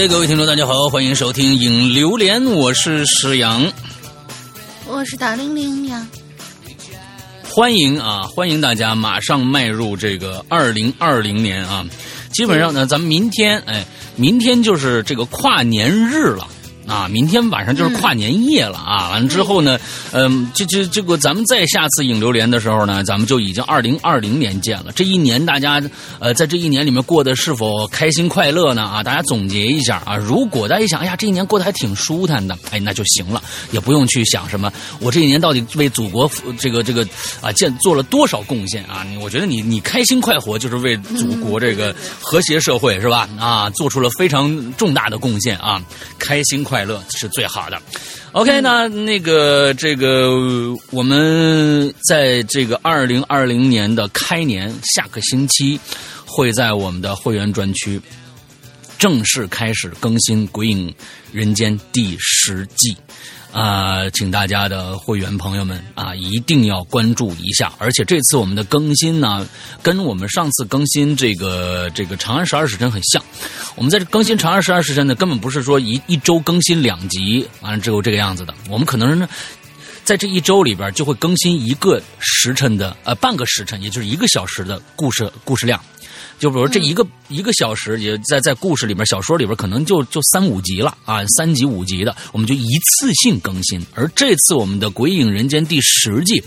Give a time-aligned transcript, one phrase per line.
[0.00, 3.70] 哎，各位听众，大家好，欢迎收听《影榴莲》，我是石阳，
[4.86, 6.06] 我是大玲玲呀。
[7.44, 11.84] 欢迎啊，欢迎大家马上迈入这个二零二零年啊！
[12.32, 13.84] 基本上呢，咱们明天，哎，
[14.16, 16.48] 明天就是这个跨年日了。
[16.90, 19.10] 啊，明天晚上就是跨年夜了啊！
[19.10, 19.78] 完了之后呢，
[20.10, 24.90] 嗯，这这这个咱们再下次影流连的时候呢，咱们就已经二零二零年见了。
[24.90, 25.80] 这一年大家
[26.18, 28.82] 呃，在这一年里面过得是否开心快乐呢？
[28.82, 30.16] 啊，大家总结一下啊。
[30.16, 37.06] 如果大家一想，哎呀，这一年过得还挺舒坦的，哎，那就行了，也不用去想什么我这一年到底为祖国这个这个
[37.40, 39.06] 啊建做了多少贡献啊？
[39.20, 43.28] 我觉得你你开心快活就是为祖国这个和谐社会是吧？
[43.38, 45.80] 啊，做出了非常重大的贡献啊，
[46.18, 46.79] 开心快。
[46.80, 47.78] 快乐是最好的。
[48.32, 50.30] OK，那那个这个，
[50.90, 55.78] 我们在这个二零二零年的开年下个星期，
[56.24, 58.00] 会在我们的会员专区
[58.98, 60.94] 正式开始更新《鬼影
[61.32, 62.96] 人间》第十季。
[63.52, 67.72] 啊，请大家的会员朋友们啊，一定要关注一下。
[67.78, 69.46] 而且这次我们的更新呢，
[69.82, 73.22] 跟我们上次更新这个这个《长安十二时辰》很像。
[73.74, 78.54] 我们在这更新《长安十二时辰》呢，根本不是说一一周更新两集，完了之后这个样子的。
[78.68, 79.28] 我们可能呢，
[80.04, 85.82] 在这一周里边就会更新一个时辰的呃半个时辰，也就是一个小时的故事故事量。
[86.40, 93.78] 就比如这一个一个小时，也在在故事里边、小说里边，可能就就三五集了啊，三集五集的，我们就一次性更新。
[93.94, 96.42] 而这次我们的《鬼影人间》第十季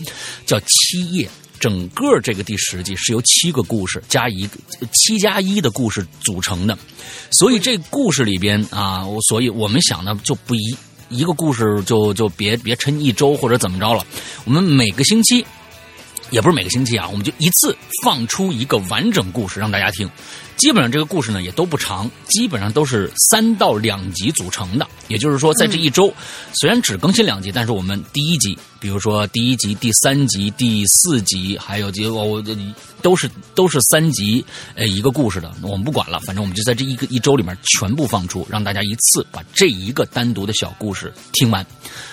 [0.47, 4.57] 叫七夜，整个这个第十季是由七个故事加一个
[4.91, 6.75] 七加一的故事组成的，
[7.29, 10.75] 所以这故事里边啊，我所以我们想呢，就不一
[11.09, 14.03] 一个故事就就别别撑一周或者怎么着了，
[14.43, 15.45] 我们每个星期。
[16.33, 20.09] 也不是每个星期啊，我们就一次放出一个完整故事让大家听。
[20.57, 24.87] 基本上这个故事呢也都不长，基本上都是三到两集组成的。
[25.07, 26.13] 也就是说，在这一周，
[26.53, 32.41] 虽然只更新两集，但是我们第一集，比如说第一集、第三集、第四集，还有这我
[33.01, 34.43] 都是都是三集，
[34.75, 35.51] 呃，一个故事的。
[35.61, 41.65] 我们不管了，反正我们就在这一个一周里面全部放出，让大家一次把这一个单独的小故事听完，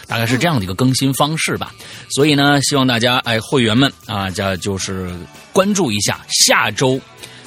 [0.06, 1.72] 大概是这样的一个更新方式吧。
[2.10, 5.14] 所以呢，希望大家哎会员们啊，这就是
[5.52, 7.00] 关注一下下周。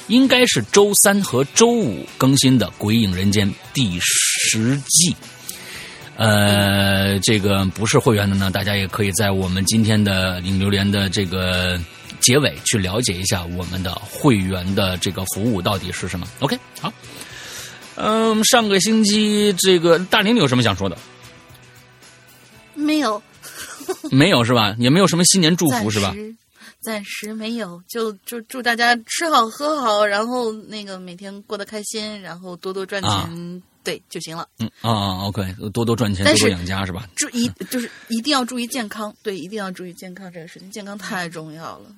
[0.08, 5.16] 应该是周三和周五更新的《鬼影人间》第十季。
[6.16, 11.80] 呃，这个不是会员的呢，大家也可以在我们今天的影榴莲的这个
[12.20, 16.28] 结尾去了解一下我们的会员的这个服务到底是什么。
[16.40, 16.94] OK，好。
[17.96, 20.98] 嗯，上个星期这个大林，你有什么想说的？
[22.76, 23.22] 没有，
[24.12, 24.76] 没有是吧？
[24.78, 26.14] 也没有什么新年祝福是吧？
[26.84, 34.48] 暂时没有，就就祝大家吃好喝好，然后那个每天过得开心，然后多多赚钱，对就行了。
[34.60, 37.08] 嗯啊，OK，多多赚钱，多多养家是吧？
[37.16, 41.90] 注意就是一定要注意健康，对，一定要注意健康这个事情，健康太重要了。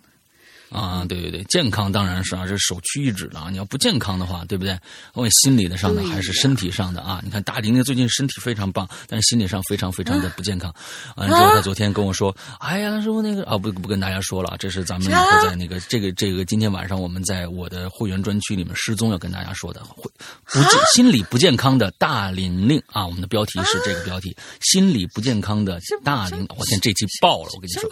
[0.70, 3.48] 啊，对对对，健康当然是啊，这首屈一指了啊。
[3.50, 4.78] 你要不健康的话，对不对？
[5.14, 7.22] 问心理的上的还是身体上的啊？
[7.24, 10.74] 你看大玲玲最近身体非常棒，但是心理上非常非常的不健康。
[11.16, 20.10] 完了之后，他昨天跟我说：“哎呀，师傅那个啊，不不跟大家说了，这是咱们以后在那个这个这个今天晚上我们在我的会员专区里面失踪要跟大家说的，会
[20.46, 26.46] 不健心理不健康的大玲玲啊，我们的标题是这个标题：心理不健康的大玲。
[26.58, 27.90] 我天，这期爆了，我跟你说。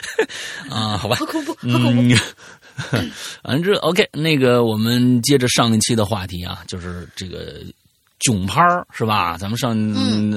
[0.70, 2.14] 啊，好吧，好恐怖，好恐怖。
[3.42, 7.62] 反正 OK，那个我们接着上一期的话题啊，就是这个
[8.20, 8.62] 囧拍
[8.92, 9.36] 是吧？
[9.36, 9.74] 咱们上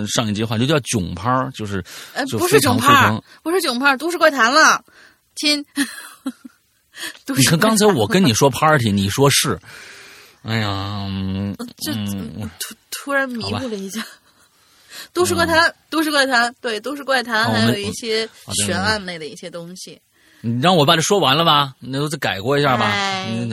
[0.07, 4.83] 上一集话就叫囧拍就是呃，不是囧拍不是囧拍都市怪谈了，
[5.35, 5.65] 亲。
[7.37, 9.59] 你看刚才我跟你说 party，你说是，
[10.43, 11.05] 哎呀，
[11.77, 11.93] 就
[12.59, 14.01] 突突然迷糊了一下。
[15.13, 18.27] 都市怪谈，都市怪谈，对，都市怪谈，还有一些
[18.65, 19.99] 悬案类的一些东西。
[20.41, 21.75] 你让我把这说完了吧？
[21.79, 22.93] 那都再改过一下吧。
[23.27, 23.51] 嗯，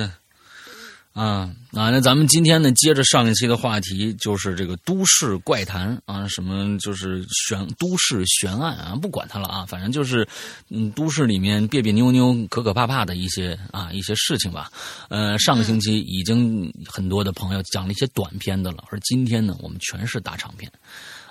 [1.15, 10.27] 啊啊，那咱们今天呢，接着上一期的话题，就是这个都市怪谈啊，什么就是悬都市悬案啊，不管它了啊，反正就是
[10.69, 14.71] 嗯，都市里面别别扭扭、可可怕怕的一些啊一些事情吧。
[15.09, 20.71] 呃，上个星期已经很多的朋友讲了一些短篇的了，而今天呢，我们全是大长篇。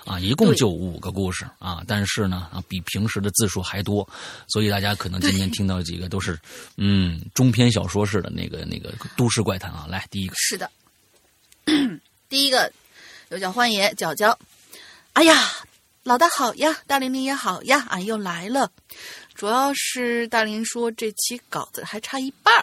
[0.04, 4.08] 啊，一共就五个故事啊，但是呢，啊，比平时的字数还多，
[4.48, 6.38] 所以大家可能今天听到几个都是，
[6.76, 9.86] 嗯，中篇小说式的那个那个都市怪谈啊。
[9.88, 10.70] 来，第一个是的，
[12.28, 12.72] 第一个
[13.30, 14.38] 有叫欢爷角角，
[15.12, 15.50] 哎呀，
[16.02, 18.70] 老大好呀，大玲玲也好呀，俺又来了。
[19.34, 22.54] 主要是大玲说这期稿子还差一半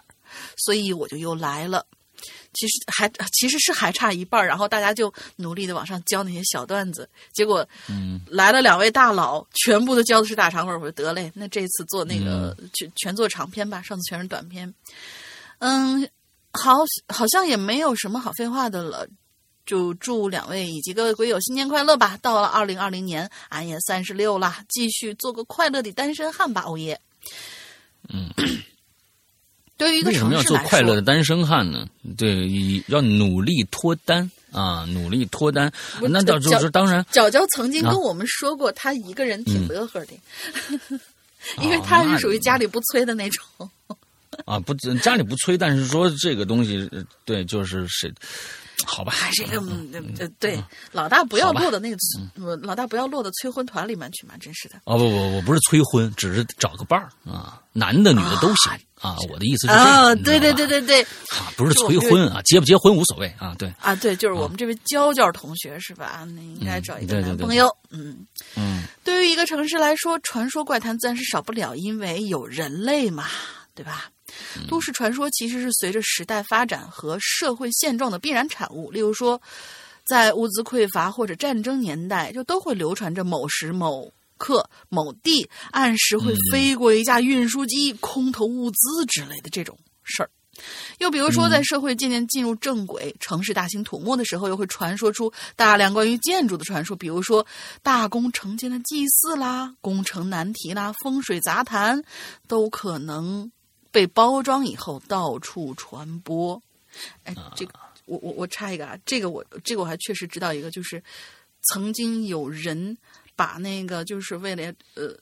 [0.55, 1.85] 所以我就又来了。
[2.53, 14.73] 其实还其实是还差一半儿，然后大家就努力的往上交那些小段子，结果嗯来了两位大佬，全部都交的是大长本儿，我说得嘞，那这次做那个全全做长篇吧，上次全是短篇。
[15.59, 16.09] 嗯，
[16.53, 16.73] 好，
[17.07, 19.07] 好像也没有什么好废话的了。
[19.65, 22.17] 就祝两位以及各位鬼友新年快乐吧！
[22.23, 26.99] 到了二零二零年，俺也三十六了，继续做个快乐的单身汉吧，欧耶！
[28.07, 28.27] 嗯，
[29.79, 31.87] 对于一个为什么要做快乐的，单身汉呢？
[32.17, 32.49] 对，
[32.87, 35.71] 要努力脱单啊，努力脱单。
[36.01, 40.13] 那到就角是当然，角角曾经啊跟我们说过，他一个人挺嗯乐呵的，
[41.63, 43.69] 因为他是属于家里不催的那种。
[44.45, 48.13] 啊，不家里不催，但是说这个东西，呃对，就是谁，
[48.85, 50.61] 好吧，还是一个嗯呃呃对，
[50.91, 51.97] 老大不要落到那个
[52.35, 54.75] 呃老大不要落到催婚团里面去嘛，真是的。
[54.85, 59.15] 哦不不，我不是催婚，只是找个伴儿啊，男的女的都行啊。
[59.29, 66.25] 我的意思是这啊，对对对对对啊，不是催婚啊，结不结婚无所谓啊，对，啊，对，就是我们这位娇娇同学是吧？
[66.35, 67.69] 那应该找一个男朋友。
[67.91, 73.25] 嗯，嗯对于一个城市来说，传说怪谈自然是少不了，因为有人类嘛，
[73.73, 74.09] 对吧？
[74.67, 78.91] 都市传说其实是随着时代发展和社会现状的必然产物。
[78.91, 79.41] 例如说，
[80.05, 90.29] 在物资匮乏或者战争年代，就都会流传着某时某刻某地按时会飞过一架运输机，空投物资之类的这种事儿。
[90.97, 97.45] 又比如说，在社会渐渐进入正轨、城市大兴土木的时候，又会传说出大量关于建筑的传说，比如说
[97.81, 102.03] 大工程间的祭祀啦、工程难题啦、风水杂谈，
[102.45, 103.49] 都可能
[103.91, 106.61] 被包装以后到处传播。
[107.23, 107.73] 哎，这个
[108.05, 111.03] 我我我插一个啊，这个我这个我还确实知道一个，就是
[111.71, 112.97] 曾经有人
[113.35, 115.15] 把那个就是为了呃。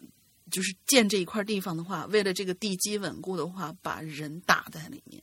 [0.49, 5.21] 就是建这一块地方的话，为了这个地基稳固的话，把人打在里面，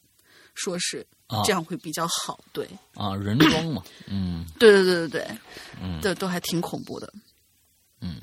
[0.55, 0.99] 说是
[1.29, 2.44] 啊这样会比较好。
[2.52, 5.38] 对，啊，人装嘛，嗯对对对对对，
[5.81, 7.11] 嗯，对，都还挺恐怖的。
[8.02, 8.20] 嗯，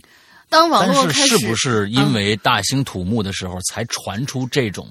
[0.51, 4.85] 当网络但开始，是是不是因为大兴土木的时候才传出这种？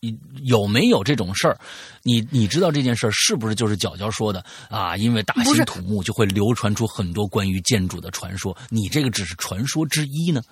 [0.00, 0.14] 一
[0.44, 1.58] 有没有这种事儿？
[2.02, 4.94] 你你知道这件事儿是不是就是角角说的啊？
[4.94, 10.42] 因为大兴土木就会流传出很多关于建筑的传说，你这个只是传说之一呢？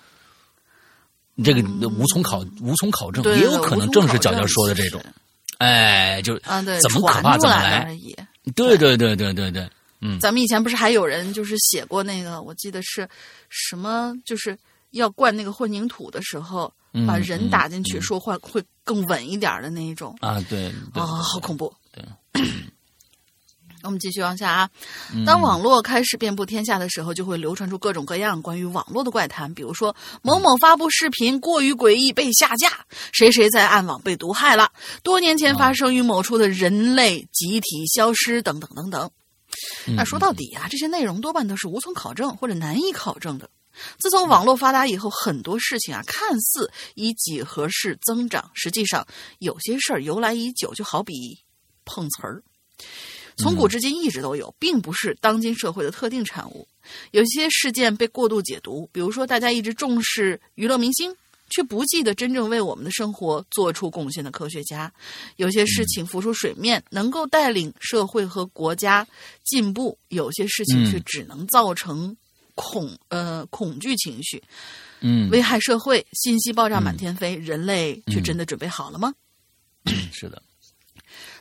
[1.35, 4.99] 你这个无从考无从考证，也有可能正是角角角说的这种。
[5.59, 7.87] 哎，就啊，对，怎么可怕怎么来。
[8.55, 9.69] 对对对对对对，
[10.01, 13.07] 嗯咱们以前不是还有人就是写过那个，我记得是
[13.49, 14.57] 什么，就是
[14.91, 20.15] 要灌那个混凝土的时候，嗯把人嗯打进去，嗯说会会更稳一点的那一种。
[20.21, 21.73] 啊，对对啊、好恐怖！
[21.91, 22.03] 对，
[23.83, 24.69] 我们继续往下啊。
[25.13, 34.71] 嗯当网络开始遍布天下的时候，就会流传出各种各样关于网络的怪谈，比如说某某发布视频过于诡异被下架，谁谁在暗网被毒害了，
[35.03, 39.09] 多年前发生于某处的人类集体消失等等等等。
[39.87, 43.49] 嗯那说到底啊，这些内容多半都是无从考证或者难以考证的。
[43.99, 49.05] 自从网络发达以后，很多事情啊，看似以几何式增长，实际上
[49.39, 51.37] 有些事儿由来已久，就好比
[51.83, 52.41] 碰瓷儿。
[53.37, 56.65] 从古至今一直都有，并不是当今社会的特定产物。
[57.11, 61.13] 有些事件被过度解读，比如说大家一直重视娱乐明星，
[61.49, 64.91] 却不记得真正为我们的生活做出贡献的科学家。
[65.35, 69.05] 有些事情浮出水面，能够带领社会和国家
[69.43, 71.03] 进步；有些事情却嗯。
[71.05, 72.15] 只能造成
[72.55, 74.41] 恐呃恐惧情绪，
[75.01, 76.05] 嗯，危害社会。
[76.13, 79.13] 信息爆炸满天飞，人类却真的准备好了吗？
[80.11, 80.41] 是的，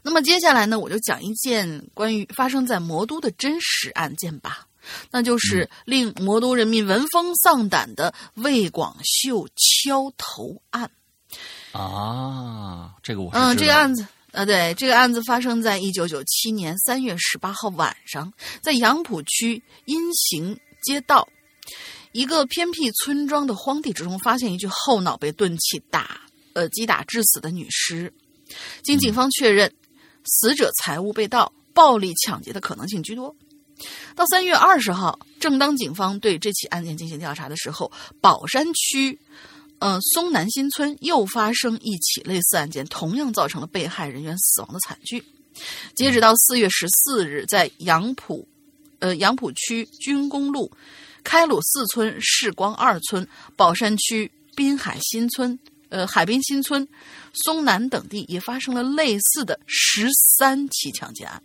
[0.03, 4.67] 那么接下来呢，我就讲一件关于发生在魔都的真实案件吧，
[5.11, 10.91] 那就是令魔都人民闻风丧胆的魏广秀敲头案。
[11.73, 14.07] 啊，这个我嗯，这个案子。
[14.33, 21.29] 啊，对，这个案子发生在一九九七年三月十八号晚上，在杨浦区阴行街道
[22.11, 26.21] 一个偏僻村庄的荒地之中，发现一具后脑被钝器打
[26.55, 28.13] 呃击打致死的女尸。
[28.83, 29.73] 经警方确认，
[30.25, 33.37] 死者财物被盗，暴力抢劫的可能性居多。
[34.15, 37.91] 到三月二十号，正当警方对这起案件进行调查的时候，
[38.21, 39.19] 宝山区，
[39.81, 45.25] 呃松南新村又发生一起类似案件，同样造成了被害人员死亡的惨剧。
[45.95, 48.47] 截止到四月十四日，在杨浦，
[49.01, 50.71] 呃杨浦区军工路
[51.23, 53.27] 开鲁四村、世光二村、
[53.57, 56.87] 宝山区滨海新村、呃海滨新村、
[57.33, 61.43] 松南等地也发生了类似的十三起抢劫案。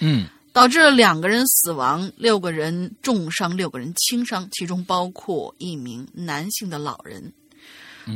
[0.00, 7.32] 嗯导致了两个人死亡，六个人重伤，六个人轻伤，其中包括一名男性的老人。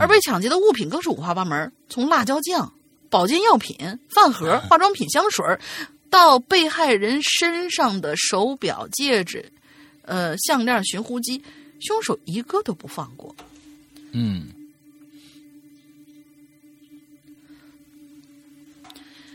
[0.00, 2.72] 而被抢劫的物品更是五花八门，从辣椒酱、
[3.08, 3.76] 保健药品、
[4.08, 5.44] 饭盒、化妆品、香水，
[6.10, 9.52] 到被害人身上的手表、戒指、
[10.02, 11.40] 呃项链、寻呼机，
[11.80, 13.34] 凶手一个都不放过。
[14.10, 14.46] 嗯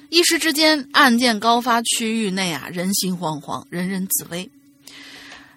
[0.10, 4.50] 一时之间，案件高发区域内啊，人心惶惶，人人自危。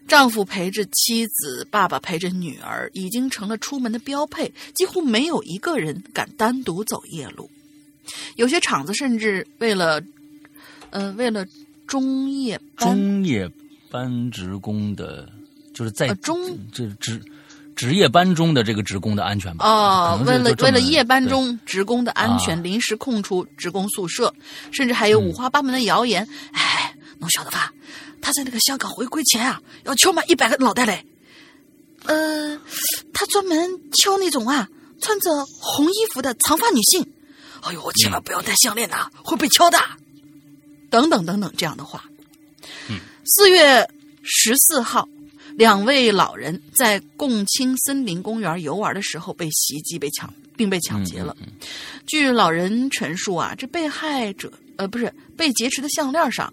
[0.06, 7.48] 丈夫陪着妻子，爸爸陪着女儿，已经成了出门的标配，几乎没有一个人敢单独走夜路。
[8.36, 10.02] 有些厂子甚至为了，
[10.90, 11.46] 呃，为了
[11.86, 13.50] 中夜班中夜
[13.90, 15.26] 班职工的，
[15.72, 17.18] 就是在呃中这职
[17.74, 19.66] 值夜班中的这个职工的安全吧？
[19.66, 24.32] 哦，为了为了夜班中职工的安全，啊临时空出职工宿舍，
[24.70, 26.26] 甚至还有五花八门的谣言。
[26.52, 27.72] 哎，侬晓得吧？
[28.20, 31.04] 他在那个香港回归前啊，要敲满一百个脑袋嘞。
[32.04, 32.58] 呃，
[33.12, 33.58] 他专门
[33.92, 34.68] 敲那种啊
[35.00, 37.12] 穿着红衣服的长发女性。
[37.62, 39.78] 哎呦，千万不要戴项链呐、会被敲的。
[40.90, 42.04] 等等等等这样的话。
[43.24, 43.88] 四月
[44.22, 45.08] 十四号，
[45.56, 51.36] 两位老人在共青森林公园游玩的时候被袭击、被抢，并被抢劫了。
[52.06, 56.52] 据老人陈述啊，这被害者呃不是被劫持的项链上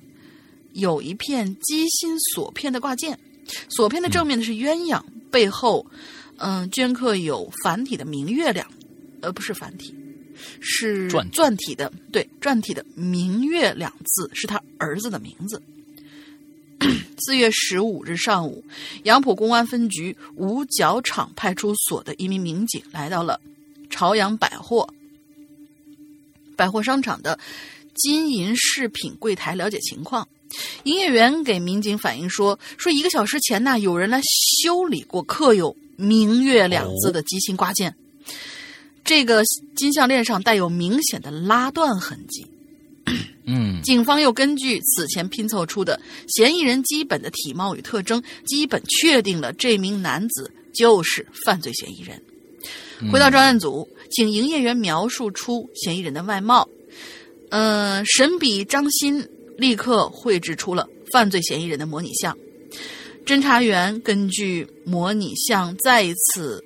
[0.74, 3.18] 有一片鸡心锁片的挂件，
[3.70, 5.02] 锁片的正面呢是鸳鸯，
[5.32, 5.86] 背后
[6.38, 8.66] 嗯、镌刻有繁体的“明月”亮，
[9.22, 9.94] 呃不是繁体，
[10.62, 15.62] 是篆体篆体的，对篆体的“明月”两字是他儿子的名字。
[17.20, 18.64] 四月十五日上午，
[19.04, 23.40] 杨浦公安分局五角场派出所的一名民警来到了
[23.90, 24.88] 朝阳百货
[26.56, 27.38] 百货商场的
[27.96, 30.28] 金银饰品柜台了解情况。
[30.84, 34.20] 营业员给民警反映说，说一个小时前呢，有人来
[34.64, 37.96] 修理过刻有“明月”两字的机芯挂件，
[39.04, 39.44] 这个
[39.76, 42.48] 金项链上带有明显的拉断痕迹。
[43.46, 52.22] 嗯警方又根据此前拼凑出的嫌疑人基本的体貌与特征，基本确定了这名男子就是犯罪嫌疑人。
[53.12, 56.68] 回到专案组，请营业员描述出嫌疑人的外貌。
[57.50, 62.38] 呃，神笔张鑫立刻绘制出了犯罪嫌疑人的模拟像。
[63.26, 66.64] 侦查员根据模拟像再一次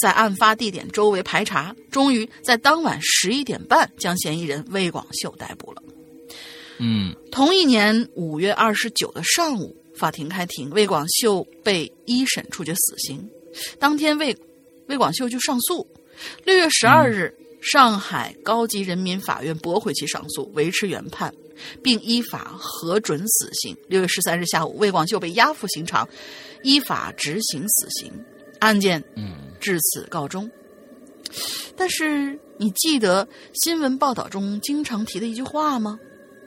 [0.00, 5.82] 在案发地点周围排查，终于在当晚十一点半将嫌疑人魏广秀逮捕了。
[6.78, 13.28] 嗯同一年五月二十九的上午，法庭开庭，魏广秀被一审处决死刑。
[13.78, 14.34] 当天魏
[14.86, 15.86] 魏广秀就上诉。
[16.44, 21.32] 六月十二日，上海高级人民法院驳回其上诉，维持原判，
[21.82, 23.76] 并依法核准死刑。
[23.88, 26.08] 六月十三日下午，魏广秀被押赴刑场，
[26.62, 28.12] 依法执行死刑。
[28.60, 30.50] 案件嗯至此告终。
[31.76, 35.98] 但是，你记得新闻报道中经常提的一句话吗？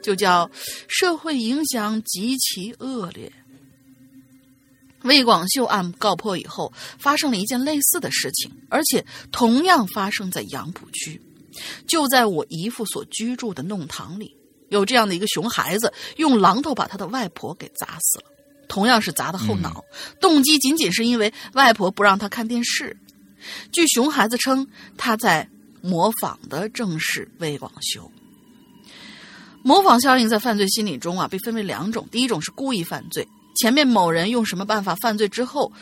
[0.02, 0.50] 就叫
[0.86, 3.32] “社会影响极其恶劣”。
[5.02, 11.20] 魏广秀案告破以后，发生了一件类似的事情，而且同样发生在杨浦区，
[11.86, 14.36] 就在我姨父所居住的弄堂里，
[14.68, 18.24] 有这样的一个熊孩子用榔头把他的外婆给砸死了，
[18.74, 19.84] 同样是砸的后脑，
[20.20, 22.96] 动机仅仅是因为外婆不让他看电视。
[23.70, 24.66] 据熊孩子称，
[24.96, 25.48] 他在
[25.80, 28.10] 模仿的正是魏广修。
[29.62, 32.08] 模仿效应在犯罪心理中啊，被分为两种。
[32.10, 33.24] 第一种是故意犯罪，
[33.60, 35.72] 前面某人用什么办法犯罪之后，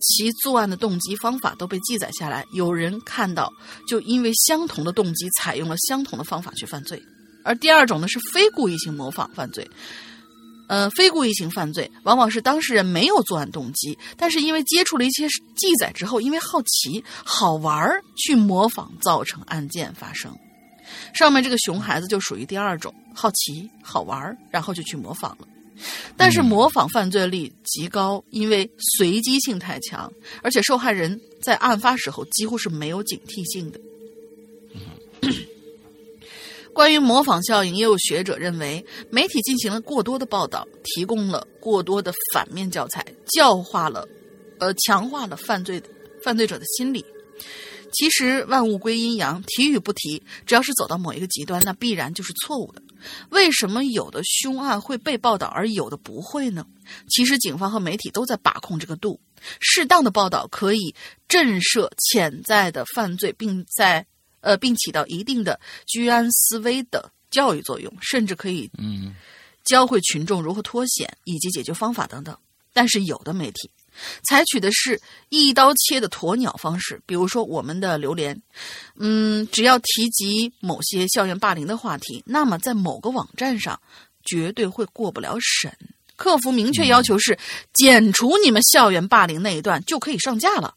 [0.00, 3.52] 其作案的动机方法都被记载下来，有人看到
[3.86, 7.02] 就因为相同的动机，采用了相同的方法去犯罪。
[7.44, 9.68] 而第二种呢是非故意性模仿犯罪。
[10.68, 20.32] 呃，非故意性犯罪往往是当事人没有作案动机，但是因为接触了一些记载之后，因为好奇、好玩儿去模仿，造成案件发生。
[21.12, 25.48] 上面这个熊孩子就属于第二种，好奇、好玩儿，然后就去模仿了。
[26.16, 30.10] 但是模仿犯罪率极高，因为随机性太强，
[30.42, 33.78] 而且受害人在案发时候几乎是没有警惕性的。
[36.78, 43.04] 关于模仿效应，也有学者认为，媒体进行了过多的报道，提供了过多的反面教材，
[43.34, 44.06] 教化了，
[44.60, 45.82] 呃，强化了犯罪
[46.22, 47.04] 犯罪者的心理。
[47.92, 52.80] 其实万物归阴阳，提与不提，只要是走到某一个极端，那必然就是错误的。
[53.30, 56.64] 为什么有的凶案会被报道，而有的不会呢？
[57.08, 59.18] 其实警方和媒体都在把控这个度，
[59.58, 60.94] 适当的报道可以
[61.26, 64.06] 震慑潜在的犯罪，并在
[64.40, 69.14] 呃并起到一定的居安思危的教育作用，甚至可以嗯
[69.64, 72.36] 教会群众如何脱险以及解决方法等等。
[72.72, 73.68] 但是有的媒体
[74.22, 78.40] 采取的是一刀切的鸵鸟方式，比如说我们的榴莲，
[78.94, 83.80] 嗯，只要提及某些校园霸凌的话题，那么在某个网站上
[84.24, 85.76] 绝对会过不了审。
[86.14, 87.36] 客服明确要求是
[87.72, 90.74] 剪除你们校园霸凌那一段就可以上架了。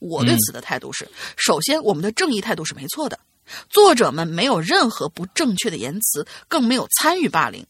[0.00, 3.20] 我对此的态度是：首先，我们的正义态度是没错的，
[3.68, 7.64] 作者们没有任何不正确的言辞，更没有参与霸凌。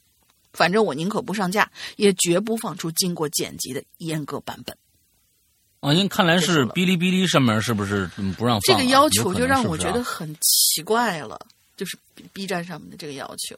[0.52, 4.76] 反正我宁可不上架，也绝不放出经过剪辑的阉割版本。
[5.80, 8.06] 啊，您看来是哔哩哔哩上面是不是
[8.36, 8.62] 不让放？
[8.62, 11.40] 这个要求就让我觉得很奇怪了，
[11.76, 11.96] 就是
[12.32, 13.56] B 站上面的这个要求。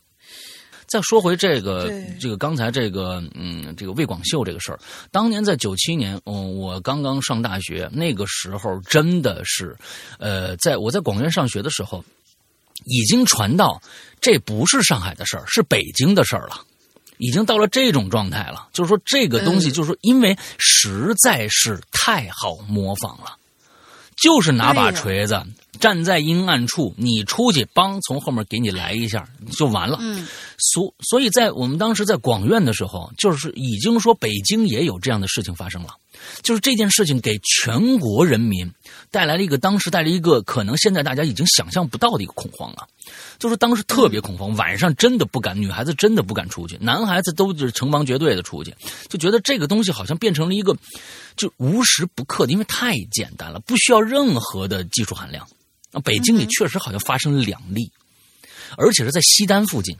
[0.93, 4.79] 再说回这个，这个刚才这个，嗯，这个魏广秀这个事儿，
[5.11, 9.75] 当年在九七年，嗯，我刚刚上大学，那个时候真的是，
[10.19, 12.05] 呃，在我在广院上学的时候，
[12.85, 13.81] 已经传到
[14.21, 16.61] 这不是上海的事儿，是北京的事儿了，
[17.17, 18.69] 已经到了这种状态了。
[18.75, 23.35] 就是说，这个东西，就是说，因为实在是太好模仿了，
[24.23, 25.43] 就是拿把锤子。
[25.81, 29.99] 站在阴暗处，你出去帮从后面给你来一下就完了。
[30.01, 35.89] 嗯，所所以在我们当时在广院的时候，就是已经说北京也有这样的事情发生了，
[36.43, 38.71] 就是这件事情给全国人民
[39.13, 42.89] 带来了一个当时带来一个可能现在大家已经想象不到的一个恐慌了。
[43.39, 48.75] 就是当时特别恐慌，晚上真的不敢，女孩子真的不敢出去，男孩子都是成帮结队的出去，
[49.09, 50.77] 就觉得这个东西好像变成了一个
[51.37, 55.47] 就无时不刻的，因为太简单了，不需要任何的技术含量。
[55.93, 57.93] 啊，北京里确实好像发生了两例，
[58.79, 59.95] 而且是在西单附近，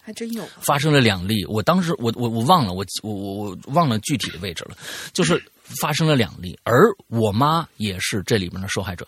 [0.00, 1.44] 还真有发生了两例。
[1.44, 4.76] 我当时我我我忘了我我我我忘了具体的位置了，
[5.12, 5.42] 就是
[5.80, 9.06] 发生了两例，而我妈也是这里面的受害者，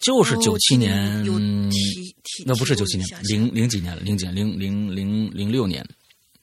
[0.00, 1.24] 就是九七年，
[2.44, 5.86] 那不是九七年，零零几年，零几零零零零六年。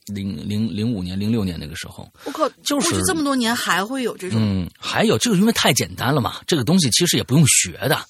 [0.08, 4.40] 零零零五年、零六年那个时候，我靠，就是这么多年还会有这种。
[4.42, 6.42] 嗯，还有这个，因为太简单了嘛。
[6.48, 8.04] 这个东西其实也不用学的，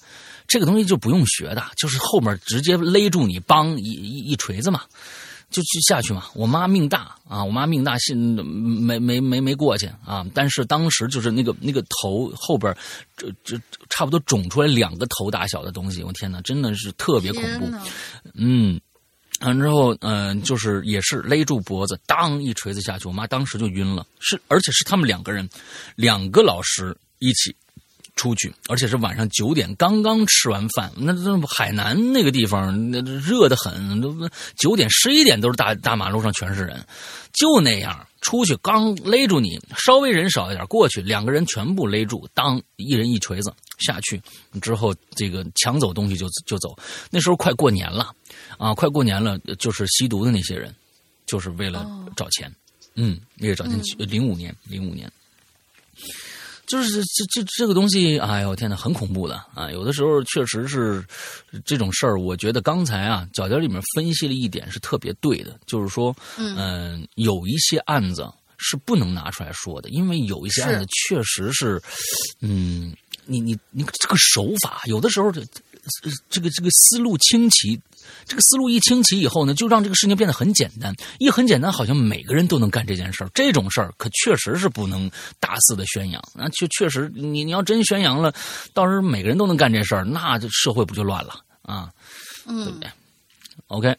[0.48, 4.82] 这个东西就不用学的，就是后面直接勒住你，帮一一一锤子嘛，
[5.52, 6.24] 就去下去嘛。
[6.34, 10.26] 我妈命大啊，我妈命大，信没没没没过去啊。
[10.34, 12.76] 但是当时就是那个那个头后边，
[13.16, 13.56] 这这
[13.88, 17.70] 差不多肿出来两个头大小的东西，我天哪，真的是特别恐怖。
[18.34, 18.80] 嗯。
[19.40, 24.06] 完之后，嗯，就是也是勒住脖子，当一锤子下去，我妈当时就晕了。
[24.20, 25.48] 是，而且是他们两个人，
[25.96, 27.56] 两个老师一起
[28.14, 30.92] 出去，而且是晚上九点刚刚吃完饭。
[30.96, 34.14] 那那海南那个地方，那热得很，都
[34.56, 36.84] 九点十一点都是大大马路上全是人，
[37.32, 44.20] 就那样出去，刚勒住你，稍微人少一点过去，两个人全部勒住，当一人一锤子下去
[44.60, 46.76] 之后，这个抢走东西就就走。
[47.10, 48.14] 那时候快过年了。
[48.58, 50.72] 啊，快过年了，就是吸毒的那些人，
[51.26, 52.54] 就是为了找钱，
[52.94, 53.82] 嗯，为了找钱。
[53.98, 55.10] 零五年，零五年，
[56.72, 59.70] 就是这这这个东西，哎呦天呐，很恐怖的啊！
[59.70, 61.04] 有的时候确实是
[61.66, 62.18] 这种事儿。
[62.18, 71.78] 我觉得刚才啊，角角里面分析了一点是特别对的，就是说，嗯，有一些案子是不能拿出来说的，因为有一些案子确实是，
[72.40, 75.42] 嗯，你你你这个手法，有的时候这
[76.30, 77.78] 这个这个思路清奇。
[78.26, 80.94] 这个思路一清奇以后呢，就让这个事情变得很简单。
[81.18, 83.30] 一很简单，好像每个人都能干这件事儿。
[83.34, 85.10] 这种事儿可确实是不能
[85.40, 86.22] 大肆的宣扬。
[86.34, 88.32] 那确确实，你你要真宣扬了，
[88.72, 91.90] 到时候每个人都能干这事儿，那这社会不就乱了啊？
[92.46, 92.90] 嗯，对不对
[93.68, 93.96] ？OK，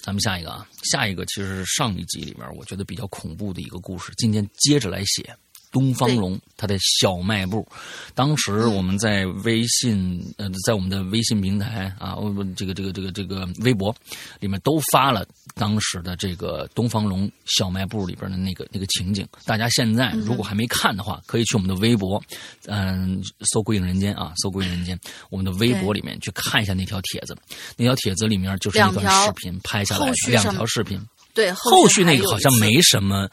[0.00, 5.34] 咱们下一个啊，下一个其实是上一集里边我觉得比较恐怖的一个故事，今天接着来写。
[5.70, 7.66] 东方龙，他的小卖部，
[8.14, 12.16] 当时我们在微信呃，在我们的微信平台啊，
[12.56, 13.94] 这个这个这个这个微博
[14.40, 19.26] 里面都发了当时的这个东方龙小卖部里边的那个那个情景。
[19.44, 22.20] 大家现在如果还没看的话，可以去我们的微博，
[22.66, 24.98] 嗯，搜“鬼影人间”啊，搜“鬼影人间”，
[25.30, 27.36] 我们的微博里面去看一下那条帖子。
[27.76, 31.00] 那条帖子里面就是一段视频拍下来，两条视频。
[31.34, 33.28] 对，后续那个好像没什么，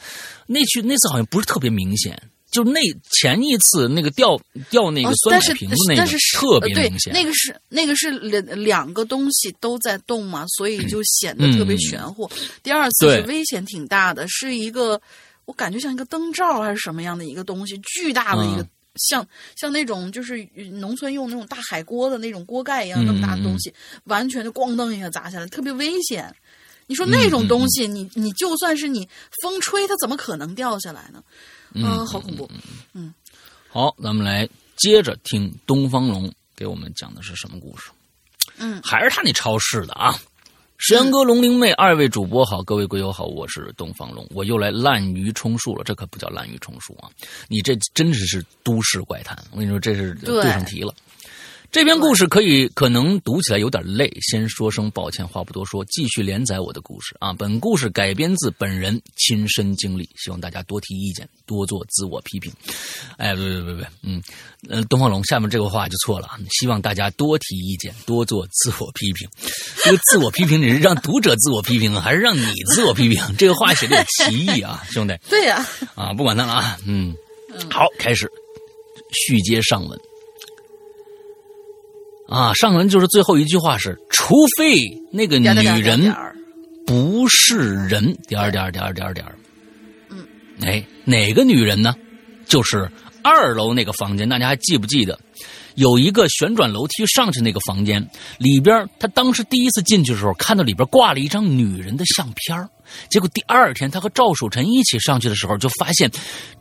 [0.46, 2.80] 那去那次好像不是特别明显，就那
[3.12, 12.30] 前一次那个掉掉那个酸奶瓶子那个特别明显，那个是那个是两两个东西都在动嘛，所以就显得特别玄乎。
[12.64, 15.00] 第二次是危险挺大的，是一个
[15.46, 23.74] 我感觉像一个灯罩还是什么样的一个东西，巨大的一个像像那种就是农村用那种大海锅的那种锅盖一样那么大的东西，
[24.06, 26.34] 完全就咣当一下砸下来，特别危险。
[26.88, 29.08] 你说那种东西，你你就算是你
[29.44, 31.24] 风吹，它怎么可能掉下来呢？
[31.74, 32.50] 嗯，好恐怖。
[32.94, 33.14] 嗯，
[33.70, 34.48] 好，咱们来
[34.78, 37.92] 接着听东方龙给我们讲的是什么故事。
[38.58, 40.18] 嗯，还是他那超市的啊。
[40.78, 45.84] 山哥、龙灵妹二位主播好，各位鬼友好，我是东方龙，我又来滥竽充数了。
[45.84, 47.10] 这可不叫滥竽充数啊，
[47.48, 49.36] 你这真是是都市怪谈。
[49.52, 50.94] 我跟你说，这是对上题了。
[51.70, 57.34] 这篇故事可以可能读起来有点累，先说声抱歉，话不多说，继续连载我的故事啊。
[57.34, 62.52] 本故事改编自本人亲身经历，希望大家多提意见，多做自我批评。
[63.18, 64.24] 哎，别别别别，嗯，
[64.70, 69.28] 呃，东方龙下面这个话就错了，希望大家多提意见，多做自我批评。
[69.84, 73.22] 这个自我批评你是让读者自我批评，还是让你自我批评？
[73.38, 75.16] 这个话写的有歧义啊，兄弟。
[75.30, 75.64] 对呀，
[75.96, 77.14] 啊，不管他了啊，嗯，
[77.70, 78.32] 好，开始
[79.12, 80.00] 续接上文。
[82.28, 84.76] 啊，上文就是最后一句话是，除非
[85.12, 85.46] 那个女
[85.82, 86.14] 人
[86.86, 89.36] 不是人，点儿点儿点儿点儿点儿。
[90.10, 90.26] 嗯，
[90.62, 91.96] 哎，哪个女人呢？
[92.46, 92.90] 就是
[93.24, 95.20] 二楼那个房间，大家还记不记得？
[95.76, 98.10] 有一个旋转楼梯上去那个房间
[98.40, 102.68] 里边，他当时第一次进去的时候，看到里边挂了一张女人的相片
[103.10, 106.10] 结果第二天他和赵守臣一起上去的时候，就发现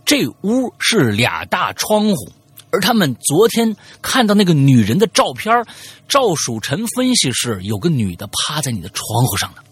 [0.04, 2.32] 这屋是俩大窗户。
[2.70, 5.64] 而他们昨天看到那个女人的照片，
[6.08, 9.62] 赵曙晨分析是有个女的趴在你的窗户上的，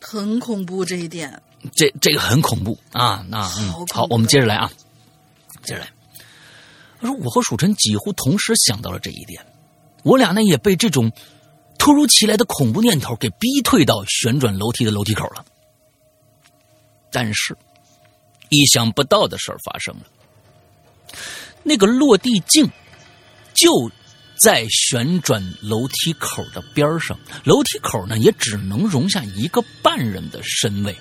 [0.00, 1.42] 很恐怖这一点。
[1.74, 3.24] 这这个很恐怖啊！
[3.28, 4.70] 那嗯，好，我们接着来啊，
[5.64, 5.88] 接着来。
[7.00, 9.44] 他说我和蜀臣几乎同时想到了这一点，
[10.04, 11.10] 我俩呢也被这种
[11.78, 15.44] 突如其来的恐怖念头给逼退到旋转楼梯的楼梯口了。
[17.10, 17.56] 但是，
[18.50, 20.02] 意想不到的事儿发生了。
[21.62, 22.70] 那个落地镜
[23.54, 23.90] 就
[24.40, 30.96] 在旋转楼梯口的边上，楼梯口呢也只能容下一个半人的身位。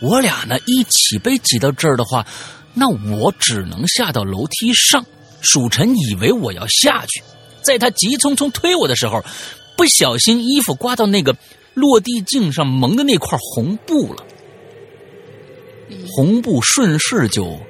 [0.00, 2.26] 我俩呢一起被挤到这儿的话，
[2.74, 5.04] 那我只能下到楼梯上。
[5.42, 7.22] 蜀臣以为我要下去，
[7.62, 9.24] 在他急匆匆推我的时候，
[9.76, 11.36] 不小心衣服刮到那个
[11.74, 14.24] 落地镜上蒙的那块红布了，
[16.08, 17.60] 红布顺势就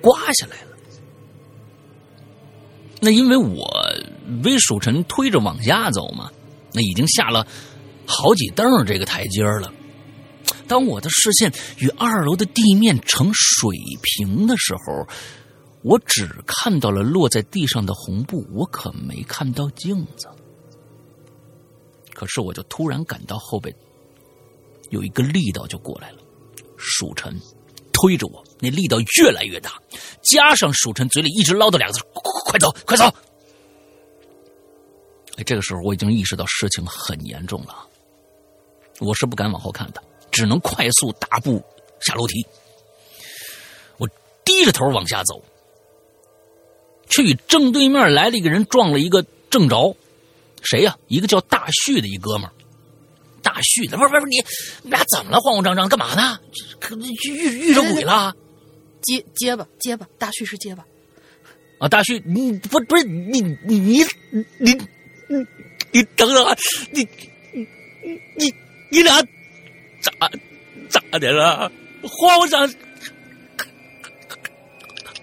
[0.00, 0.56] 刮下来。
[3.04, 3.70] 那因为我
[4.42, 6.30] 被蜀臣推着往下走嘛，
[6.72, 7.46] 那已经下了
[8.06, 9.70] 好几蹬这个台阶了。
[10.66, 15.06] 当我的视线与二楼的地面成水平的时候，
[15.82, 20.28] 我只看到了落在地上的红布，我可没看到镜子。
[22.14, 23.74] 可是我就突然感到后背
[24.90, 26.18] 有一个力道就过来了，
[26.76, 27.38] 蜀臣
[27.92, 29.80] 推着我，那力道越来越大，
[30.22, 32.04] 加上蜀臣嘴里一直唠叨两个字。
[32.46, 33.04] 快走，快走！
[35.36, 37.74] 哎，这个时候我已经意识到事情很严重了，
[39.00, 41.60] 我是不敢往后看的，只能快速大步
[42.00, 42.46] 下楼梯。
[43.96, 44.08] 我
[44.44, 45.42] 低着头往下走，
[47.08, 49.96] 却与正对面来了一个人撞了一个正着。
[50.62, 50.96] 谁呀？
[51.08, 52.52] 一个叫大旭的一哥们儿。
[53.42, 54.36] 大旭，不是不是你，
[54.82, 55.40] 你俩怎么了？
[55.40, 56.38] 慌慌张张干嘛呢？
[57.28, 58.34] 遇遇着鬼了？
[59.04, 60.84] 结结巴结巴，大旭是结巴。
[61.78, 64.04] 啊，大旭，你不不是你你你
[64.58, 64.72] 你
[65.28, 65.46] 你
[65.90, 66.56] 你等等啊，
[66.92, 67.06] 你
[67.52, 67.66] 你
[68.36, 68.54] 你
[68.90, 69.20] 你俩
[70.00, 70.12] 咋
[70.88, 71.70] 咋的了？
[72.02, 72.68] 慌慌张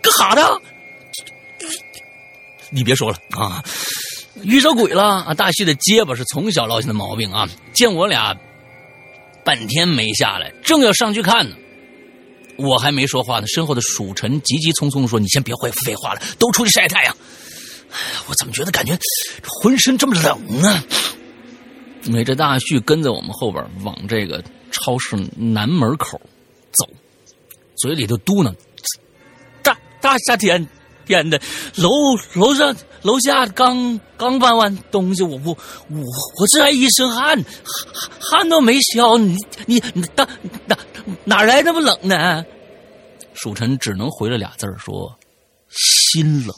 [0.02, 0.42] 干啥呢？
[2.70, 3.64] 你别说了啊，
[4.44, 5.34] 遇着鬼了啊！
[5.34, 8.36] 大旭的结巴是从小落下的毛病啊，见我俩
[9.44, 11.56] 半天没下来，正要上去看呢。
[12.62, 17.16] 我还没说话呢，身后的蜀臣急急匆匆说：“你先别废废话了，都出去晒太阳。”
[17.92, 17.98] 哎，
[18.28, 18.98] 我怎么觉得感觉
[19.46, 20.84] 浑身这么冷呢？
[22.06, 26.20] 美这大旭跟在我们后边往这个超市南门口
[26.72, 26.88] 走，
[27.76, 28.56] 嘴里头嘟囔
[29.62, 30.66] ：“大大夏天
[31.12, 31.40] 天的，
[31.76, 31.90] 楼
[32.36, 35.58] 楼上楼下刚刚搬完东西，我我
[35.90, 36.00] 我
[36.40, 37.44] 我这还一身汗，
[38.18, 40.26] 汗都没消，你你你大
[40.68, 40.78] 哪
[41.26, 42.46] 哪来那么冷呢？”
[43.36, 45.20] 蜀臣只能回了俩字说
[45.68, 46.56] ：“心冷。”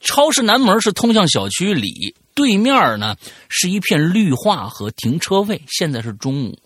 [0.00, 3.14] 超市南门是通向小区里，对面呢
[3.48, 5.62] 是一片绿化和停车位。
[5.68, 6.58] 现在是中午，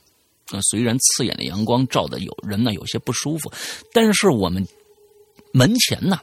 [0.52, 3.52] 啊，虽然刺眼的阳光照的有人呢有些不舒服，
[3.92, 4.66] 但是我们
[5.56, 6.20] 门前呢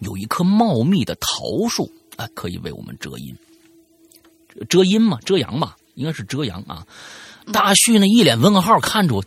[0.00, 3.36] 有一棵茂密的桃树啊，可以为我们遮阴。
[4.68, 6.84] 遮阴嘛，遮阳嘛，应该是遮阳啊。
[7.52, 9.24] 大旭呢一脸问号看着我。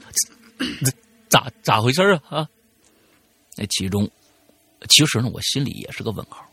[1.29, 2.49] 咋咋回事啊啊！
[3.55, 4.09] 那其中，
[4.89, 6.45] 其实呢，我心里也是个问号。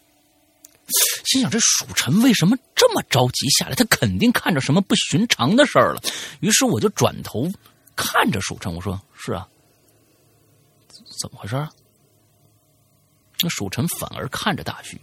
[1.25, 3.75] 心想这蜀臣为什么这么着急下来？
[3.75, 6.01] 他肯定看着什么不寻常的事儿了。
[6.39, 7.51] 于是我就转头
[7.97, 9.49] 看着蜀臣，我说：“是啊，
[11.21, 11.57] 怎么回事？”
[13.41, 15.01] 那蜀臣反而看着大旭，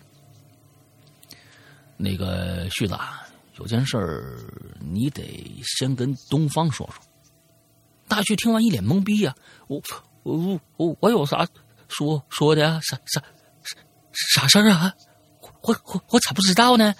[1.95, 2.97] 那个旭子，
[3.57, 4.39] 有件事儿
[4.79, 5.23] 你得
[5.63, 7.01] 先跟东方说说。
[8.07, 9.35] 大旭听完一脸懵逼呀，
[9.67, 9.81] 我
[10.23, 11.47] 我我我有啥
[11.87, 12.79] 说说的呀？
[12.83, 13.21] 啥啥
[13.63, 14.93] 啥啥事儿啊？
[15.61, 16.93] 我我我咋不知道呢？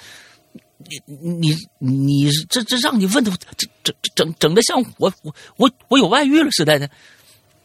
[1.06, 6.88] 你你你这这让你问的，这这整整的像我我我我有外遇了似的呢。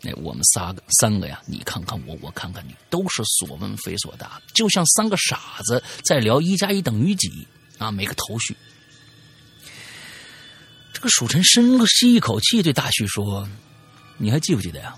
[0.03, 7.47] 那我们仨个三个呀，你看看我，我看看你，都是所问非所答，就像三个傻子在聊一加一等于几
[7.79, 8.57] 啊，没个头绪。
[10.93, 13.49] 这个蜀臣深吸一口气，对大旭说
[14.19, 14.97] ：“你还记不记得呀？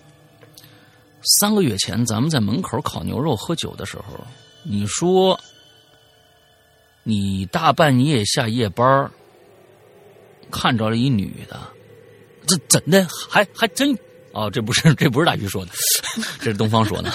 [1.41, 4.27] 三个月前咱们在门口烤牛肉喝酒的时候，
[4.65, 5.39] 你说
[7.05, 9.11] 你大半夜下夜班
[10.51, 11.61] 看着了一女的，
[12.47, 13.07] 这怎的？
[13.29, 13.97] 还还真
[14.33, 15.73] 哦，这不是这不是大鱼说的，
[16.41, 17.13] 这是东方说的。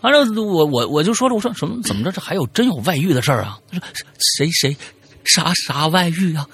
[0.00, 2.12] 完了，我我我就说了，我说什么怎么着？
[2.12, 3.58] 这还有真有外遇的事儿啊？
[3.72, 3.80] 说
[4.36, 4.76] 谁谁
[5.24, 6.46] 啥啥外遇啊？”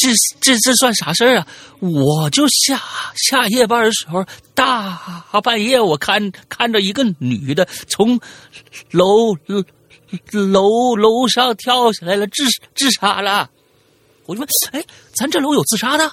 [0.00, 1.46] 这这这算啥事儿啊？
[1.80, 2.80] 我就下
[3.28, 4.24] 下夜班的时候，
[4.54, 8.18] 大半夜我看看着一个女的从
[8.90, 9.36] 楼
[10.32, 13.50] 楼楼上跳下来了，自自杀了。
[14.24, 16.10] 我就问，哎，咱这楼有自杀的？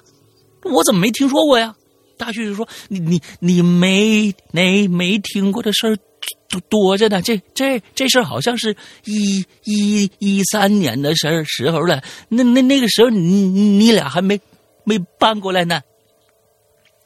[0.63, 1.73] 我怎么没听说过呀？
[2.17, 5.97] 大旭就说，你你你没没没听过的事儿。
[6.47, 8.73] 多多着呢，这这这事儿好像是
[9.03, 12.01] 一一一三年的事儿时候了。
[12.29, 14.39] 那那那个时候，你你俩还没
[14.85, 15.81] 没搬过来呢。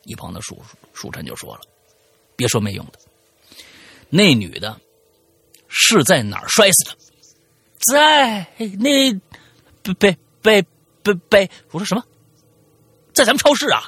[0.04, 0.62] 一旁的叔
[0.93, 1.62] 叔臣就说了
[2.38, 3.00] ：“别说没用的，
[4.10, 4.80] 那女的
[5.67, 6.98] 是在哪儿摔死的？
[7.80, 8.46] 在
[8.78, 9.12] 那
[9.96, 10.62] 被被
[11.02, 12.04] 被被我说什么？
[13.13, 13.82] 在咱们超市啊？”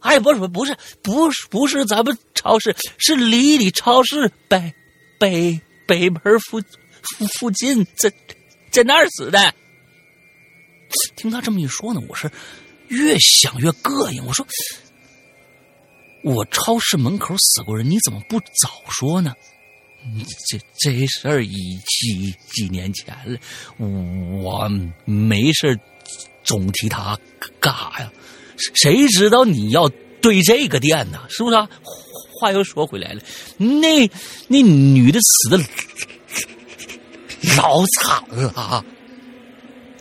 [0.00, 4.72] 哎，不是，不是，不是，不是咱们超市，是离里超市北
[5.18, 8.12] 北北门附附附近，在
[8.70, 9.54] 在那儿死的。
[11.16, 12.30] 听他这么一说呢，我是
[12.88, 14.24] 越想越膈应。
[14.26, 14.46] 我说，
[16.24, 19.34] 我超市门口死过人，你怎么不早说呢？
[20.48, 23.38] 这这事儿已几几年前了，
[23.78, 24.66] 我
[25.04, 25.78] 没事
[26.42, 27.18] 总提他
[27.60, 28.12] 干啥呀？
[28.74, 29.88] 谁知道你要
[30.20, 31.20] 对这个店呢？
[31.28, 31.68] 是不是啊？
[32.38, 33.20] 话又说回来了，
[33.58, 34.08] 那
[34.48, 35.58] 那女的死的
[37.58, 38.82] 老惨了，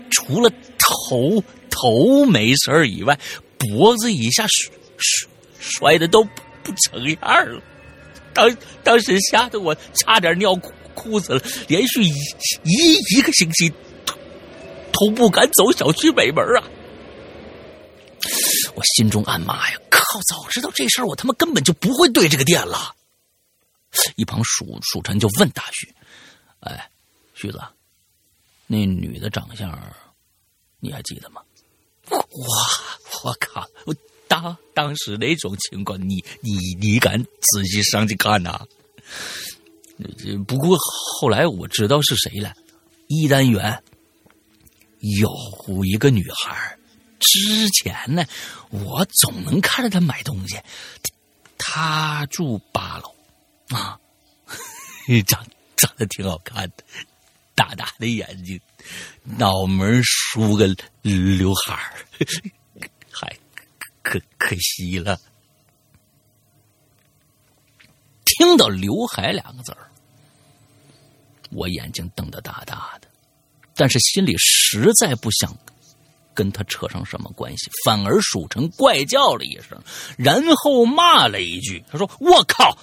[0.09, 3.19] 除了头头没事以外，
[3.57, 6.23] 脖子以下摔摔摔的都
[6.63, 7.61] 不成样了。
[8.33, 12.13] 当当时吓得我差点尿裤裤子了，连续一
[12.63, 13.69] 一一个星期
[14.05, 14.13] 都
[14.93, 16.63] 都不敢走小区北门啊。
[18.79, 19.77] 我心中暗骂呀！
[19.89, 22.95] 靠，早知道这事儿，我他妈根本就不会对这个店了。
[24.15, 25.93] 一旁蜀蜀臣就问大旭
[26.61, 26.89] ：“哎，
[27.35, 27.59] 旭子，
[28.67, 29.77] 那女的长相
[30.79, 31.41] 你还记得吗？”
[32.09, 32.19] 哇，
[33.25, 33.67] 我靠！
[33.85, 33.93] 我
[34.29, 38.65] 当当时那种情况，你你你敢仔细上去看呐？
[40.47, 40.77] 不过
[41.19, 42.53] 后来我知道是谁了，
[43.07, 43.83] 一单元
[44.99, 45.29] 有
[45.83, 46.77] 一个女孩
[47.19, 48.25] 之前呢，
[48.69, 50.59] 我总能看着他买东西。
[51.57, 53.13] 他住八楼，
[53.69, 53.99] 啊，
[55.27, 56.83] 长长得挺好看的，
[57.53, 58.59] 大大的眼睛，
[59.23, 61.93] 脑门梳个刘海儿，
[63.11, 63.37] 还
[64.01, 65.19] 可可惜了。
[68.23, 69.91] 听到“刘海”两个字儿，
[71.51, 73.07] 我眼睛瞪得大大的，
[73.75, 75.55] 但是心里实在不想。
[76.39, 77.69] 跟他扯上什么关系？
[77.83, 79.77] 反而蜀臣怪叫了一声，
[80.17, 82.77] 然后骂了一句：“他说我靠，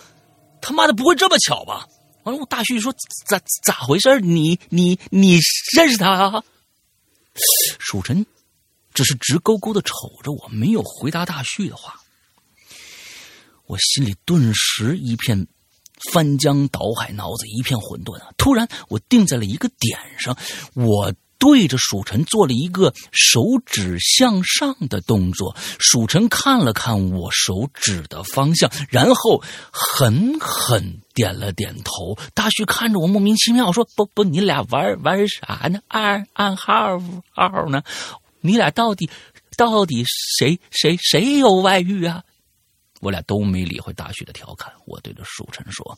[0.61, 1.89] 他妈的不会这么巧吧？”
[2.25, 2.93] 完了，我大旭说
[3.27, 4.21] ：“咋咋回事？
[4.21, 5.39] 你你你
[5.75, 6.45] 认识他啊？”
[7.81, 8.27] 蜀臣
[8.93, 11.99] 只是直勾勾的瞅着我，没有回答大旭的话。
[13.65, 15.47] 我心里顿时一片
[16.13, 18.29] 翻江倒海，脑子一片混沌啊！
[18.37, 20.37] 突然，我定在了一个点上，
[20.75, 21.11] 我。
[21.47, 32.19] 对着蜀臣做了一个手指向上的动作，蜀臣看了看我手指的方向，然后狠狠点了点头。
[32.35, 35.79] 大旭看着我莫名其妙，说：“不不，你俩玩玩啥呢？
[35.87, 36.99] 暗暗号
[37.31, 37.81] 号呢？
[38.41, 39.09] 你俩到底
[39.57, 40.05] 到底
[40.37, 42.25] 谁谁谁有外遇啊？”
[43.01, 45.97] 我俩都没理会大旭的调侃，我对着蜀臣说：“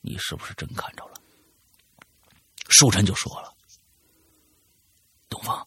[0.00, 1.12] 你是不是真看着了？”
[2.70, 3.52] 蜀臣就说了。
[5.28, 5.66] 东方，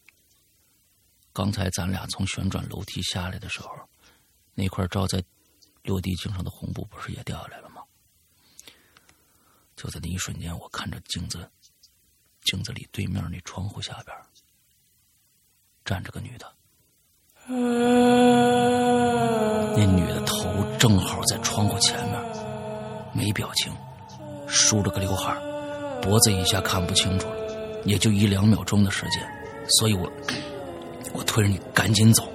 [1.33, 3.69] 刚才咱俩从旋转楼梯下来的时候，
[4.53, 5.23] 那块照在
[5.83, 7.81] 落地镜上的红布不是也掉下来了吗？
[9.75, 11.49] 就在那一瞬间，我看着镜子，
[12.43, 14.15] 镜子里对面那窗户下边
[15.83, 16.53] 站着个女的，
[19.75, 22.21] 那女的头正好在窗户前面，
[23.15, 23.75] 没表情，
[24.47, 25.33] 梳着个刘海
[26.01, 29.40] 脖子以下看不清楚了，也就一两秒钟的时间，
[29.79, 30.11] 所以我
[31.13, 32.27] 我推着你赶紧走。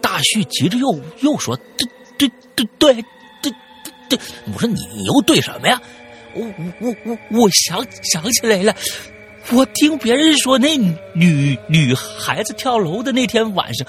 [0.00, 3.04] 大旭急着又又说：“对对对对
[3.42, 3.52] 对
[4.08, 4.18] 对！”
[4.52, 5.80] 我说：“你你又对什么呀？”
[6.34, 6.42] 我
[6.80, 8.74] 我我我想想起来了，
[9.52, 10.76] 我听别人说那
[11.14, 13.86] 女女孩子跳楼的那天晚上，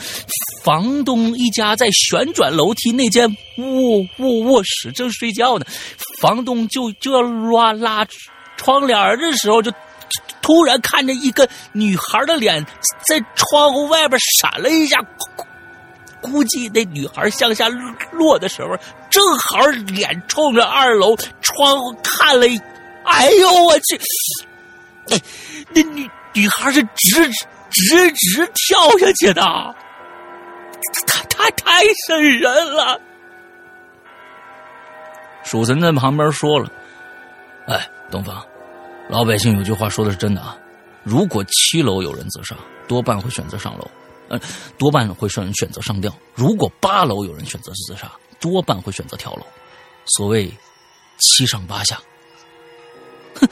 [0.62, 5.66] 房东一家在旋转楼梯那间卧卧卧室正睡觉呢，
[6.20, 8.06] 房东就就要拉拉
[8.58, 9.72] 窗帘的时候，就
[10.42, 12.66] 突然看着一个女孩的脸
[13.08, 14.98] 在窗户外边闪了一下。
[16.22, 17.68] 估计那女孩向下
[18.12, 18.78] 落的时候，
[19.10, 22.48] 正好脸冲着二楼窗户看了。
[23.04, 24.00] 哎呦我去！
[25.74, 27.30] 那女女孩是直
[27.70, 29.42] 直直跳下去的，
[31.06, 32.98] 太太太瘆人了。
[35.44, 36.70] 蜀神在旁边说了
[37.68, 38.42] ：“哎，东方，
[39.14, 40.58] 老百姓有句话说的是真的啊，
[41.04, 42.56] 如果七楼有人自杀，
[42.88, 43.88] 多半会选择上楼。”
[44.28, 44.40] 呃，
[44.76, 46.12] 多半会选选择上吊。
[46.34, 49.46] 如果八楼有人选择自杀，多半会选择跳楼。
[50.18, 50.52] 所谓
[51.20, 52.02] 七上八下。
[53.36, 53.48] 哼，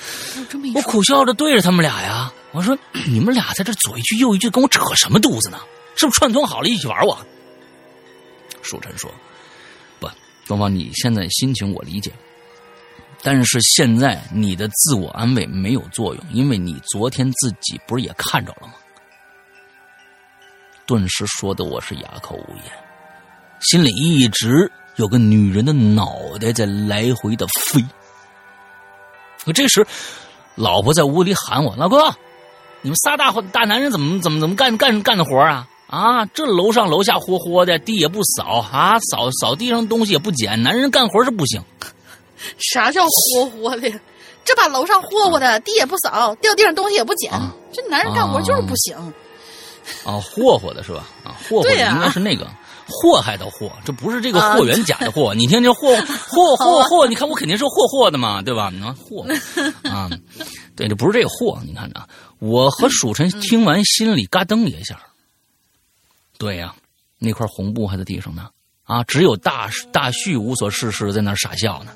[0.74, 5.60] 我苦笑着对着他们俩呀，我说：“你们俩在这左一句右一句，跟我扯什么犊子呢？
[5.96, 7.16] 是不是串通好了一起玩我？”
[8.64, 9.12] 舒晨说
[10.00, 10.10] ：“不，
[10.48, 12.12] 东方，你现在心情我理解，
[13.24, 18.74] 但是现在你的自我安慰没有作用，因为你昨天自己不是也看着了吗？”
[20.88, 22.66] 顿时说的我是哑口无言，
[23.62, 27.86] 心里一直有个女人的脑袋在来回的飞。
[29.46, 29.86] 可这时，
[30.56, 31.98] 老婆在屋里喊我：“老公，
[32.82, 35.68] 你们仨大大男人怎么怎么怎么干干干的活啊？
[35.88, 41.64] 啊，这楼上楼下霍霍的，地也不扫啊，扫扫地上东西也不捡，男人干活是不行。
[42.58, 43.92] 啥叫霍霍的？
[44.44, 47.32] 这把楼上霍霍的，地也不扫，掉地上东西也不捡，
[47.72, 48.96] 这男人干活就是不行。”
[50.06, 51.08] 啊，霍霍的是吧？
[51.24, 52.48] 啊，霍霍的应该是那个
[52.88, 55.34] 祸害的祸，这不是这个霍元甲的霍。
[55.38, 55.96] 你听这霍
[56.28, 58.70] 霍霍霍，你看我肯定是霍霍的嘛，对吧？
[58.72, 59.26] 你看霍
[59.90, 60.10] 啊，
[60.76, 61.60] 对，这不是这个霍。
[61.66, 62.08] 你看着，
[62.40, 65.00] 我和蜀臣听完，心里嘎噔一下。
[66.38, 66.74] 对呀，
[67.20, 68.50] 那块红布还在地上呢。
[68.84, 71.96] 啊，只有大大旭无所事事，在那傻笑呢。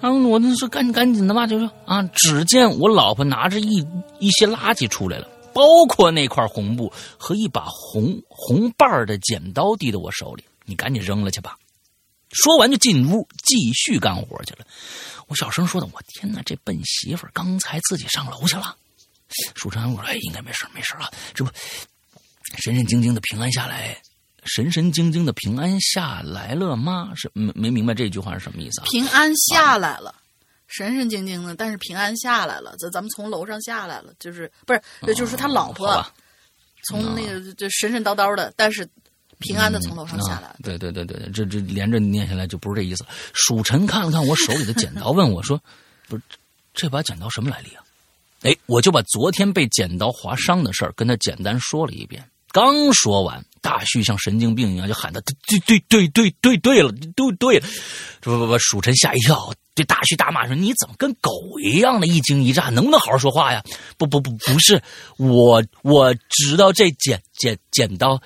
[0.00, 3.86] 啊，我那是赶赶紧的吧，就说啊，只见我老婆拿着一
[4.18, 5.28] 一些垃圾出来了。
[5.52, 11.56] 包括那块红布和一把红红瓣的剪刀递到我手里，你赶紧扔了去吧。
[12.30, 14.64] 说完就进屋继续干活去了。
[15.26, 18.76] 我小声说的：“我天哪，这笨媳妇刚才自己上楼去了。”
[19.56, 21.50] 舒晨，我说：“哎，应该没事没事啊，这不
[22.62, 24.00] 神神经经的平安下来，
[24.44, 27.12] 神神经经的平安下来了吗？
[27.14, 28.84] 是没没明白这句话是什么意思啊？
[28.90, 30.14] 平安下来了。
[30.66, 32.74] 神神经经的，但是平安下来了。
[32.78, 35.14] 咱咱们从楼上下来了，就是不是？
[35.14, 36.04] 就是他老婆
[36.88, 38.88] 从那个就神神叨叨的，但是
[39.40, 40.54] 平安的从楼上下来。
[40.62, 43.04] 对对对对，这这连着念下来就不是这意思。
[43.32, 45.60] 蜀臣看了看我手里的剪刀，问我说
[46.08, 46.22] ：“不是
[46.72, 47.82] 这把剪刀什么来历啊？”
[48.42, 52.24] 哎，我就把昨天被剪刀划伤的事儿跟他简单说了一遍。
[52.52, 57.66] 刚说完，大旭像神经病一样就喊他：“对对对对对对了，对对了！”
[58.20, 59.52] 不不不，蜀臣吓一跳。
[59.74, 61.30] 对大旭大骂说：“你怎么跟狗
[61.62, 62.70] 一样的一惊一乍？
[62.70, 63.62] 能不能好好说话呀
[63.96, 64.82] ？”“不不不，不是
[65.16, 68.20] 我，我知道这剪剪剪刀，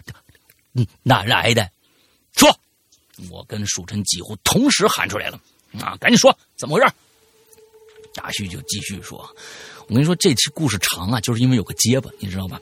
[0.73, 1.69] 嗯，哪来的？
[2.37, 2.59] 说！”
[3.31, 5.39] 我跟蜀臣几乎同时喊出来了
[5.81, 6.93] ：“啊，赶紧说，怎么回事？”
[8.15, 9.19] 大旭就继续说
[9.87, 12.61] ：“我跟你说，这期故事长啊，就是因为有个结巴，你知道吧？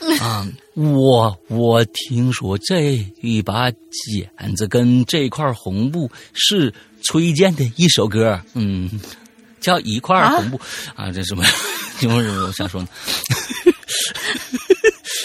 [0.20, 6.72] 啊，我我听说这一把剪子跟这块红布是。”
[7.02, 9.00] 崔健的一首歌，嗯，
[9.58, 10.60] 叫一块红布
[10.94, 11.42] 啊，这什么？
[11.98, 12.44] 什么什么？
[12.46, 12.88] 我想说呢，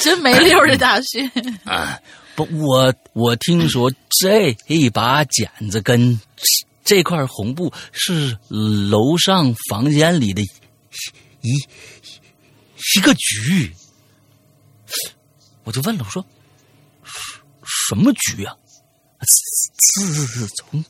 [0.01, 1.29] 真没溜的大旭
[1.65, 1.99] 啊！
[2.33, 6.17] 不，我我听说这一把剪子跟
[6.85, 10.41] 这块红布是楼上房间里的
[11.41, 11.51] 一
[12.95, 13.69] 一个局，
[15.63, 16.25] 我就问了，我说
[17.89, 18.55] 什么局啊？
[19.77, 20.83] 自从。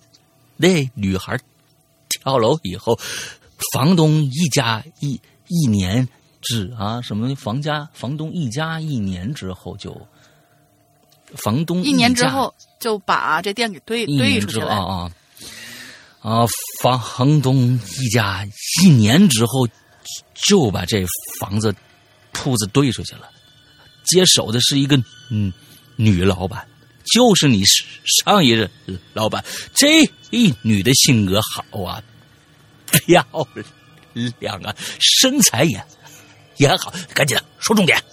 [0.58, 1.38] 那女孩
[2.10, 2.98] 跳楼以后，
[3.74, 6.08] 房东一家一一年
[6.42, 9.96] 之啊什么房家房东一家一年之后就
[11.36, 15.12] 房东一年之后就把这店给堆堆出去了啊
[16.22, 16.48] 啊啊！
[16.82, 18.46] 房东一家
[18.82, 19.68] 一年之后
[20.34, 21.06] 就把这
[21.40, 21.74] 房子
[22.32, 23.30] 铺子兑出去了，
[24.06, 24.96] 接手的是一个
[25.30, 25.52] 嗯
[25.96, 26.68] 女老板。
[27.14, 27.62] 就是你
[28.26, 28.68] 上一任
[29.14, 29.46] 老板，
[29.76, 32.04] 这一女的性格好啊，
[33.06, 33.24] 漂
[34.40, 35.86] 亮啊，身材也
[36.58, 36.92] 也好。
[37.14, 38.04] 赶紧的，说重点。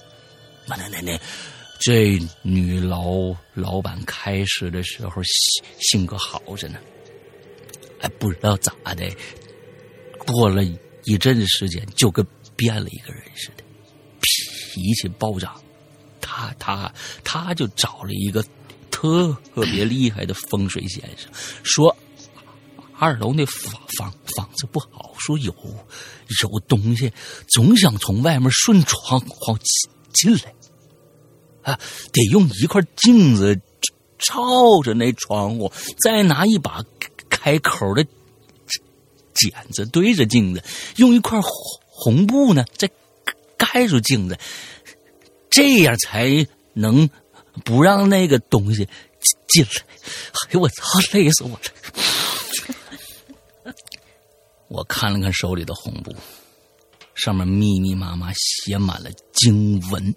[0.67, 1.19] 那那那那，
[1.81, 6.79] 这女老老板开始的时候性性格好着呢，
[8.01, 9.11] 哎，不知道咋的，
[10.19, 10.63] 过了
[11.05, 12.23] 一阵子时间，就跟
[12.57, 13.65] 变了一个人似的，
[14.21, 15.62] 脾气暴涨。
[16.33, 18.43] 他他他就找了一个
[18.91, 21.31] 特别厉害的风水先生，
[21.63, 21.95] 说
[22.99, 25.55] 二楼那房房房子不好，说有
[26.43, 27.13] 有东西
[27.49, 31.79] 总想从外面顺窗户进进来，啊，
[32.13, 33.61] 得用一块镜子
[34.19, 35.71] 照着那窗户，
[36.03, 36.83] 再拿一把
[37.29, 38.07] 开口的
[39.35, 40.63] 剪子对着镜子，
[40.97, 42.89] 用一块红布呢再
[43.59, 44.39] 盖住镜子。
[45.53, 47.09] 这样才能
[47.65, 48.89] 不让那个东西
[49.47, 49.83] 进来。
[50.33, 51.61] 哎呦我操，累死我了！
[54.69, 56.13] 我看了看手里的红布，
[57.15, 60.15] 上面密密麻麻写满了经文。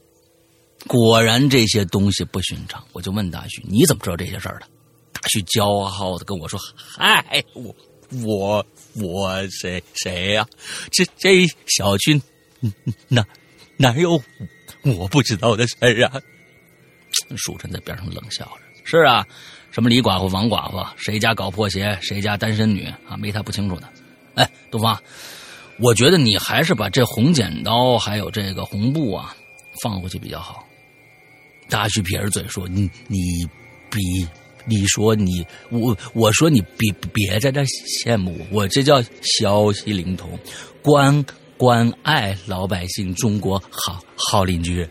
[0.88, 2.82] 果然这些东西不寻常。
[2.94, 4.68] 我就问大旭：“你怎么知道这些事儿的？”
[5.12, 7.76] 大旭骄傲的跟我说：“嗨，我
[8.24, 10.48] 我我谁谁呀？
[10.90, 12.22] 这这小区
[13.10, 13.26] 哪
[13.78, 14.22] 哪有？”
[14.98, 16.22] 我不知道的事儿啊！
[17.36, 19.26] 书晨在边上冷笑着：“是啊，
[19.72, 23.90] 什么李寡妇、王寡妇，谁家搞破鞋，谁家单身女啊，没他不清楚的。”
[24.36, 25.02] 哎，东方，
[25.80, 29.36] 我觉得你还是把这红剪刀还有这个红布啊
[29.82, 30.68] 放回去比较好。
[31.70, 33.18] 大旭撇着嘴说：“你你
[33.90, 34.00] 比
[34.66, 40.38] 你说你我我说你别别在这羡慕我，我这叫消息灵通，
[40.84, 41.26] 关。”
[41.58, 44.88] 关爱老百姓，中国好好邻居。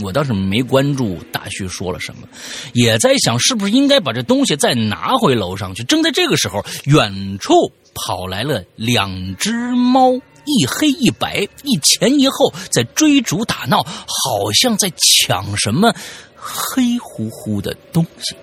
[0.00, 2.26] 我倒是没关注大旭说了什么，
[2.72, 5.84] 也在想是不是应该把这东西再拿回楼上去。
[5.84, 7.54] 正在这个时候，远处
[7.94, 10.12] 跑来了两只猫，
[10.44, 15.94] 一黑一白，一前一后，在追逐打闹，好像在抢什么
[16.34, 18.34] 黑乎乎的东西。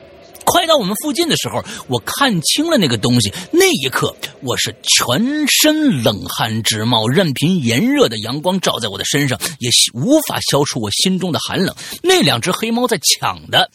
[0.52, 3.32] 快到我们附近的时候，我看清了那个东西。
[3.52, 11.76] 那一刻，我是全身冷汗直冒，任凭炎热的阳光照在我的身上，也无法消除我心中的寒冷。
[12.02, 13.70] 那两只黑猫在抢的，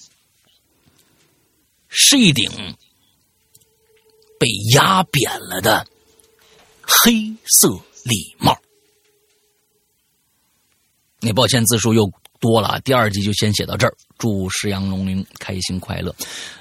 [1.88, 2.50] 是一顶
[4.38, 5.86] 被压扁了的
[6.82, 7.68] 黑色
[8.02, 8.58] 礼帽。
[11.20, 12.10] 那抱歉，字数又。
[12.40, 13.96] 多了，第二集就先写到这儿。
[14.18, 16.14] 祝石羊龙鳞开心快乐，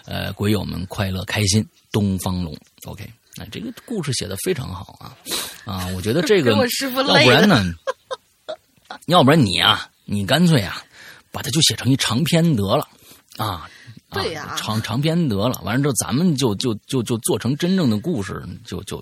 [0.05, 1.65] 呃，鬼友们快乐开心。
[1.91, 5.15] 东方龙，OK，那这个故事写的非常好啊
[5.63, 5.85] 啊！
[5.95, 6.51] 我觉得这个
[7.07, 7.71] 要不然呢？
[9.05, 10.83] 要不然你啊，你干脆啊，
[11.31, 12.87] 把它就写成一长篇得了
[13.37, 13.69] 啊！
[14.09, 15.61] 对呀，长长篇得了。
[15.63, 18.99] 完了之后，咱们就就就就做成真正的故事，就就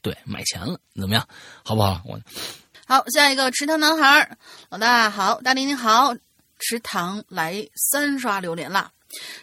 [0.00, 1.28] 对，买钱了，怎么样？
[1.62, 2.00] 好不好？
[2.06, 2.18] 我。
[2.86, 4.36] 好，下一个池塘男孩，
[4.70, 6.14] 老大好，大林你好，
[6.66, 8.90] 池塘来三刷榴莲啦。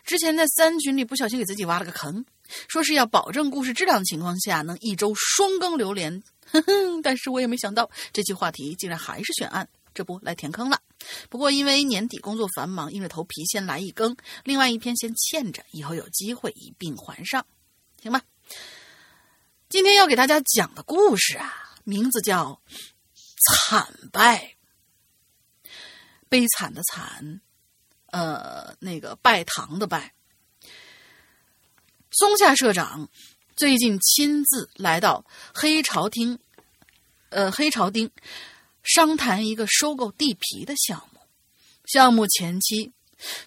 [0.04, 2.26] 之前在三群里不小心给自己挖了个坑，
[2.68, 10.82] 说是要保证故事质量的情况下能一周双更榴莲，哼哼，但是我也没想到这期话题竟然还是选案，这不来填坑了。
[11.30, 17.46] 不过因为年底工作繁忙，硬着头皮先来一更，另外一篇先欠着，以后有机会一并还上，
[18.02, 18.24] 行吧？
[19.70, 21.54] 今天要给大家讲的故事啊，
[21.84, 22.60] 名字叫。
[23.68, 24.56] 惨败，
[26.32, 27.42] 悲惨的惨，
[28.06, 30.14] 呃，那个拜堂的拜。
[32.10, 33.10] 松下社长
[33.58, 36.40] 最近亲自来到黑潮町，
[37.32, 38.10] 呃，黑潮町
[38.82, 41.20] 商谈一个收购地皮的项目。
[41.86, 42.94] 项目前期，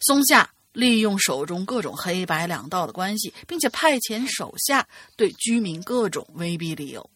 [0.02, 7.08] 松下利用手中各种黑白两道的关系，并且派遣手下对居民各种威逼利诱，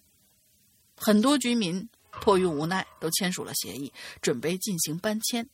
[0.96, 1.86] 很多居民。
[2.20, 5.48] 迫于无奈，都签署了协议，准备进行搬迁。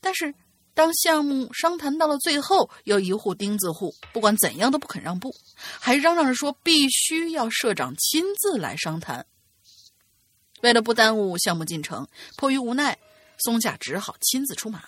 [0.00, 0.34] 但是，
[0.74, 9.26] 当项目商谈到了最后，有一户钉子户不管怎样都不肯让步，还嚷嚷着说必须要社长亲自来商谈。
[10.62, 12.98] 为了不耽误项目进程，迫于无奈，
[13.44, 14.82] 松下只好亲自出马，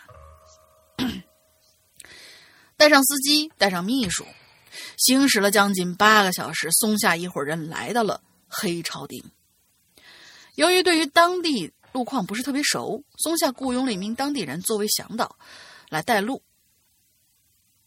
[2.77, 4.25] 带上司机，带上秘书，
[4.97, 9.23] 行驶了将近八个小时，松下一伙人来到了黑潮町。
[10.57, 15.37] 由于对于当地路况不是特别熟，松下雇佣了一名当地人作为向导
[15.89, 16.43] 来带路。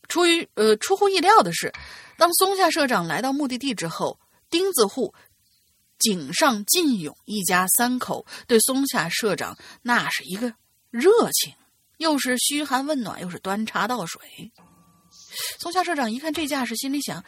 [0.10, 1.72] 出于呃出乎意料的是，
[2.18, 5.14] 当松下社长来到目的地之后，钉子户
[5.98, 10.54] 井上进勇一家三口对松下社长那是一个
[10.92, 11.54] 热情，
[11.98, 14.22] 又是嘘寒问暖，又是端茶倒水。
[15.60, 17.24] 松下社长一看这架势，心里想：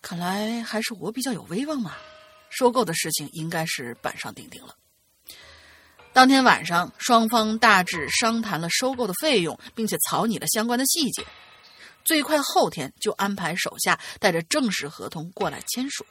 [0.00, 1.96] 看来还是我比较有威望嘛。
[2.48, 4.76] 收购的事情应该是板上钉钉了。
[6.14, 11.26] 当天晚上，双方大致商谈了收购的费用，并且草拟了相关的细节。
[12.04, 16.06] 最快后天就安排手下带着正式合同过来签署。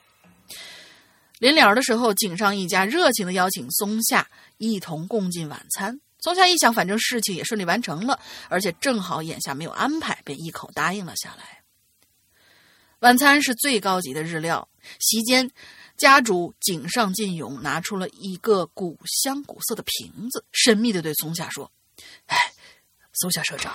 [1.40, 5.98] 临了的时候，井上一家热情的邀请松下一同共进晚餐。
[6.20, 11.62] 松下一想，反正事情也顺利完成了，而且正好眼下没有安排，便一口答应了下来。
[13.00, 14.68] 晚餐是最高级的日料，
[15.00, 15.50] 席间，
[16.04, 21.72] 家主井上进勇拿出了一个古香古色的瓶子，神秘的对松下说
[22.28, 22.38] ：“哎，
[23.14, 23.74] 松下社长。”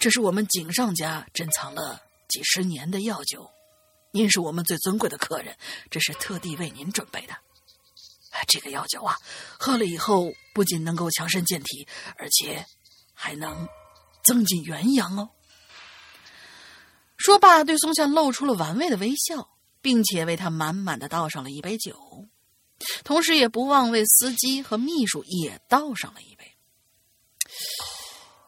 [0.00, 3.48] 这是我们井上家珍藏了几十年的药酒，
[4.10, 5.56] 您是我们最尊贵的客人，
[5.92, 7.36] 这是特地为您准备的。
[8.48, 9.16] 这个药酒啊，
[9.56, 11.86] 喝了以后不仅能够强身健体，
[12.16, 12.66] 而且
[13.12, 13.68] 还能
[14.24, 15.30] 增进元阳哦。
[17.16, 19.53] 说罢，对松下露出了玩味的微笑，
[19.84, 21.94] 并且为他满满的倒上了一杯酒，
[23.04, 26.50] 同时也不忘为司机和秘书也倒上了一杯。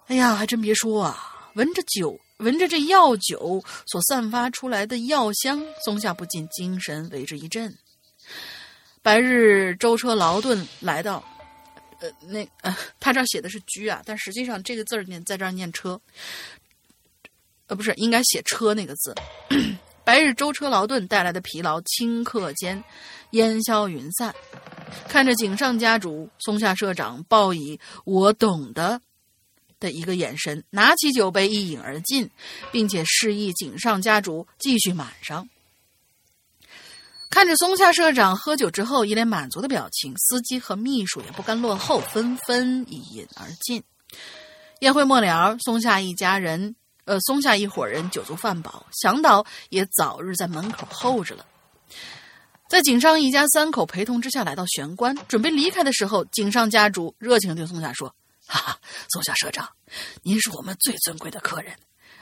[0.07, 1.51] 哎呀，还真别说啊！
[1.57, 7.77] 闻着酒，闻着这药酒所散发出来的药香，松下不禁精神为之一振。
[9.03, 11.23] 白日舟车劳顿来到，
[12.01, 16.01] 呃，那呃，他这写的是“居”啊，但实际上这个字念在这儿念“车”，
[17.69, 19.15] 呃，不是，应该写“车”那个字。
[20.07, 22.81] 白日舟车劳顿带来的疲劳，顷刻间
[23.33, 24.33] 烟消云散。
[25.09, 29.01] 看着井上家主松下社长报以“我懂得”。
[29.81, 32.31] 的一个眼神，拿起酒杯一饮而尽，
[32.71, 35.49] 并且示意井上家主继续满上。
[37.29, 43.83] 看着松下社长喝酒之后一脸满足的表情，司机和秘书也不甘落后，纷纷一饮而尽。
[44.79, 46.77] 宴会末了，松下一家人，
[47.07, 51.47] 呃，松下一伙人酒足饭饱，向导也早日在门口候着了。
[52.69, 58.15] 在井上一家三口陪同之下来到玄关，准备离开的时候，井上家主热情对松下说。
[58.49, 58.79] 哈哈，
[59.09, 59.69] 松下社长，
[60.23, 61.75] 您是我们最尊贵的客人，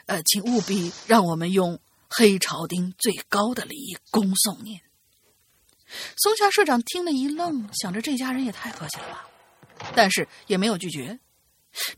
[0.06, 1.78] 呃，请务必让我们用
[2.08, 4.78] 黑朝丁最高的礼仪恭送您。
[6.16, 9.26] 松下社长听了一愣，想着这家人也太客气了吧，
[9.94, 11.18] 但是也没有拒绝。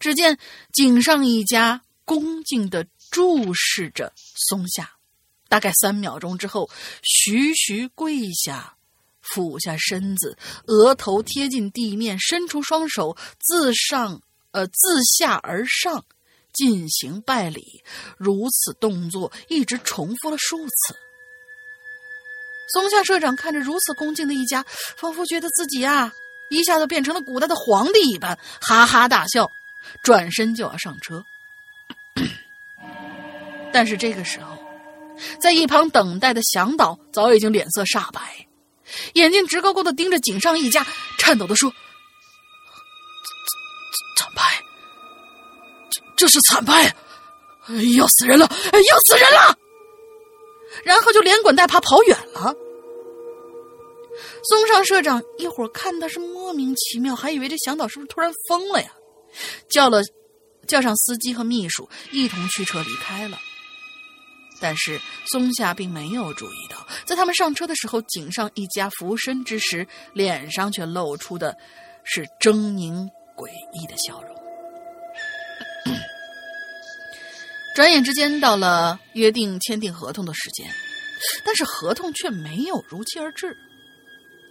[0.01, 0.39] 只见
[0.73, 4.11] 井上一家恭敬的注视着
[4.49, 4.93] 松下，
[5.51, 6.71] 大概三秒钟之后，
[7.03, 8.73] 徐徐跪下。
[9.35, 10.39] 俯下身子，
[10.69, 16.05] 额头贴近地面，伸出双手，自上呃自下而上
[16.53, 17.83] 进行拜礼。
[18.17, 20.95] 如此动作一直重复了数次。
[22.73, 24.65] 松下社长看着如此恭敬的一家，
[24.97, 26.13] 仿佛觉得自己啊
[26.49, 29.51] 一下子变成了古代的皇帝一般，哈哈大笑，
[30.05, 31.25] 转身就要上车。
[33.73, 34.57] 但是这个时候，
[35.41, 38.21] 在一旁等待的向导早已经脸色煞白。
[39.15, 40.87] 眼睛直勾勾的盯着井上一家，
[41.19, 41.71] 颤抖的说
[44.17, 44.43] ：“惨败，
[45.91, 46.95] 这这是惨败，
[47.97, 49.59] 要死人了，要死人了！”
[50.85, 52.55] 然后就连滚带爬跑远了。
[54.49, 58.93] 松上社长一会儿看他是莫名其妙，还以为这向导是不是突然疯了呀？
[59.69, 60.01] 叫了，
[60.69, 63.37] 叫上司机和秘书一同驱车离开了。
[64.61, 65.01] 但是
[65.31, 71.57] 松下并没有注意到，在他们上车的时候，井上一家俯身之时，脸上却露出的
[72.05, 74.37] 是狰狞诡异的笑容。
[77.77, 80.67] 转眼之间到了约定签订合同的时间，
[81.45, 83.57] 但是合同却没有如期而至。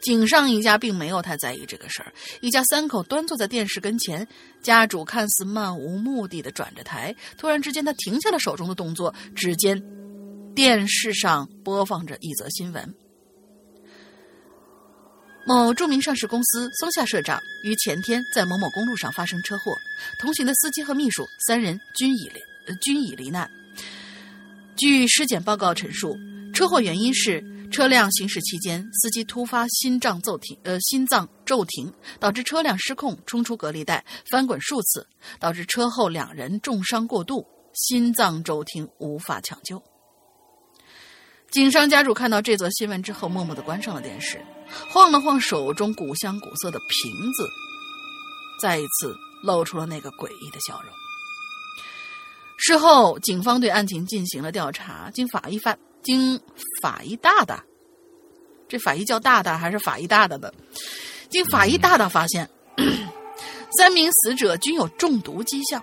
[0.02, 4.28] 井上一家并没有太在意这个事儿，一家三口端坐在电视跟前，
[4.62, 9.82] 家主看似漫无目的的转着台，突然之间他停下了手中的动作，指尖
[10.56, 12.96] 电视上播放着一则新闻：
[15.46, 19.74] 某著名上市公司松下社长于前天在某某公路上发生车祸，
[20.22, 22.40] 同行的司机和秘书三人均已罹
[22.82, 23.50] 均已罹难。
[24.78, 26.16] 据尸检报告陈述，
[26.54, 27.44] 车祸原因是。
[27.72, 35.06] 车辆行驶期间，司机突发心脏骤停，呃，心脏骤停，导致车辆失控冲出隔离带，翻滚数次，
[35.40, 39.82] 导致车后两人重伤过度，心脏骤停，无法抢救。
[41.56, 44.44] 井上家主看到这则新闻之后，默默的关上了电视，
[44.90, 47.50] 晃了晃手中古香古色的瓶子，
[48.62, 50.92] 再一次露出了那个诡异的笑容。
[52.58, 55.78] 事后，警方对案情进行了调查，经法医发。
[56.04, 56.38] 经
[56.82, 57.64] 法医大大，
[58.68, 60.54] 这法医叫大大还是法医大大的？
[61.30, 62.50] 经法医大大发现，
[63.78, 65.82] 三名死者均有中毒迹象。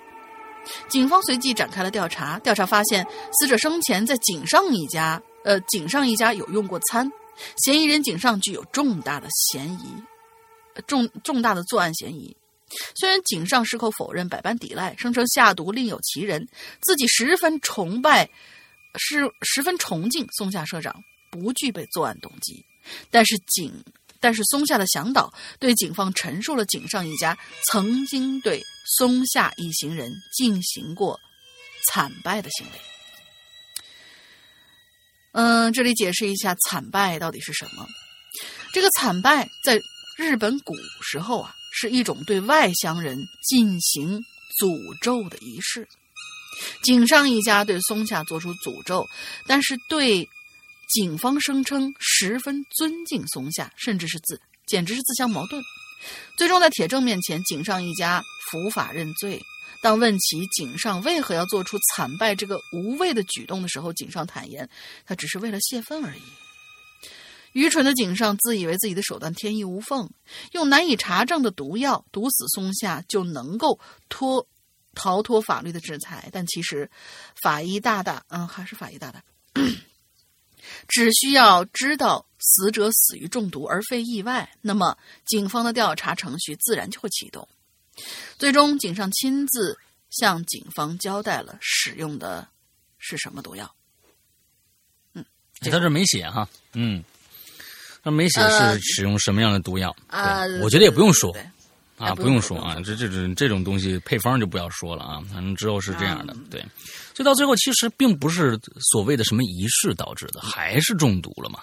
[0.90, 3.06] 警方随即展开了调查，调查发现
[3.40, 7.10] 死者生前在井上一家，呃，井上一家有用过餐，
[7.64, 9.94] 嫌疑人井上具有重大的嫌疑，
[10.86, 12.36] 重重大的作案嫌疑。
[12.94, 16.48] 虽然井上矢口否认，百般抵赖，声称下毒另有其人，
[16.80, 18.30] 自己十分崇拜，
[18.98, 20.94] 是十分崇敬松下社长，
[21.30, 22.64] 不具备作案动机。
[23.10, 23.72] 但是井，
[24.20, 27.36] 但是松下的向导对警方陈述了井上一家
[27.70, 28.62] 曾经对
[28.96, 31.20] 松下一行人进行过
[31.90, 32.91] 惨败的行为。
[35.32, 37.86] 嗯，这里解释一下惨败到底是什么。
[38.72, 39.80] 这个惨败在
[40.16, 41.54] 日本古时候啊。
[41.74, 44.22] 是一种对外乡人进行
[44.60, 45.88] 诅咒的仪式。
[46.82, 49.08] 井上一家对松下做出诅咒，
[49.46, 50.28] 但是对
[50.90, 55.62] 警方声称十分尊敬松下，甚至是自简直是自相矛盾。
[56.36, 59.40] 最终在铁证面前，井上一家伏法认罪。
[59.82, 64.70] 当问起井上为何要做出惨败这个无谓的举动的时候，井上坦言，
[65.04, 66.22] 他只是为了泄愤而已。
[67.52, 70.08] 愚蠢的井上自以为自己的手段天衣无缝，
[70.52, 73.78] 用难以查证的毒药毒死松下就能够
[74.08, 74.46] 脱
[74.94, 76.30] 逃脱法律的制裁。
[76.32, 76.88] 但其实，
[77.42, 79.22] 法医大大，嗯，还是法医大大，
[80.88, 87.46] 只需要知道死者死于中毒而非意外，那么警方的调查程序自然就会启动。
[88.38, 89.78] 最终，井上亲自
[90.10, 92.48] 向警方交代了使用的
[92.98, 93.74] 是什么毒药。
[95.14, 95.24] 嗯，
[95.60, 97.02] 他这没写哈，嗯。
[98.04, 100.42] 他没写是使用什么样的毒药啊？
[100.60, 101.32] 我觉得也不用说
[101.98, 105.22] 啊，不用说啊，这这种这种东西配方就不要说了啊。
[105.32, 106.60] 反正之后是这样的，对。
[107.14, 108.58] 所以到最后其实并不是
[108.90, 111.60] 所谓的什么仪式导致的，还是中毒了嘛，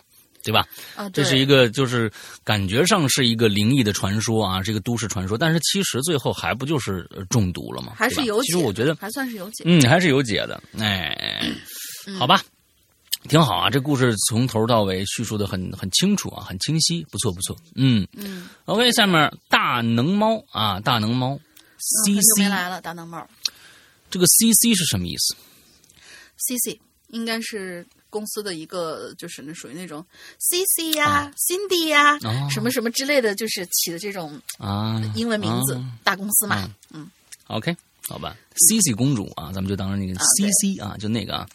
[0.50, 0.68] 对吧？
[0.96, 2.12] 啊，这是一个就是
[2.44, 7.94] 感觉上是一个灵异的传说啊，这个都市传说，但是其实最后还不就是中毒了吗？
[7.96, 8.48] 还是有解。
[8.48, 9.64] 其实我觉得还算是有解。
[9.66, 10.62] 嗯，还是有解的。
[10.80, 11.52] 哎，
[12.18, 12.42] 好吧。
[13.28, 17.56] 挺好啊，这故事从头到尾叙述的很很清楚啊，很清晰，不错不错。
[17.76, 21.38] 嗯嗯，OK，下面大能猫啊，大能猫
[21.78, 23.28] ，CC 来了，大能猫。
[24.10, 25.36] 这个 CC 是什么意思
[26.38, 26.80] ？CC
[27.10, 30.06] 应该是公司的一个，就是那属于那种
[30.40, 32.18] CC 呀、Cindy 呀、
[32.50, 36.70] 什么什么之类的，就是起的这种啊英文名字，大公司嘛。
[36.92, 37.10] 嗯
[37.48, 37.76] ，OK，
[38.08, 41.48] 好吧，CC 公主啊，咱们就当成那个 CC 啊，就那个啊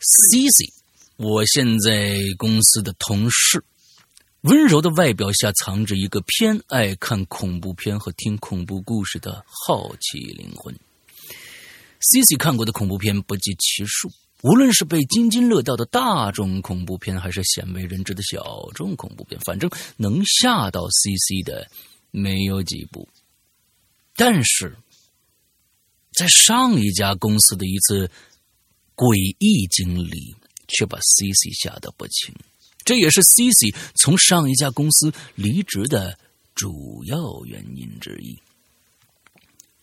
[0.00, 0.72] ，CC。
[1.16, 3.62] 我现在公司的同事，
[4.40, 10.74] 温柔的外表下藏着一个偏爱看恐怖片和听恐怖故事的好奇灵魂。
[12.00, 14.10] C C 看过的恐怖片不计其数，
[14.44, 21.68] 无论是被津津乐道的大众恐怖片，还是鲜为人知的小众恐怖片，反正能吓到 C C 的
[22.12, 23.08] 没有几部。
[24.14, 24.76] 但是
[26.12, 28.08] 在上一家公司的一次
[28.94, 30.36] 诡异经历。
[30.66, 32.34] 却把 C C 吓得不轻，
[32.86, 36.18] 这也是 C C 从上一家公司离职的
[36.54, 38.40] 主要原因之一。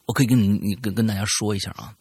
[0.07, 1.95] 我可以跟你、跟跟大家说一下啊，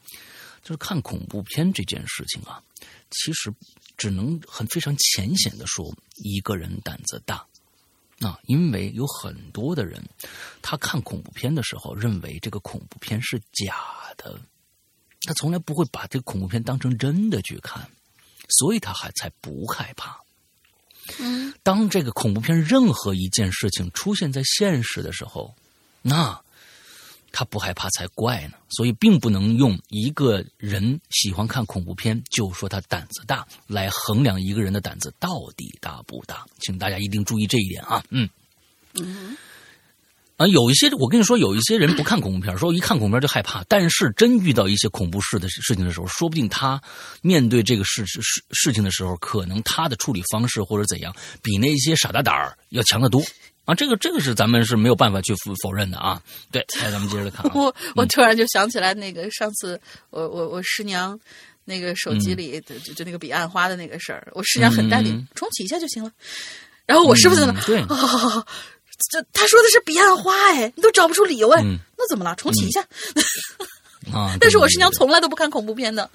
[0.63, 2.63] 就是看恐怖片这件事情啊，
[3.11, 3.53] 其实
[3.97, 7.47] 只能很非常浅显的说，一个人胆子大
[8.21, 10.03] 啊，因为有很多的人，
[10.63, 13.75] 他看恐怖片的时候认为这个恐怖片是假
[14.17, 14.41] 的，
[15.23, 17.89] 他从来不会把这个恐怖片当成真的去看。
[18.59, 20.19] 所以他还才不害怕。
[21.21, 25.55] 嗯，当这个恐怖片任何一件事情出现在现实的时候，
[26.03, 26.43] 那
[27.33, 28.55] 他不害怕才怪呢。
[28.70, 36.45] 所以并不能用一个人喜欢看恐怖片就说他胆子大来衡量一个人的胆子到底大不大。
[36.61, 38.03] 请大家一定注意这一点啊。
[38.11, 38.28] 嗯。
[38.95, 39.37] 嗯。
[40.37, 43.62] 啊，有一些我跟你说，有一些人不看恐怖片，说一看恐怖片就害怕。
[43.68, 46.81] 但是真遇到一些恐怖事的事情的时候，说不定他
[47.20, 48.22] 面对这个事事
[48.53, 53.22] 事情的时候，可能他的处理方式或者怎样，比那些傻大胆儿要强得多
[53.71, 53.75] 啊！
[53.75, 56.21] 这个这个是咱们是没有办法去否否认的啊。
[56.51, 57.45] 对，来咱们接着看。
[57.55, 61.18] 我我突然就想起来，那个上次我我我师娘
[61.64, 66.11] 那个手机里就就那个彼岸花的那个事儿，我师娘很淡定，重启一下就行了。
[66.87, 67.83] 然后我师傅在那，对。
[69.11, 71.62] 这他说的是彼岸花哎，你都找不出理由哎，
[71.97, 72.35] 那怎么了？
[72.37, 72.81] 重启一下。
[74.12, 74.37] 啊！
[74.41, 76.11] 但是我师娘从来都不看恐怖片的。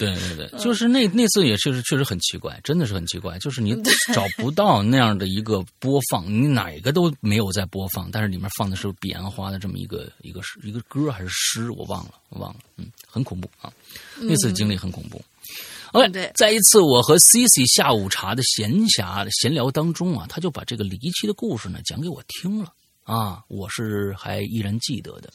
[0.00, 3.38] 对对对，就是那那次也确实确实很奇怪，真的是很奇怪。
[3.38, 3.76] 就是你
[4.14, 12.60] 找不到那样的一个播放，你哪个都没有在播放，但是里面放的是彼岸花的这么一个一个一个歌还是诗，我忘了，我忘了。
[12.76, 13.70] 嗯，很恐怖啊！
[14.18, 15.22] 那次经历很恐怖。
[15.92, 22.72] OK，在一次我和 Cici 下午茶的闲暇闲聊当中啊，他就把这个离奇的故事呢讲给我听了
[23.04, 25.30] 啊，我是还依然记得的。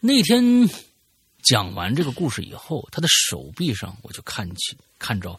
[0.00, 0.68] 那天
[1.48, 5.38] 讲完这个故事以后，他的手臂上我就看起看着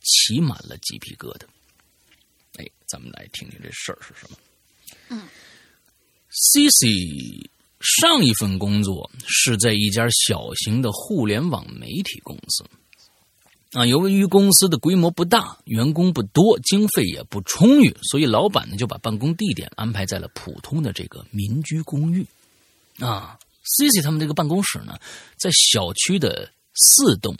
[0.00, 1.42] 起满了鸡皮疙瘩。
[2.58, 4.36] 哎咱们来听听这事儿是什么。
[5.08, 5.28] 嗯
[6.32, 7.48] ，Cici
[7.80, 12.64] 上一份工作是在一家小型的互联网媒体公司。
[13.72, 22.26] 啊，由于公司的规模不大，员工不多，经费也不充裕，所以老板呢就把办公地点安排在了普通的这个民居公寓。
[22.98, 24.98] 啊，Cici 他们这个办公室呢，
[25.36, 27.36] 在小区的四栋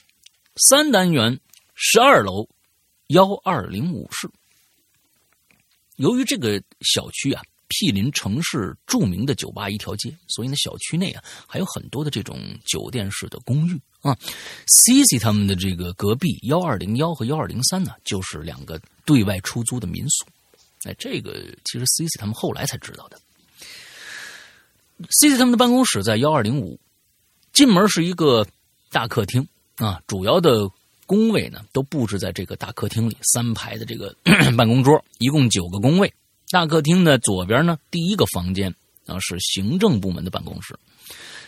[0.56, 1.38] 三单元
[1.74, 2.48] 十二楼
[3.08, 4.28] 幺二零五室。
[5.96, 14.14] 由于这个小区啊毗邻城市著名的酒吧一条街，所以呢，小区内啊还有很多的这种酒店式的公寓啊。
[14.66, 20.26] Cici 他们的这个隔壁幺二零幺和幺二零三呢，就是两个对外出租的民宿。
[20.84, 21.32] 哎，这个
[21.64, 23.18] 其实 Cici 他们后来才知道的。
[25.10, 26.78] C C 他们的办公室在幺二零五，
[27.52, 28.46] 进门是一个
[28.90, 30.68] 大客厅啊，主要的
[31.04, 34.14] 工位呢都布置在这个大客厅里，三排的这个
[34.56, 36.12] 办公桌，一共九个工位。
[36.50, 38.74] 大客厅的左边呢，第一个房间
[39.04, 40.78] 啊是行政部门的办公室，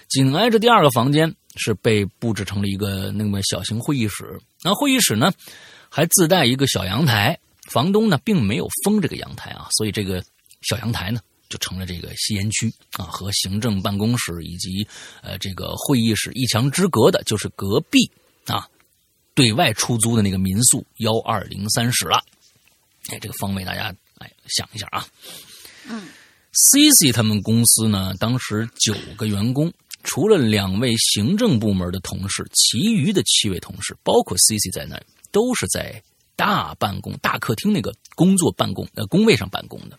[0.09, 4.41] 紧挨着第二个房间是被布置成了一个那么小型会议室。
[4.63, 5.33] 那会议室呢
[5.89, 7.39] 还自带一个小阳台，
[7.71, 10.23] 房东呢并没有封这个阳台啊，所以这个
[10.61, 11.21] 小阳台呢。
[11.49, 14.87] 就成了这个吸烟区啊，和行政办公室以及
[15.23, 18.11] 呃这个会议室一墙之隔的，就是隔壁
[18.47, 18.69] 啊
[19.35, 22.23] 对外出租的那个民宿幺二零三室了。
[23.09, 25.07] 哎，这个方位大家哎想一下啊。
[25.89, 26.09] 嗯
[26.53, 29.73] ，Cici 他们公司呢，当时九个员工，
[30.03, 36.03] 除了两位行政部门的同事，其余的七位同事，包括 Cici 在内，都是在
[36.37, 39.99] 大办公大客厅那个工作办公呃工位上办公的。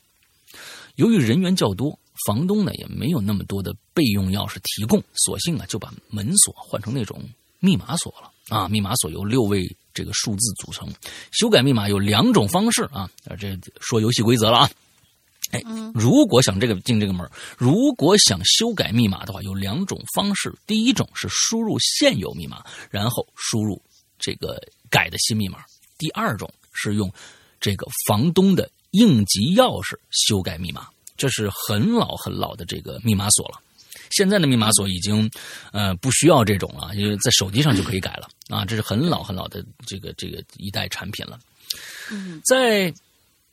[0.99, 1.97] 由于人员较多，
[2.27, 7.23] 房东呢也没有那么多的备用钥匙提供，索性啊就把门锁换成那种
[7.59, 8.67] 密码锁了啊。
[8.67, 10.89] 密码锁由六位这个数字组成，
[11.31, 13.09] 修改密码有两种方式啊。
[13.39, 14.69] 这说游戏规则了啊。
[15.51, 17.25] 哎，如果想这个进这个门，
[17.57, 20.53] 如果想修改密码的话，有两种方式。
[20.67, 23.81] 第一种是输入现有密码，然后输入
[24.19, 25.59] 这个改的新密码；
[25.97, 27.09] 第二种是用
[27.57, 28.69] 这个房东的。
[28.91, 30.87] 应急钥匙修改密码，
[31.17, 33.61] 这是很老很老的这个密码锁了。
[34.11, 35.29] 现在的密码锁已经，
[35.71, 38.65] 呃，不需要这种了，因为在手机上就可以改了啊。
[38.65, 41.39] 这是很老很老的这个这个一代产品了。
[42.43, 42.91] 在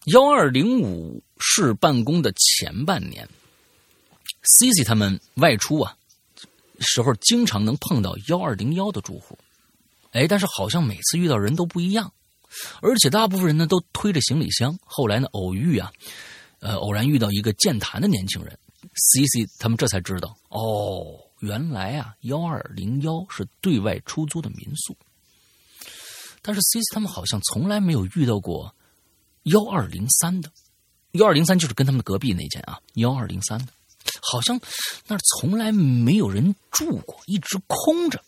[0.06, 3.28] 幺二零五室办公的前半年
[4.44, 5.94] ，Cici 他们外出啊
[6.80, 9.38] 时候，经常能碰到幺二零幺的住户，
[10.12, 12.10] 哎，但是好像每次遇到人都不一样。
[12.80, 14.78] 而且大部分人呢都推着行李箱。
[14.84, 15.92] 后来呢，偶遇啊，
[16.60, 18.58] 呃，偶然遇到一个健谈的年轻人
[18.94, 21.04] ，CC 他们这才知道，哦，
[21.40, 24.96] 原来啊，幺二零幺是对外出租的民宿。
[26.42, 28.74] 但是 CC 他们好像从来没有遇到过
[29.44, 30.50] 幺二零三的，
[31.12, 33.72] 幺二零三就是跟他们隔壁那间啊，幺二零三的，
[34.22, 34.60] 好像
[35.08, 38.22] 那儿从来没有人住过，一直空着。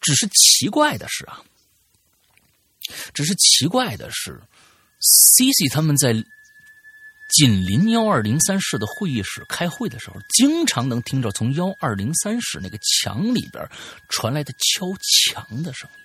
[0.00, 1.42] 只是奇怪的是啊。
[3.12, 4.40] 只是奇怪的是
[5.00, 6.12] ，C C 他们在
[7.30, 13.68] 紧邻幺二零三室的会议室开会的时候，经常能听着从幺二零三室那个墙里边
[14.08, 14.86] 传来的敲
[15.32, 15.96] 墙的声音。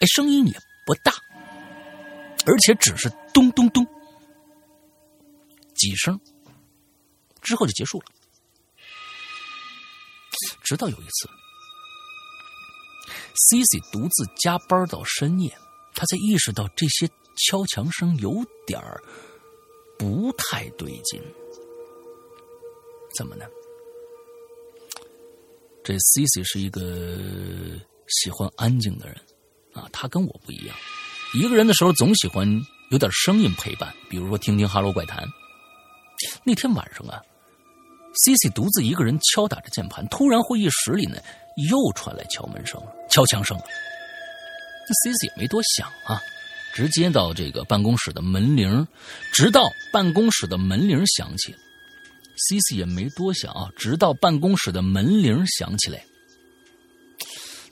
[0.00, 1.12] 哎，声音也不大，
[2.46, 3.86] 而且只是咚咚咚
[5.74, 6.18] 几声，
[7.42, 8.06] 之后就结束了。
[10.64, 11.28] 直到有一次
[13.34, 15.56] ，C C 独自加班到深夜。
[15.94, 19.00] 他才意识到这些敲墙声有点儿
[19.98, 21.20] 不太对劲，
[23.14, 23.44] 怎么呢？
[25.82, 26.80] 这 C C 是一个
[28.06, 29.16] 喜欢安静的人
[29.72, 30.76] 啊，他跟我不一样，
[31.34, 32.46] 一个人的时候总喜欢
[32.90, 35.24] 有点声音陪伴，比如说听听《哈喽怪谈》。
[36.44, 37.20] 那天晚上啊
[38.24, 41.16] ，C C 独自一个人敲打着键盘，突然会议室里呢
[41.70, 43.64] 又传来敲门声，敲墙声了。
[44.92, 46.20] C C 也没多想啊，
[46.74, 48.86] 直接到这个办公室的门铃，
[49.32, 51.54] 直到办公室的门铃响起
[52.48, 56.04] ，C C 也没多想啊，直到办公室的门铃响起来，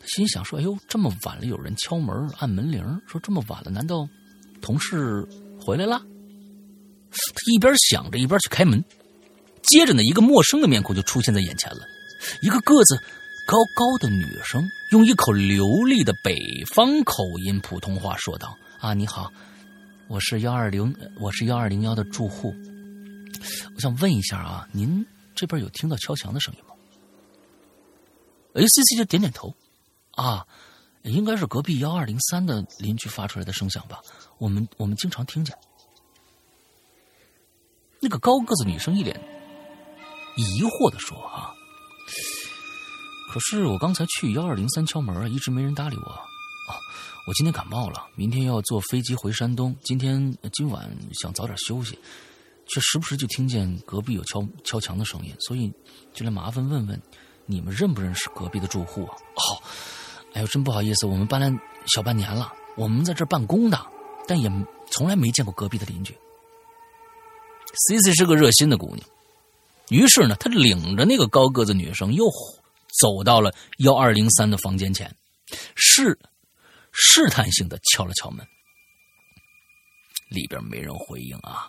[0.01, 4.09] 他心想说：“哎呦，这么晚了，有人敲门按门铃，说这么晚了，难道
[4.61, 5.27] 同事
[5.61, 5.99] 回来了？”
[7.11, 8.85] 他一边想着，一边去开门，
[9.63, 11.81] 接着呢，一个陌生的面孔就出现在眼前了，
[12.43, 12.99] 一个个子。
[13.49, 16.37] 高高的女生用一口流利的北
[16.67, 19.33] 方口音普通话说道：“啊，你好，
[20.07, 22.55] 我是幺二零，我是幺二零幺的住户。
[23.75, 25.03] 我想问一下啊，您
[25.35, 26.75] 这边有听到敲墙的声音吗？”
[28.53, 29.55] 哎，C C 就点点头。
[30.11, 30.47] 啊，
[31.05, 33.99] 应该是隔壁幺二零三的邻居发出来的声响吧？
[34.37, 35.57] 我们我们经常听见。
[37.99, 39.19] 那个高个子女生一脸
[40.37, 41.55] 疑惑的说：“啊，
[43.31, 46.03] 可是我刚才去幺二零三敲门啊，一直没人搭理我。
[46.11, 46.75] 哦，
[47.27, 49.77] 我今天感冒了，明天要坐飞机回山东。
[49.85, 51.99] 今天今晚想早点休息，
[52.67, 55.73] 却时不时就听见隔壁有敲敲墙的声音，所以
[56.15, 57.01] 就来麻烦问问
[57.45, 59.15] 你们认不认识隔壁的住户啊？
[59.35, 59.63] 哦，
[60.33, 61.51] 哎呦，真不好意思，我们搬来
[61.87, 63.79] 小半年了，我们在这办公的，
[64.27, 64.51] 但也
[64.91, 66.17] 从来没见过隔壁的邻居。”
[67.89, 69.01] C C 是个热心的姑娘，
[69.91, 72.25] 于是呢，她领着那个高个子女生又
[73.01, 75.15] 走到了幺二零三的房间前，
[75.75, 76.19] 试
[76.93, 78.47] 试探性的敲了敲门，
[80.29, 81.69] 里边没人回应啊。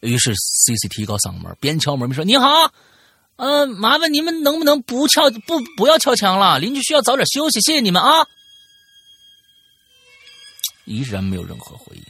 [0.00, 2.48] 于是 C C 提高嗓门，边敲门边说：“你好，
[3.36, 6.58] 呃，麻烦你们能不能不敲不不要敲墙了？
[6.58, 8.26] 邻居需要早点休息，谢谢你们啊。”
[10.86, 12.02] 依然没有任何回应。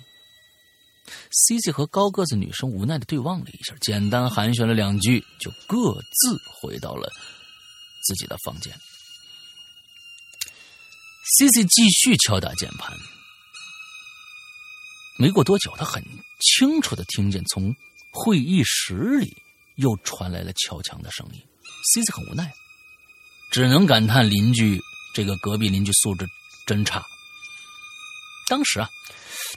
[1.30, 7.10] C C 和高个子女生无奈的对望了一下，简单寒暄了两句，就各自回到了
[8.02, 8.72] 自己的房间。
[11.38, 12.96] C C 继续敲打键盘，
[15.16, 16.04] 没过多久，他很
[16.40, 17.74] 清楚的听见从
[18.12, 19.36] 会议室里
[19.76, 21.40] 又传来了敲墙的声音。
[21.94, 22.52] C C 很无奈，
[23.50, 24.80] 只能感叹邻居
[25.14, 26.26] 这个隔壁邻居素质
[26.66, 27.02] 真差。
[28.48, 28.90] 当时啊。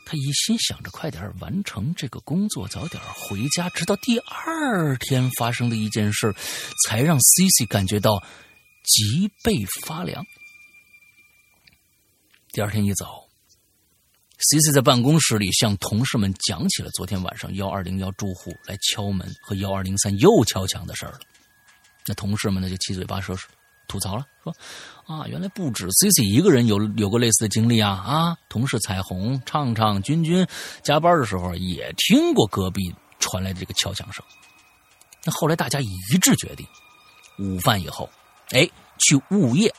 [0.05, 3.69] 他一心想着快点完成这个工作，早点回家。
[3.69, 6.33] 直到第二天发生的一件事，
[6.85, 8.21] 才让 C C 感觉到
[8.83, 10.25] 脊背发凉。
[12.51, 13.27] 第二天一早
[14.39, 21.19] ，C C 在办公室里向同事们讲起了昨天晚上幺二零幺住户来敲门和幺二零三又敲墙的事儿了。
[22.07, 23.35] 那同事们呢，就七嘴八舌
[23.87, 24.55] 吐槽了，说。
[25.05, 27.91] 啊，原来不止 C C 一个人有有过类似的经历啊！
[27.91, 30.45] 啊，同事彩虹、畅畅、君君
[30.81, 32.81] 加班的时候也听过隔壁
[33.19, 34.25] 传来的这个敲墙声。
[35.23, 36.65] 那后来大家一致决定，
[37.37, 38.09] 午饭以后，
[38.49, 39.71] 哎，去物业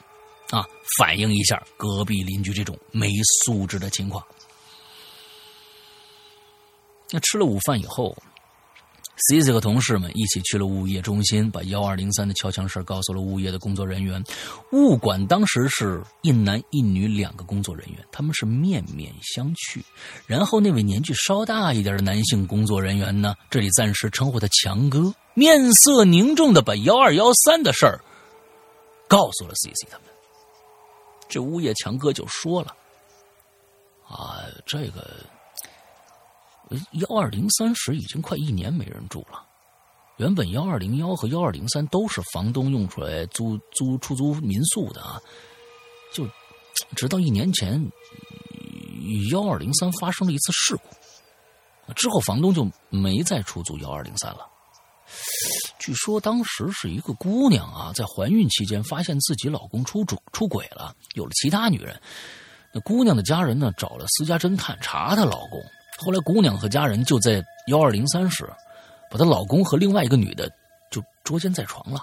[0.51, 0.65] 啊
[0.99, 3.11] 反映一下隔壁邻居这种没
[3.45, 4.25] 素质的情况。
[7.11, 8.17] 那吃了午饭以后。
[9.17, 14.23] C C 和同事们一起去了物业中心，把幺二零三的敲墙事告诉了物业的工作人员。
[14.73, 19.83] 物管当时是一男一女两个工作人员，他们是面面相觑。
[20.27, 27.99] 然后那位年纪稍大一点的男性工作人员呢，这里暂时称呼他强哥，面色凝重的把幺二幺三的事儿
[29.09, 30.07] 告诉了 C C 他们。
[31.27, 32.77] 这物业强哥就说了
[34.07, 35.25] ：“啊，这个。”
[36.93, 39.45] 幺二零三室已经快一年没人住了。
[40.17, 45.21] 原本幺二零幺和幺二零三都是房东用出来租租出租民宿的啊，
[46.13, 46.27] 就
[46.95, 47.81] 直到一年前，
[49.31, 54.49] 幺二零三发生了一次事故，之后房东就没再出租幺二零三了。
[55.79, 62.01] 据说当时是一个姑娘啊，在怀孕期间发现自己老公出出出轨了，有了其他女人。
[62.73, 65.63] 那姑娘的家人呢，找了私家侦探查她老公。
[65.99, 68.45] 后来，姑娘和家人就在幺二零三室，
[69.11, 70.51] 把她老公和另外一个女的
[70.91, 72.01] 就捉奸在床了。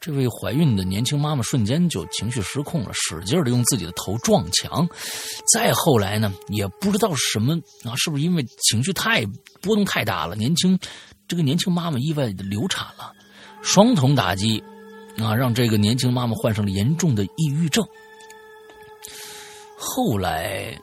[0.00, 4.88] 这位怀孕的年轻妈妈瞬间就情绪失控了，使劲的用自己的头撞墙。
[5.52, 7.54] 再后来呢，也不知道什么
[7.84, 9.26] 啊，是不是因为情绪太
[9.60, 10.36] 波动太大了？
[10.36, 10.78] 年轻
[11.26, 13.12] 这个年轻妈妈意外的流产了，
[13.60, 14.62] 双重打击
[15.18, 17.84] 啊，让这个年轻妈妈患上了严重的抑郁症。
[19.76, 20.80] 后来。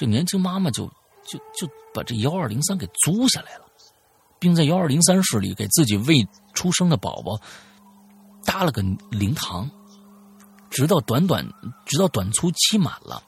[0.00, 0.86] 这年轻妈妈就
[1.26, 3.66] 就就把这幺二零三给租下来了，
[4.38, 7.38] 并在幺二零三室里给自己未出生的宝宝
[8.42, 8.80] 搭了个
[9.10, 9.70] 灵堂，
[10.70, 11.46] 直到短短
[11.84, 13.22] 直到短租期满了，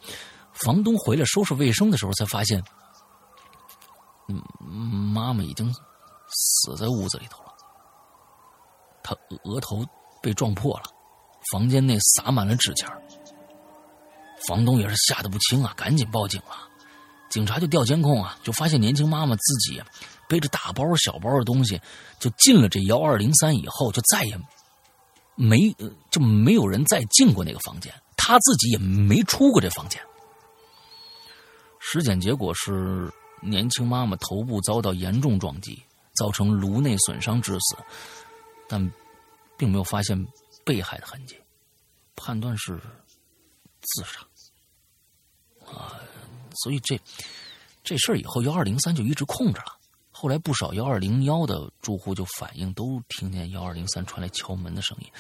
[0.55, 2.65] 房东回来收拾卫生的时候才发现，
[5.13, 5.71] 妈妈已经
[6.31, 7.53] 死在屋子里头了，
[9.03, 9.15] 她
[9.45, 9.85] 额头
[10.23, 10.85] 被撞破了，
[11.53, 12.89] 房间内洒满了纸钱
[14.49, 16.69] 房东也是吓得不轻啊，赶紧报警了。
[17.29, 19.83] 警察就调监控啊，就发现年轻妈妈自己
[20.29, 21.81] 背着大包小包的东西，
[22.19, 24.39] 就进了这幺二零三以后，就再也
[25.35, 25.75] 没
[26.11, 29.99] 就没有人再进过那个房间，他自己也没出过这房间。
[31.79, 35.83] 尸检结果是年轻妈妈头部遭到严重撞击，
[36.15, 37.77] 造成颅内损伤致死，
[38.69, 38.93] 但
[39.57, 40.27] 并没有发现
[40.65, 41.37] 被害的痕迹，
[42.15, 42.79] 判断是
[43.81, 44.21] 自杀。
[45.75, 46.01] 啊，
[46.63, 47.01] 所以这
[47.83, 49.79] 这事儿以后幺二零三就一直空着了。
[50.11, 55.11] 后来不少幺二零幺的住户就反映，都听见幺二零三传来敲门的声音。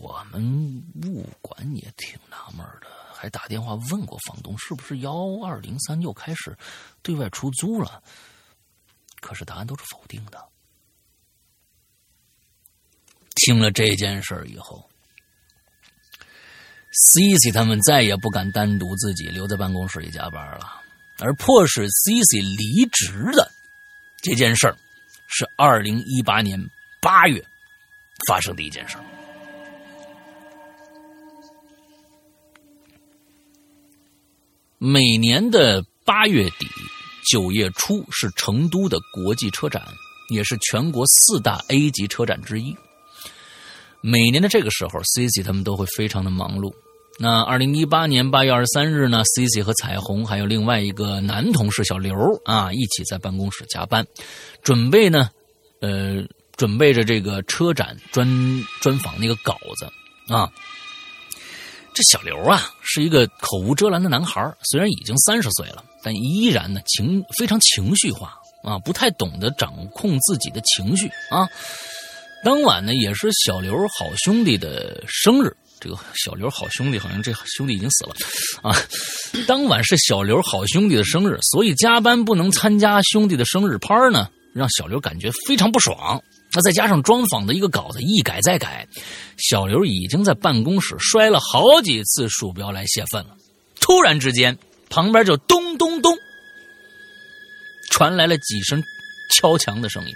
[0.00, 6.56] 我们物管也挺纳闷的，还打电话问过房东是不是幺二零三又开始
[7.00, 8.02] 对外出租了，
[9.20, 10.44] 可是答案都是否定的。
[13.36, 14.90] 听了这件事儿以后
[16.92, 20.80] ，C C 他们再也不敢单独自己留在办公室里加班了，
[21.18, 23.50] 而迫使 C C 离职的
[24.22, 24.76] 这件事儿，
[25.26, 26.58] 是二零一八年
[27.00, 27.44] 八月
[28.28, 28.96] 发生的一件事。
[34.78, 36.66] 每年的八月底、
[37.30, 39.80] 九月初是成都的国际车展，
[40.30, 42.76] 也是全国四大 A 级车展之一。
[44.02, 46.72] 每年的这个时候，Cici 他们都会非常的忙碌。
[47.18, 52.12] 那二零一八年八月二十三日呢，Cici 和彩虹还有另外一个男同事小刘
[52.44, 54.04] 啊，一起在办公室加班，
[54.62, 55.30] 准备呢，
[55.80, 56.24] 呃，
[56.56, 58.26] 准备着这个车展专
[58.80, 60.50] 专访那个稿子啊。
[61.94, 68.34] 这小刘啊，是一个口无遮拦的男孩，虽然已经三十岁了，但依然呢情非常情绪化
[68.64, 71.46] 啊，不太懂得掌控自己的情绪啊。
[72.44, 75.54] 当晚呢，也是小刘好兄弟的生日。
[75.80, 78.14] 这个小刘好兄弟好像这兄弟已经死了
[78.62, 78.76] 啊。
[79.46, 86.22] 当晚是小刘好兄弟的生日，所以加班不能参加兄弟的生日趴呢，让小刘感觉非常不爽。
[86.54, 88.86] 那再加上专访的一个稿子一改再改，
[89.38, 93.36] 小刘已经在办公室摔了好几次鼠标来泄愤了。
[93.80, 94.56] 突然之间，
[94.88, 96.16] 旁边就咚咚咚
[97.90, 98.82] 传来了几声
[99.32, 100.12] 敲墙的声音。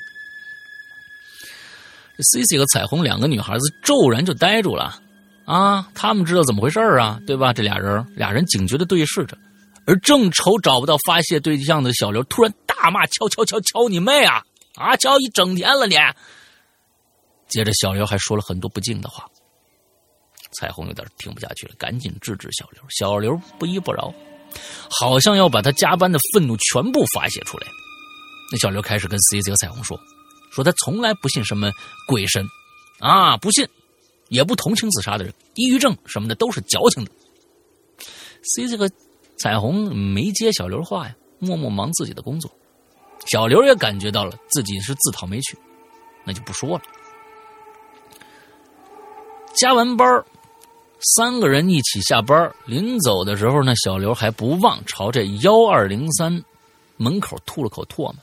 [2.23, 4.99] C C 和彩虹两个女孩子骤然就呆住了，
[5.45, 7.53] 啊，他们知道怎么回事啊，对吧？
[7.53, 9.37] 这俩人，俩人警觉的对视着，
[9.87, 14.43] 而正愁找不到发泄对象的小刘突然大骂：“敲敲敲敲你妹啊！
[14.77, 15.97] 啊，敲一整天了你！”
[17.49, 19.25] 接着小刘还说了很多不敬的话，
[20.59, 22.83] 彩虹有点听不下去了，赶紧制止小刘。
[22.89, 24.13] 小刘不依不饶，
[24.91, 27.67] 好像要把他加班的愤怒全部发泄出来。
[28.51, 30.01] 那小刘开始跟 C C 和彩虹说。
[30.57, 31.71] 说他从来不信什么
[32.09, 32.49] 鬼神，
[32.99, 33.69] 啊，不信，
[34.31, 37.11] 也不同情自杀的人，抑郁症什么的都是矫情的。
[38.55, 38.91] C 这个
[39.39, 42.51] 彩虹没接小刘话呀，默默忙自己的工作。
[43.27, 45.59] 小刘也感觉到了自己是自讨没趣，
[46.25, 46.83] 那就不说了。
[49.55, 50.25] 加完班
[51.17, 56.43] 三个人一起下班临走的时候呢，小刘还不忘朝这幺二零三
[56.97, 58.17] 门口吐了口唾沫。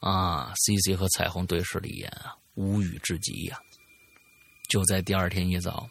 [0.00, 3.58] 啊，C C 和彩虹对视了一眼啊，无语至极呀。
[4.68, 5.88] 就在第二天一早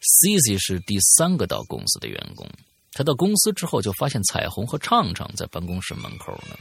[0.00, 2.48] ，C C 是第三个到公司的员工。
[2.92, 6.56] 他到公司之后，就发现彩虹和畅畅在办公室门口呢。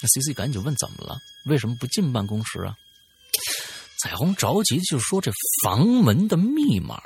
[0.00, 1.16] 那 C C 赶紧问怎么了？
[1.46, 2.74] 为什么不进办公室啊？
[4.02, 5.30] 彩虹着急就说：“这
[5.62, 7.00] 房门的密码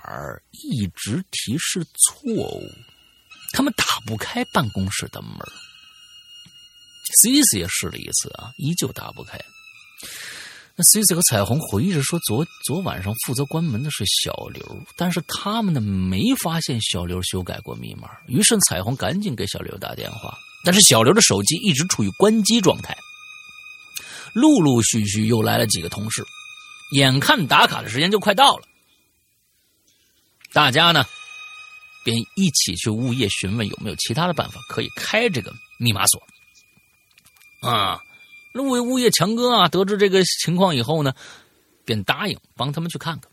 [0.50, 2.62] 一直提示错误，
[3.52, 5.38] 他们打不开办公室的门。”
[7.20, 9.38] C C 也试了一次啊，依旧打不开。
[10.78, 18.10] 那 C C 和彩虹回忆着说，昨昨晚上负责关门的是小刘，但是他们呢没发现小刘修改过密码。
[18.28, 22.94] 于是彩虹赶紧给小刘打电话，但是小刘的手机一直处于关机状态。
[24.34, 26.22] 陆陆续续又来了几个同事，
[26.92, 28.64] 眼看打卡的时间就快到了，
[30.52, 31.06] 大家呢
[32.04, 36.20] 便一起去物业询问有没有其他的办法可以开这个密码锁。
[37.66, 38.00] 啊，
[38.54, 41.12] 那位物业强哥啊，得知这个情况以后呢，
[41.84, 43.30] 便答应帮他们去看看。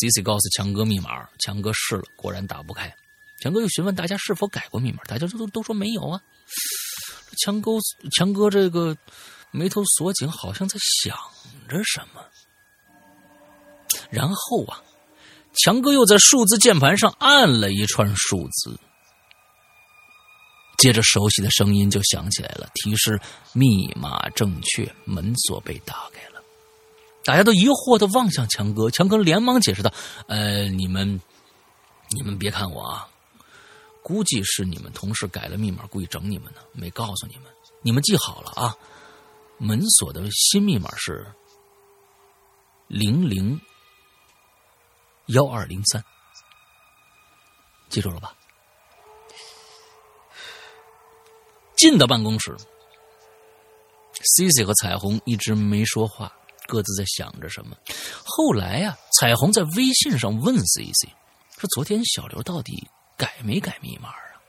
[0.00, 2.94] C C 告诉强哥密码，强哥试了，果然打不开。
[3.40, 6.20] 强哥又询问大家是否改过密码，大家都都说没有啊。
[7.38, 7.72] 强哥
[8.16, 8.96] 强哥这个
[9.50, 11.16] 眉头锁紧，好像在想
[11.68, 12.22] 着什么。
[14.10, 14.82] 然后啊，
[15.54, 18.78] 强哥又在数字键盘上按了一串数字。
[20.78, 23.20] 接着，熟悉的声音就响起来了，提示
[23.52, 26.40] 密码正确，门锁被打开了。
[27.24, 29.92] 大家都疑惑的望向强哥，强哥连忙解释道
[30.28, 31.20] ：“呃，你们，
[32.10, 33.08] 你们别看我啊，
[34.02, 37.52] 估计是你们同事改了密码，故意整你们呢，没告诉你们。
[37.82, 38.74] 你们记好了啊，
[39.58, 41.26] 门锁的新密码是
[42.86, 43.60] 零零
[45.26, 46.02] 幺二零三，
[47.88, 48.32] 记住了吧？”
[51.78, 52.54] 进到办公室
[54.36, 56.30] ，C C 和彩虹一直没说话，
[56.66, 57.76] 各自在想着什么。
[58.24, 61.08] 后来呀，彩虹在微信上问 C C，
[61.56, 64.42] 说：“昨天小刘到底改没改密码啊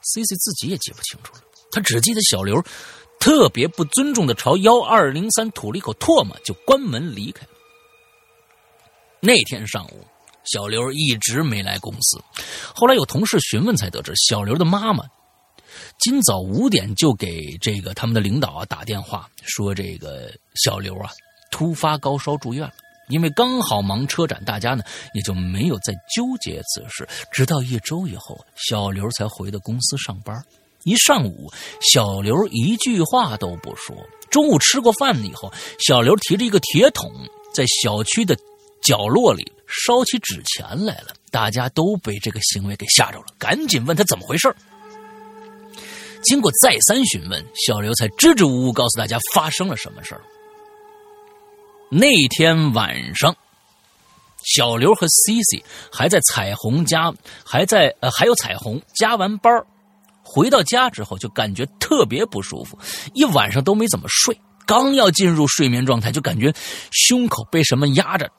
[0.00, 1.40] ？”C C 自己也记不清楚了，
[1.72, 2.62] 他只记得小刘
[3.18, 7.50] 特别不尊重的朝幺二零三吐了一口唾沫，就关门离开了。
[9.18, 10.06] 那天上午，
[10.44, 12.22] 小刘一直没来公司。
[12.74, 15.04] 后来有同事询问才得知，小刘的妈妈
[15.98, 21.10] 今早五点就给这个他们的领导啊打电话，说这个小刘啊
[21.50, 22.72] 突发高烧住院了。
[23.08, 27.06] 因为刚好忙车展，大家呢也就没有再纠结此事。
[27.30, 30.42] 直到一周以后，小刘才回到公司上班。
[30.84, 31.52] 一上午，
[31.92, 33.94] 小刘一句话都不说。
[34.30, 37.10] 中午吃过饭以后，小刘提着一个铁桶，
[37.52, 38.34] 在小区的
[38.82, 41.12] 角落里烧起纸钱来了。
[41.30, 44.54] 大家都被这个行为给吓着了，赶紧问他怎么回事
[46.22, 50.20] 经过再三询问，小刘才支支吾吾告诉大家发生了什么事儿。
[51.90, 53.36] 那天晚上，
[54.44, 55.62] 小刘和 CC
[55.92, 57.12] 还在彩虹家，
[57.44, 59.52] 还在呃，还有彩虹加完班
[60.22, 62.78] 回到家之后就感觉特别不舒服，
[63.12, 64.40] 一晚上都没怎么睡。
[64.64, 65.68] 刚要进入睡。
[65.68, 66.54] 眠状态，就感觉
[66.92, 68.30] 胸口被什么压着，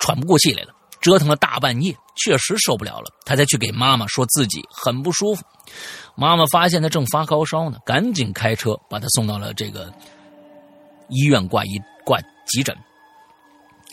[0.00, 0.74] 喘不过气来了。
[1.00, 5.44] 折腾了大半夜，确实受不了了，他才去给妈妈说自己很不舒服。
[6.14, 9.92] 妈妈发现他正发高烧呢，赶紧开车把他送到了这个
[11.08, 12.18] 医院挂医挂。
[12.44, 12.76] 急诊。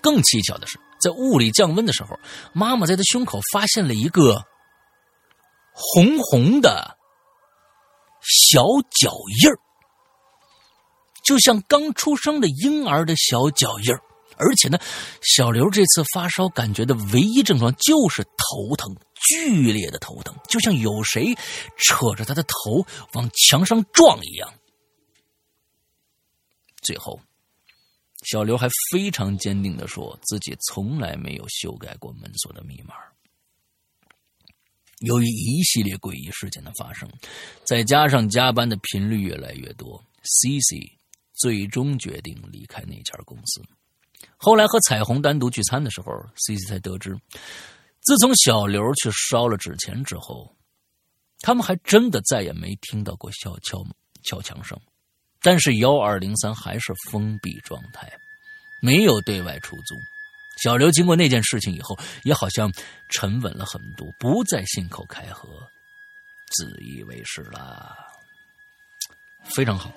[0.01, 2.09] 更蹊跷的是，在物理降温的时候，
[2.51, 4.43] 妈妈在他胸口发现了一个
[5.71, 6.97] 红红的
[8.21, 9.11] 小脚
[9.43, 9.55] 印儿，
[11.23, 14.01] 就像刚出生的婴儿的小脚印儿。
[14.35, 14.77] 而且呢，
[15.21, 18.93] 小刘这次发烧感觉的唯一症状就是头疼，
[19.27, 21.35] 剧烈的头疼，就像有谁
[21.77, 24.53] 扯着他的头往墙上撞一样。
[26.81, 27.19] 最后。
[28.25, 32.93] 小刘还非常坚定的说自己从来没有修改过门锁的密码。
[34.97, 37.09] 由于一系列诡异事件的发生，
[37.63, 40.91] 再加上加班的频率越来越多，CC
[41.33, 43.63] 最终决定离开那家公司。
[44.35, 47.17] 后来和彩虹单独聚餐的时候，CC 才得知，
[48.09, 50.51] 自从小刘去烧了纸钱之后，
[51.41, 53.85] 他们还真的再也没听到过敲敲
[54.23, 54.75] 敲墙声。
[55.43, 58.11] 但是幺二零三还是封闭状态，
[58.81, 59.95] 没有对外出租。
[60.63, 62.73] 小刘经过那件事情以后，也好像
[63.09, 65.47] 沉稳了很多，不再信口开河、
[66.57, 67.95] 自以为是了。
[69.55, 69.93] 非常好，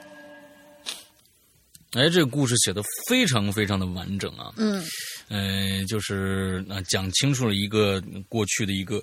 [1.92, 4.52] 哎，这个故事写的非常非常的完整啊。
[4.58, 4.84] 嗯，
[5.32, 9.02] 呃，就是啊，讲清楚了一个过去的一个。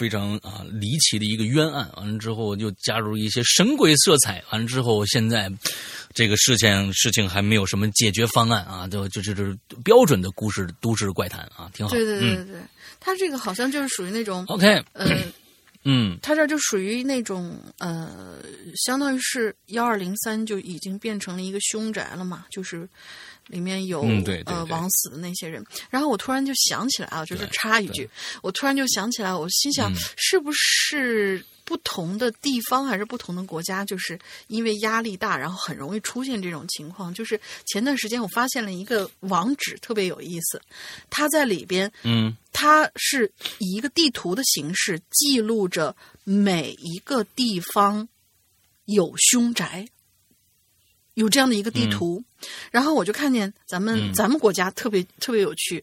[0.00, 5.48] 非常啊离奇的一个冤案，完了之后又加入一些神鬼色彩，完了之后现在
[6.12, 11.92] 这个事情事情还没有什么解决方案啊，就就就是标准的故事都市怪谈啊，挺好。
[11.94, 12.60] 对对对对对，
[12.98, 15.06] 他这个好像就是属于那种 OK，呃
[15.84, 18.42] 嗯，他这就属于那种呃，
[18.86, 22.88] 相当于是幺二零三就已经变成了一个凶宅了嘛，就是。
[23.46, 24.02] 里面有
[24.44, 28.08] 呃枉死的那些人，然后我突然就想起来啊，就是插一句，
[28.42, 34.18] 我突然就想起来，我心想是不是不同的地方还是不同的国家，就是
[34.48, 37.12] 因为压力大，然后很容易出现这种情况。
[37.14, 40.60] 就是前段时间我发现了一个网址，特别有意思，
[41.10, 45.94] 它在里边，嗯，它是以一个地图的形式记录着
[46.24, 48.08] 每一个地方
[48.84, 49.88] 有凶宅。
[51.16, 52.22] 有这样的一个地图，
[52.70, 55.82] 然后我就看见咱们咱们国家特别特别有趣，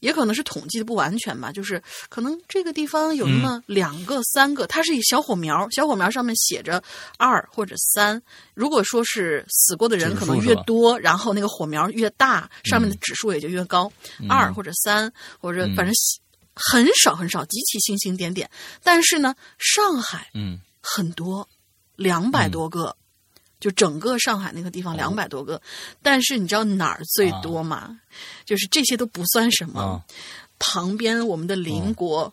[0.00, 6.82] 也可能是统计的不完全吧，就是可能这个地方有那么两个三个，它是一小火苗，小火苗上面写着
[7.16, 8.20] 二或者三。
[8.54, 13.90] 如果说是死过的人可能越多，然后那个火苗越大，上面的指数也就越高，
[14.28, 15.94] 二或者三或者反正
[16.54, 18.34] 很少很少，极其星星点。
[18.34, 18.50] 点。
[18.82, 20.58] 但是呢，上海嗯。
[20.82, 21.48] 很多
[21.94, 22.96] 两百多个。
[23.58, 25.60] 就整个上海那个地方两百多个，
[26.02, 27.98] 但是你知道哪儿最多吗？
[28.44, 30.04] 就是这些都不算什么，
[30.58, 32.32] 旁边我们的邻国，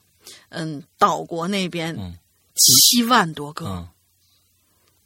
[0.50, 1.96] 嗯，岛国那边
[2.56, 3.88] 七万多个，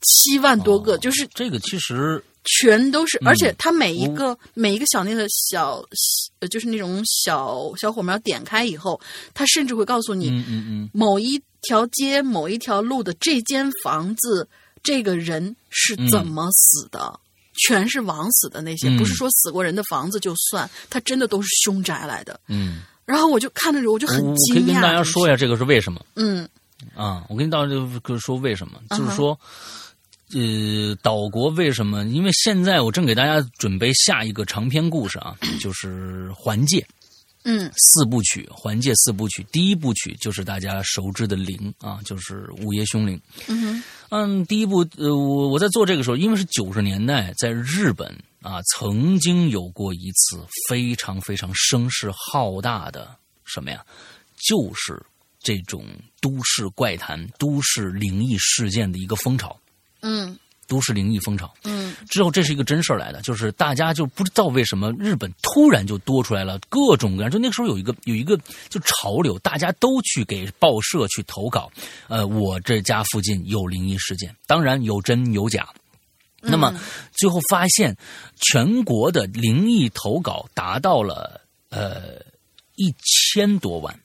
[0.01, 5.83] 七万多个，就是这个其实全都是，而且它每一个每一个小那个小
[6.39, 8.99] 呃，就是那种小小火苗点开以后，
[9.35, 14.49] 它甚至会告诉你，嗯嗯嗯，某一条街某一条路的这间房子。
[14.87, 17.19] 这个人是怎么死的？
[17.67, 22.39] 全是枉死的那些，不是说死过人的房子就算，他真的都是凶宅来的。
[22.47, 24.59] 嗯，然后我就看着我就很惊讶。
[24.59, 25.99] 可以跟大家说一下这个是为什么？
[26.15, 26.47] 嗯，
[26.95, 29.37] 啊，我跟大家就说为什么，就是说，
[30.33, 32.05] 呃，岛国为什么？
[32.05, 36.87] 因为现在我正给大家准备下一个长篇故事啊，就是环界。
[37.49, 43.17] 嗯，四部曲《环界四部曲》，第一部曲就是大家熟知的灵啊，就是午夜凶铃。
[43.47, 53.15] 嗯嗯，第一部呃，我我在做这个时候，因为是九十年代，在日本啊，曾经有过一次非常非常声势浩大的
[53.45, 53.81] 什么呀？
[54.49, 55.01] 就是
[55.39, 55.85] 这种
[56.19, 59.57] 都市怪谈、都市灵异事件的一个风潮。
[60.01, 60.37] 嗯
[60.67, 61.53] 都市灵异风潮。
[61.63, 68.37] 嗯之后这是一个真事儿来的，就是大家就不知道为什么日本突然就多出来了各种各样，就那个时候有一个有一个
[68.69, 71.71] 就潮流，大家都去给报社去投稿，
[72.07, 75.67] 呃，我这家附近有灵异事件，当然有真有假。
[76.39, 76.73] 那么
[77.13, 77.97] 最后发现，
[78.39, 82.21] 全国的灵异投稿达到了呃
[82.75, 83.99] 一千多万，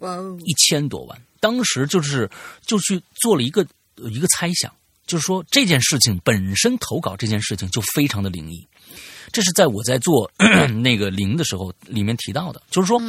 [0.00, 1.22] 哇哦，一千多万。
[1.40, 2.28] 当时就是
[2.66, 3.64] 就去做了一个
[3.96, 4.74] 呃一个猜想，
[5.06, 8.66] 就是说这件事情本身投稿这件事情就非常的灵异。
[9.32, 10.30] 这是在我在做
[10.82, 13.00] 那个零的时候里面提到的，就是说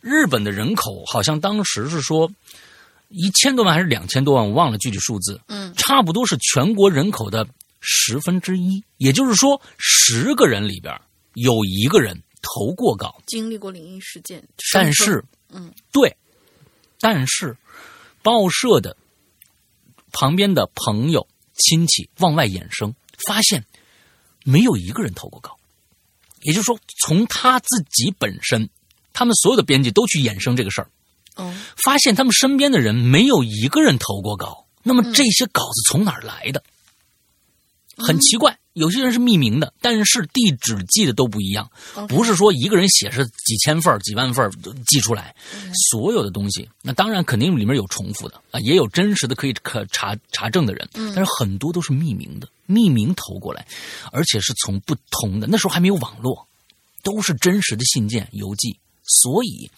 [0.00, 2.30] 日本的人口好像当时是说
[3.08, 7.46] 一千多万还是两千多万，我忘了具体数字，嗯差不多是全国人口的
[7.80, 11.00] 十分之一，也就是说十个人里边
[11.34, 13.20] 有一个人投过稿。
[13.26, 14.42] 经历过灵异事件，
[14.72, 16.16] 但是，嗯，对，
[16.98, 17.56] 但是
[18.22, 18.96] 报社的
[20.12, 21.26] 旁边的朋友
[21.58, 22.94] 亲戚往外衍生，
[23.26, 23.64] 发现
[24.44, 25.56] 没有一个人投过稿，
[26.40, 28.70] 也就是说，从他自己本身，
[29.12, 30.90] 他们所有的编辑都去衍生这个事儿，
[31.36, 31.54] 哦，
[31.84, 36.62] 发现他们身边的人没有一个人投过稿，那么这些稿子从哪儿来的？
[37.96, 41.70] 很奇怪，有些人是匿名的，但是地址记的都不一样
[42.08, 45.34] 不是说一个人写是几千份儿、几万份儿都寄出来，
[45.90, 53.66] 所有的东西，那当然肯定里面有重复的啊，也有真实的可以可查查证的人，但是很多都是匿名的，匿名投过来，
[54.12, 56.46] 而且是从不同的那时候还没有网络，
[57.02, 59.70] 都是真实的信件、邮寄，所以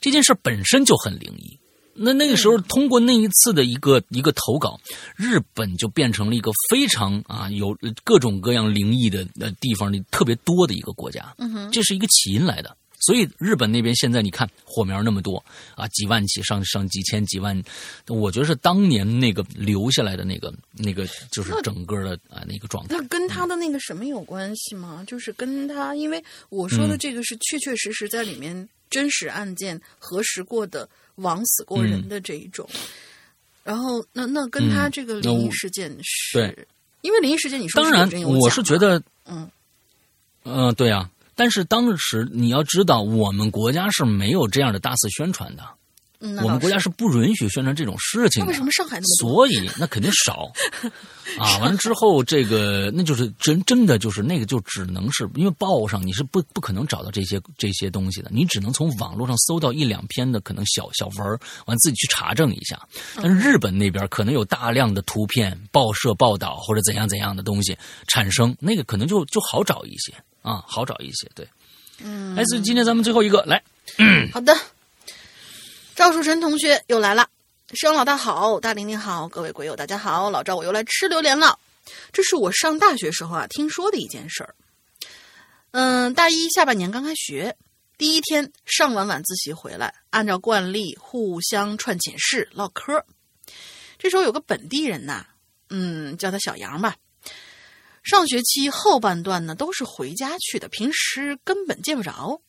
[0.00, 1.58] 这件事本身就很灵异。
[1.98, 4.78] 那那个时候，通过那一次的一个一个投稿，
[5.16, 11.34] 日本就变成了一个非常啊有各种各样灵异的呃地方的特别多的一个国家。
[11.38, 12.76] 嗯哼，这是一个起因来的。
[12.98, 15.42] 所以日本那边现在你看火苗那么多
[15.74, 17.62] 啊，几万起上上几千几万，
[18.08, 22.96] 我觉得是当年那个留下来的那个那个就是整个的啊那个状态。
[22.96, 25.04] 那跟他的那个什么有关系吗？
[25.06, 32.68] 就是跟他，因为我说嗯的这个是确确实实在里面真实案件核实过的枉死过人的这一种。
[33.62, 36.66] 然后，那那跟他嗯这个灵异事件是，对
[37.02, 39.48] 因为灵异事件你说当然我是觉得，嗯
[40.44, 41.10] 嗯、对啊。
[41.36, 45.62] 但是当时你要知道，我们国家是没有这样的大肆宣传的，
[46.20, 48.46] 嗯，我们国家是不允许宣传这种事情的。
[48.46, 49.46] 那为什么上海那么多？
[49.46, 50.50] 所以那肯定少
[51.38, 51.58] 啊。
[51.58, 62.80] 完了之后，这个那就是真真的就是那个就只能是因为报上你是不不可能找到这些这些东西的，你只能从网络上搜到一两篇的可能小小文儿，完自己去查证一下。
[63.16, 67.76] 但是日本那边可能有大量的图片、报社报道或者怎样怎样的东西
[68.08, 70.14] 产生，那个可能就就好找一些
[70.46, 71.28] 啊，好找一些。
[71.34, 71.46] 对，
[71.98, 73.60] 嗯来自今天咱们最后一个来，
[73.98, 74.56] 嗯 好的，
[75.96, 77.28] 赵树晨同学又来了。
[77.74, 81.58] 生老大好，大玲玲好，各位鬼友大家好，老赵我又来吃榴莲了。
[82.12, 84.54] 这是我上大学时候啊听说的一件事儿。
[85.72, 87.56] 嗯，大一下半年刚开学，
[87.98, 93.04] 第一天上完晚自习回来，按照惯例互相串寝室唠嗑。
[93.98, 95.26] 这时候有个本地人呐，
[95.70, 96.94] 嗯，叫他小杨吧。
[98.06, 102.40] 上学期后半段呢都是回家去的，平时根本见不着。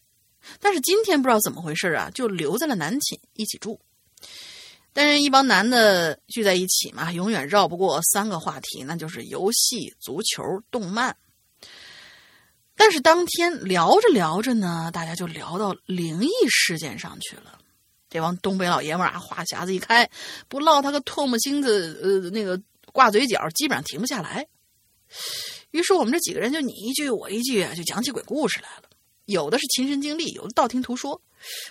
[0.60, 3.82] 但是今天不知道怎么回事啊，就留在了男寝一起住。
[4.94, 11.18] 但是，一帮男的聚在一起嘛，永远绕不过三个话题，那就是游戏、足球、动漫。
[12.76, 17.58] 但是当天聊着聊着呢，大家就聊到灵异事件上去了。
[18.12, 20.08] 这帮东北老爷们啊，话匣子一开，
[20.48, 22.62] 不唠他个唾沫星子，呃，那个
[22.94, 24.48] 挂嘴角，基本上停不下来。
[25.72, 28.84] 于是我们这几个人就你一句我一句啊，就讲起鬼故事来了。
[29.26, 31.22] 有的是亲身经历，有的道听途说，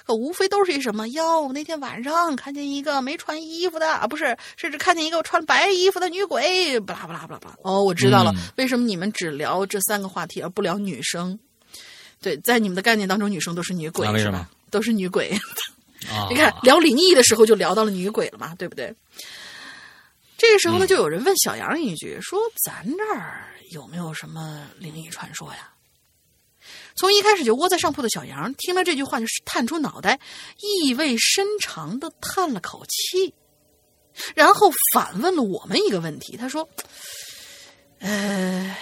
[0.05, 7.57] 可无非都是一什么哟，那天晚上看见一个没穿衣服的啊，不是，甚至看见一个穿白衣服的女鬼，不啦不啦不啦不啦。
[7.63, 11.39] 哦，我知道了，嗯为什么你们只聊这三个话题而不聊女生？
[12.21, 14.51] 对，在你们的概念当中，女生都是女鬼，是吧？
[14.71, 15.31] 都是女鬼。
[16.11, 18.95] 啊，你看聊灵异的时候就聊到了女鬼了嘛，对不对？
[20.37, 25.73] 这个时候呢，嗯就有人问小杨一句，说：“咱这儿有没有什么灵异传说呀？”
[26.97, 30.19] 从一开始就窝在上铺的小杨听了这句话，就是探出脑袋，
[30.59, 33.35] 意味深长的叹了口气，
[34.35, 36.37] 然后反问了我们一个问题。
[36.37, 36.69] 他说
[38.01, 38.77] ：“呃，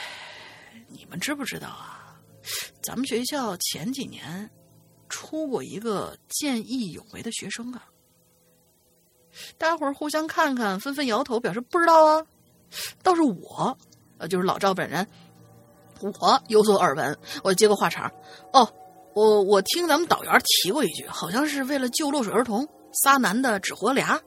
[0.89, 2.19] 你们知不知道啊？
[2.82, 4.51] 咱们学校前几年
[5.09, 7.86] 出过一个见义勇为的学生啊。”
[9.59, 12.24] 大家伙儿互相看看，纷纷摇头，表示不知道啊。
[13.02, 13.77] 倒是我，
[14.19, 15.07] 呃，就是老赵本人，
[16.01, 18.12] 我有所耳闻，我接过话茬。
[18.53, 18.69] 哦，
[19.15, 22.69] 我我听咱们导员提过一句，好像是为了救落水儿童，
[23.03, 24.20] 仨男的只活俩。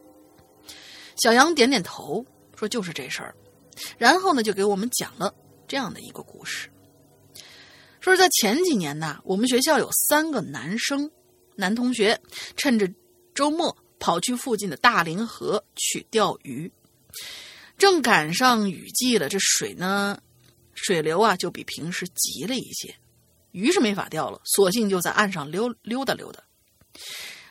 [1.18, 3.36] 小杨点点头，说就是这事儿。
[3.98, 5.34] 然后呢，就给我们讲了
[5.68, 6.70] 这样的一个故事，
[8.00, 11.10] 说是在前几年呢，我们学校有三个男生，
[11.56, 12.20] 男同学
[12.56, 12.90] 趁着
[13.36, 16.72] 周末跑去附近的大凌河去钓鱼，
[17.78, 20.20] 正赶上雨季了，这水呢，
[20.74, 22.96] 水流啊就比平时急了一些，
[23.52, 26.44] 鱼是没法钓了，索性就在岸上溜溜达溜达。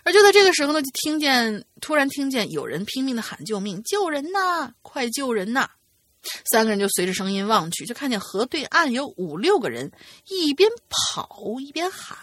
[0.03, 5.69] 而就在这个时候呢，就听见突然听见有人拼命的喊救命，救人呐，快救人呐！
[6.51, 9.93] 三个人就随着声音望去，就看见河对岸有五六个人，
[10.29, 11.29] 一边跑
[11.61, 12.17] 一边喊。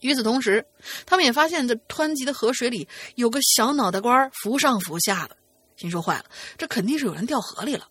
[0.00, 0.64] 与此同时，
[1.04, 5.36] 他们也发现这湍急的河水里有个小脑袋瓜浮上浮下的，
[5.76, 6.24] 心说坏了，
[6.56, 7.88] 这肯定是有人掉河里了。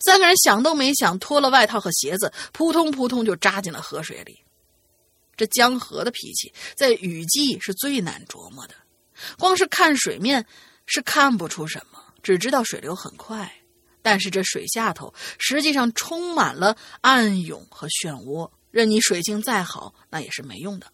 [0.00, 4.42] 三个人想都没想，脱了外套和鞋子，扑通扑通就扎进了河水里。
[5.36, 8.74] 这江河的脾气，在雨季是最难琢磨的，
[9.38, 10.44] 光是看水面
[10.86, 13.50] 是看不出什么，只知道水流很快。
[14.02, 20.86] 但是这水下头实际上充满了暗涌和漩涡，任你水性再好，那也是没用的。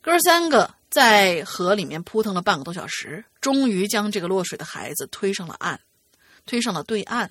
[0.00, 5.78] 哥三个在河里面扑腾了半个多小时，终于将这个落水的孩子推上了岸，
[6.46, 7.30] 推上了对岸。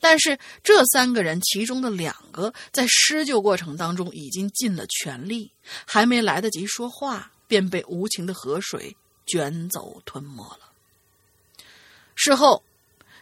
[0.00, 5.52] 但是这三个人其中的两个在施救过程当中已经尽了全力，
[5.84, 8.96] 还没来得及说话，便被无情的河水
[9.26, 10.60] 卷走吞没了。
[12.14, 12.62] 事后。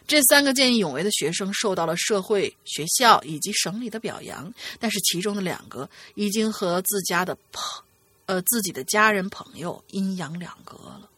[0.07, 7.83] 这三个见义勇为的学生受到了社会、学校以及省里的表扬，但是其中的两个已经和自家的朋，
[8.27, 11.09] 呃，自己的家人朋友阴阳两隔了。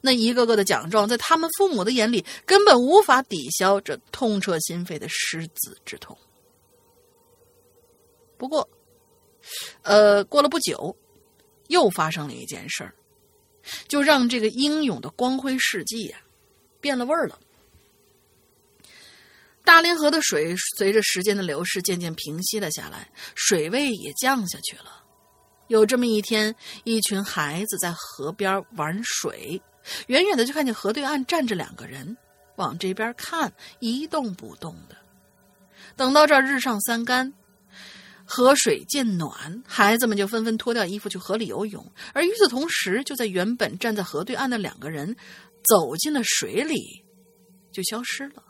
[0.00, 6.16] 那一个个的奖状，在他们父母的眼里，根本无法抵消这痛彻心扉的失子之痛。
[8.36, 8.68] 不过，
[9.82, 10.96] 呃，过了不久，
[11.68, 12.94] 又发生了一件事儿，
[13.88, 16.18] 就让这个英勇的光辉事迹呀，
[16.80, 17.38] 变了味儿了。
[19.64, 25.03] 大凌河的水随着时间的流逝渐渐平息了下来，水位也降下去了。
[25.68, 26.54] 有这么一天，
[26.84, 29.60] 一群孩子在河边玩水，
[30.08, 32.16] 远远的就看见河对岸站着两个人，
[32.56, 34.96] 往这边看，一动不动的。
[35.96, 37.32] 等到这日上三竿，
[38.24, 41.92] 河水渐暖，孩子们就纷纷脱掉衣服去河里游泳。
[42.12, 45.16] 而与此同时，就在原本站在河对岸的两个人
[45.64, 47.02] 走进了水里，
[47.72, 48.43] 就消失了。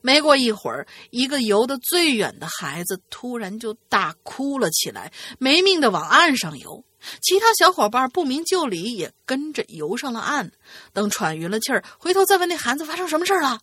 [0.00, 6.84] 没过一会儿，一个游得最远的孩子突然就大哭了起来，没命的往岸上游。
[7.22, 10.50] 其他小伙伴不明就里，也跟着游上了岸。
[10.92, 13.60] 等喘匀了气儿，回头再问那孩子发生什么事儿了，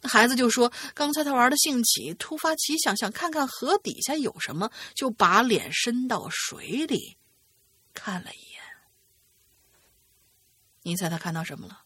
[0.00, 7.16] 那孩子就说：“刚才他玩的兴起，突发奇想，想看看河底下有什么，就把脸伸到水里
[7.94, 8.62] 看了一眼。
[10.82, 11.82] 你猜他看到什么了？”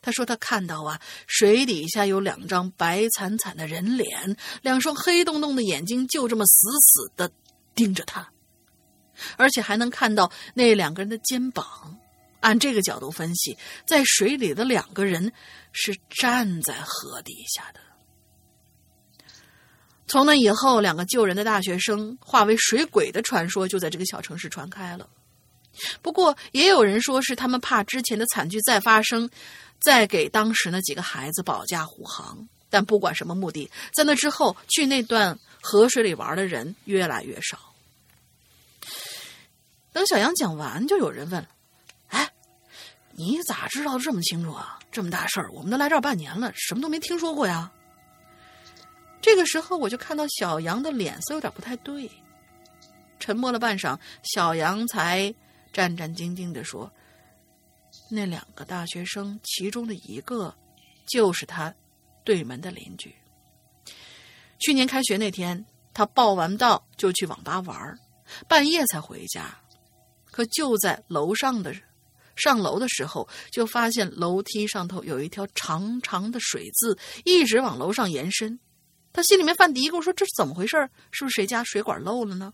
[0.00, 7.30] 他说：“他看到啊，水底下有两张白惨惨的人脸，两双黑洞洞的眼睛就这么死死的
[7.74, 8.30] 盯着他，
[9.36, 11.98] 而且还能看到那两个人的肩膀。
[12.40, 15.32] 按这个角度分析，在水里的两个人
[15.72, 17.80] 是站在河底下的。
[20.06, 25.08] 从那以后，两个救人的大学生化为水鬼的传说就在这个小城市传开了。
[26.00, 29.28] 不过，也有人说是他们怕之前的惨剧再发生。”
[29.80, 37.58] 再给当时那几个孩子保驾护航，但不管什么目的，在那之后去那段河水里玩的人越来越少。
[39.92, 41.48] 等小杨讲完，就有人问了
[42.08, 42.30] ：“哎，
[43.12, 44.78] 你咋知道这么清楚啊？
[44.92, 47.70] 这么大事儿，我们都来这儿半年了，什么都没听说过呀？”
[49.22, 52.10] 这个时候，我就看到小杨的脸色有点不太对，
[53.18, 55.34] 沉默了半晌，小杨才
[55.72, 56.90] 战战兢兢的说。
[58.08, 60.54] 那两个大学生，其中的一个
[61.06, 61.74] 就是他
[62.24, 63.14] 对门的邻居。
[64.58, 67.98] 去年开学那天，他报完到就去网吧玩，
[68.48, 69.54] 半夜才回家。
[70.30, 71.74] 可就在楼上的
[72.36, 78.58] 上楼的时候，就发现楼梯上头有一条长长的水渍，一直往楼上延伸。
[79.12, 80.76] 他心里面犯嘀咕，说：“这是怎么回事？
[81.10, 82.52] 是不是谁家水管漏了呢？”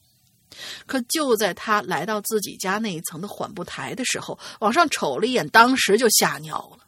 [0.87, 6.87] 可就在他来到自己家那一层的缓步台的时候，往上瞅了一眼，当时就吓尿了，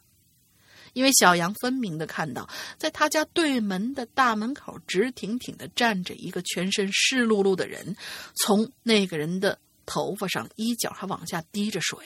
[0.93, 7.95] 因为小杨分明的看到，在他家对门的大门口直挺挺的站着一个全身湿漉漉的人，
[8.35, 11.99] 从那个人的头发上衣角还往下滴着水，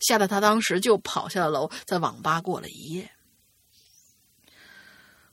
[0.00, 3.10] 吓得他当时就跑下了楼，在网吧过了一夜。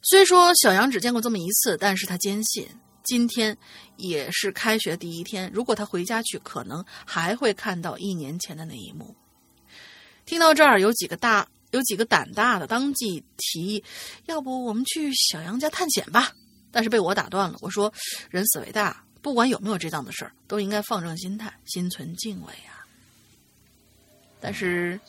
[0.02, 2.68] 虽说小杨只见过这么一次，但是他坚信
[3.04, 3.58] 今天
[3.98, 5.52] 也是开学第一天。
[5.54, 9.16] 如果他回家去，可能还会看到一年前的那一幕。
[10.26, 13.84] 听到这儿，有几个大有几个胆大的当即提议，
[14.26, 16.32] 要不我们去小杨家探险吧？
[16.72, 17.58] 但是被我打断了。
[17.62, 17.92] 我说，
[18.30, 22.86] 人死为大，不管有没有这档子事儿，都应该放正心态，心存敬畏啊。
[24.40, 25.00] 但是，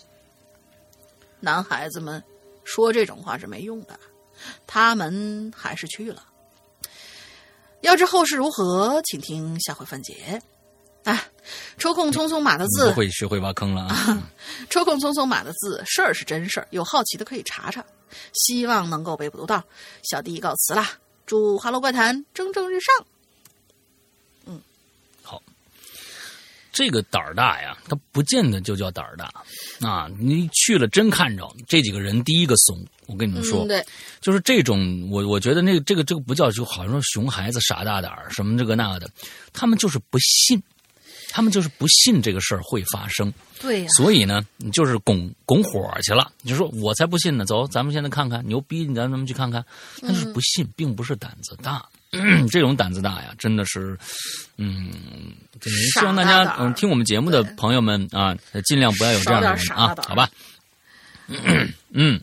[1.38, 2.22] 男孩子们
[2.64, 4.00] 说这种话是没用的，
[4.66, 6.26] 他们还是去了。
[7.80, 10.40] 要知后事如何，请听下回分解。
[11.04, 11.24] 啊，
[11.78, 14.22] 抽空匆匆码的字，会学会挖坑了啊！
[14.68, 17.82] 抽空匆匆码的字，事儿是真事儿，有好奇的可以查查。
[18.34, 19.64] 希望能够被读到。
[20.02, 20.90] 小弟告辞啦，
[21.24, 23.06] 祝《哈喽怪谈》蒸蒸日上。
[24.44, 24.60] 嗯，
[25.22, 25.42] 好。
[26.72, 29.30] 这个胆儿大呀，他不见得就叫胆儿大
[29.86, 30.08] 啊！
[30.18, 32.84] 你去了真看着这几个人，第一个怂。
[33.06, 33.84] 我跟你们说，对，
[34.20, 39.10] 就是这种，我我觉得那个这个这个不叫就好像说熊孩子傻大胆儿什么这个那个的，
[39.52, 40.62] 他们就是不信。
[41.32, 43.88] 他们就是不信这个事儿会发生，对呀。
[43.96, 46.32] 所以呢，你就是拱拱火去了。
[46.42, 49.64] 你说我才不信呢，走，咱们现在看看牛逼，咱咱们去看看。
[50.00, 51.88] 他就是不信，并不是胆子大。
[52.50, 53.96] 这种胆子大呀，真的是，
[54.56, 54.90] 嗯，
[55.94, 60.28] 希望大家嗯听我们节目的朋友们啊，尽量不要有这样的人啊，好吧？
[61.92, 62.20] 嗯。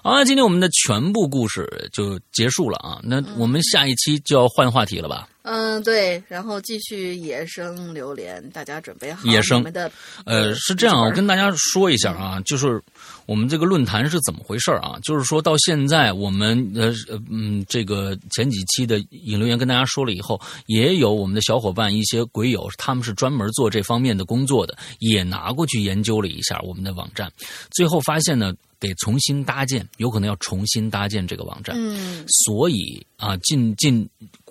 [0.00, 3.00] 好了，今天我们的全部故事就结束了啊！
[3.02, 5.28] 那我们下一期就要换话题了吧？
[5.50, 9.90] 嗯，对，然后继续野生榴莲，大家准备好野生的。
[10.26, 12.82] 呃，是这样，我跟大家说一下啊，就是
[13.24, 14.98] 我们这个论坛是怎么回事啊？
[15.02, 16.92] 就是说到现在，我们呃
[17.30, 27.32] 嗯，这个前几期的引流员跟大家说了以后，也有我们的小伙伴一些鬼友，他们是专门做这方面的工作的，也拿过去研究了一下我们的网站，
[27.70, 28.52] 最后发现呢。
[28.80, 34.08] 得重新搭建，有可能要重新搭建这个网站，嗯，所以啊，近近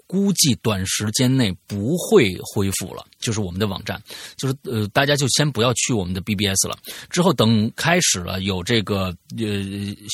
[0.07, 3.05] 估计短时间内不会恢复了。
[3.19, 4.01] 就是我们的网站，
[4.37, 6.77] 就是呃，大家就先不要去我们的 BBS 了。
[7.09, 9.45] 之后等开始了有这个呃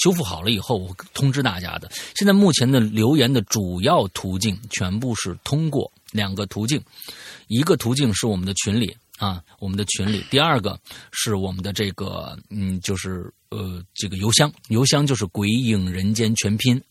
[0.04, 1.90] 修复好了以后，我通知大家的。
[2.16, 6.82] 现在目前的留言的主要途径全部是通过两个途径，
[7.48, 8.96] 一个途径是我们的群里。
[9.20, 10.78] 啊，我们的群里，第二个
[11.12, 16.82] 是我们的这个，嗯，就是呃，这个邮箱，邮箱就是“鬼影人间”全拼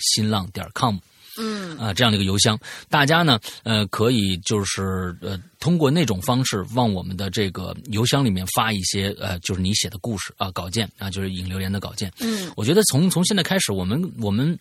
[0.00, 0.96] 新浪点 com，
[1.38, 12.12] 嗯，啊，这样的一个邮箱，大家呢，呃，可以就是呃，通过那种方式往我们的这个邮箱里面发一些呃，就是你写的故事啊，稿件啊，就是引留言的稿件。
[12.20, 14.58] 嗯，我觉得从从现在开始，我们我们，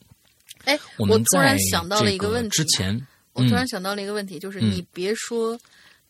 [0.66, 5.60] 哎，我们突然想到了一个问题，之前我突然想到了一个问题，就是你别说。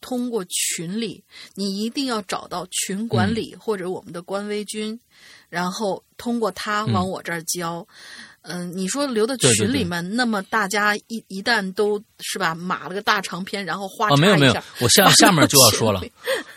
[0.03, 1.23] 通过群里，
[1.53, 4.99] 你一定要找到群管理或者我们的官微君，
[5.47, 7.87] 然后通过他往我这儿交。
[7.87, 8.30] 嗯，
[8.73, 16.01] 你说留到群里面，那么大家一一旦都是吧，码了个大长篇，然后画哦，没有没有，我下下面就要说了，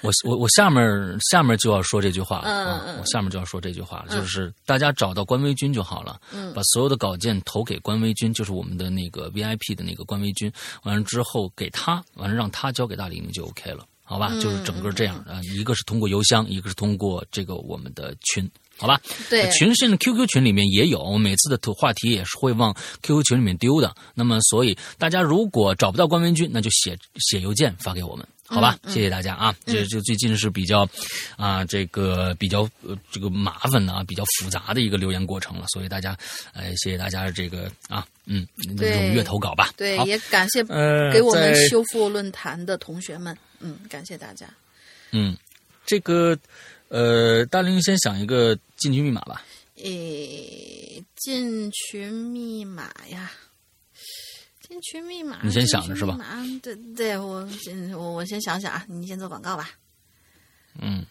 [0.01, 0.83] 我我我下面
[1.31, 6.19] 下面就要说这句话了啊，我下面就要说这句话了，就是大家找到官微君就好了，
[6.55, 10.51] 把所有的稿件投给官微君，就是我们的那个 VIP 的那个官微君，
[10.85, 14.31] 完了之后给他，完了让他交给大李明就 OK 了，好吧？
[14.41, 18.49] 就是整个这样啊，一个是通过邮箱，一个是通过这个我们的群。
[18.77, 19.01] 好吧，
[19.31, 23.95] 对群现在 QQ 群里面也有，每次的话题也是会往 QQ 群里面丢的。
[24.15, 28.79] 那么，所以大家如果找不到关文军，那就写写邮件发给我们，好吧？
[28.89, 29.55] 谢谢大家啊！
[29.67, 30.89] 这这最近是比较
[31.37, 32.69] 啊，这个比较
[33.11, 35.65] 这个麻烦的啊，比较复杂的一个留言过程了。
[35.69, 36.17] 所以大家，
[36.53, 38.47] 呃，谢谢大家这个啊，嗯，
[38.77, 39.73] 踊跃投稿吧。
[39.77, 40.63] 对，也感谢
[41.13, 44.47] 给我们修复论坛的同学们，嗯，感谢大家。
[45.13, 45.37] 嗯，
[45.85, 46.39] 这个。
[46.89, 49.43] 呃，大林先想一个进群密码吧。
[49.83, 53.33] 诶，进群密码呀，
[54.75, 55.39] 进群密码。
[55.43, 56.19] 你先想着是吧？
[56.61, 59.71] 对对，我先我我先想想啊，你先做广告吧。
[60.81, 61.05] 嗯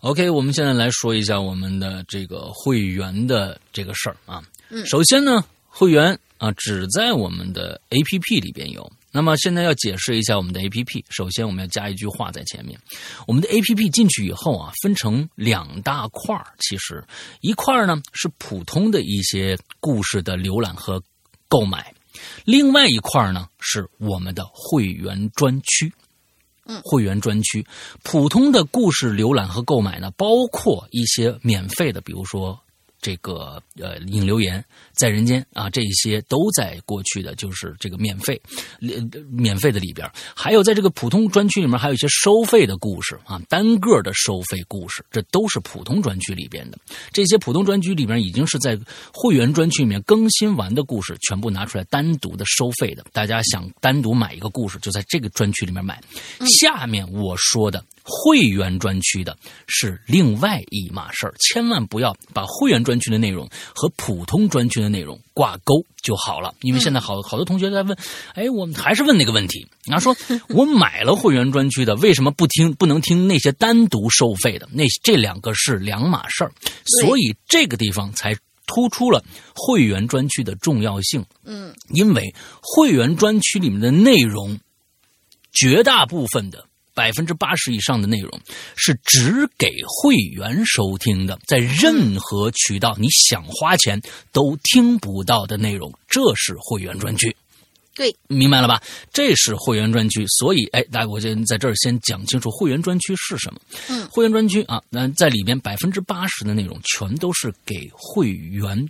[0.00, 4.42] ，OK，我们现在来说一下我们的这个会员的这个事儿啊。
[4.70, 8.90] 嗯，首先呢，会员啊只在我们的 APP 里边有。
[9.10, 11.04] 那么现在要解释一下我们的 A P P。
[11.10, 12.78] 首先，我们要加一句话在前面。
[13.26, 16.46] 我们的 A P P 进去以后啊，分成两大块儿。
[16.60, 17.04] 其实
[17.40, 21.02] 一块儿呢是普通的一些故事的浏览和
[21.48, 21.92] 购买，
[22.44, 25.92] 另外一块儿呢是我们的会员专区。
[26.70, 27.66] 嗯，会员专区，
[28.02, 32.60] 普通的故事浏览和购买呢，包括一些免费的，比如说
[33.00, 38.40] 这个呃引留言，在人间啊，这些都在过去的就是这个免费，
[39.30, 46.78] 免费的里边，还有在这个普通专区里面还有一些收费的故事啊，单个的收费故事，这都是普通专区里边的。
[47.12, 48.78] 这些普通专区里边已经是在
[49.12, 53.04] 会员专区里面更新完的故事，全部拿出来单独的收费的。
[53.12, 56.02] 大家想单独买一个故事，就在这个专区里面买。
[56.58, 57.84] 下面我说的。
[58.10, 59.36] 会员专区的
[59.66, 66.54] 是另外一码事儿，千万不要把会员专区的内容和普通专区的内容挂钩就好了。
[66.62, 67.96] 因为现在好好多同学在问，
[68.32, 70.16] 哎，我们还是问那个问题，啊，说
[70.48, 74.66] 我买了会员专区的，为什么不听不能听那些单独收费的？
[74.72, 76.52] 那这两个是两码事儿，
[77.02, 78.34] 所以这个地方才
[78.66, 79.22] 突出了
[79.54, 81.22] 会员专区的重要性。
[81.44, 84.58] 嗯，因为会员专区里面的内容，
[85.52, 86.64] 绝大部分的。
[86.98, 88.40] 百分之八十以上的内容
[88.74, 94.02] 是只给会员收听的，在任何渠道你想花钱
[94.32, 97.36] 都听不到的内容，这是会员专区。
[97.94, 98.82] 对，明白了吧？
[99.12, 103.60] 这是会员专区，所以哎，大家，我先在这儿先讲清楚会员专区是什么。
[103.88, 108.88] 嗯，会员专区啊，那在里边百分之八十的内容全都是给会员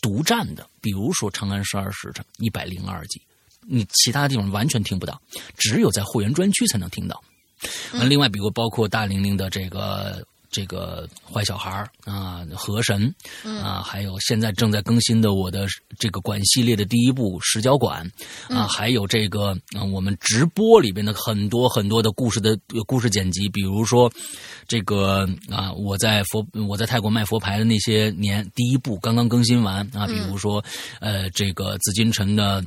[0.00, 3.20] 独占的，比如说《长安十二时辰》一百零二集。
[3.68, 5.20] 你其他地方完全听不到，
[5.56, 7.22] 只有在会员专区才能听到。
[7.92, 13.12] 那另外，比如包括大玲玲的这个这个坏小孩啊，河神
[13.42, 15.66] 啊，还有现在正在更新的我的
[15.98, 18.08] 这个馆系列的第一部石角馆
[18.48, 24.10] 啊，还有这个啊我们直播里边的很多很多的故事的故事剪辑，比如说
[24.68, 30.64] 这个啊我在佛我在泰国卖佛牌的那些年第一部刚刚更新完啊，比如说
[31.00, 32.64] 呃这个紫禁城的。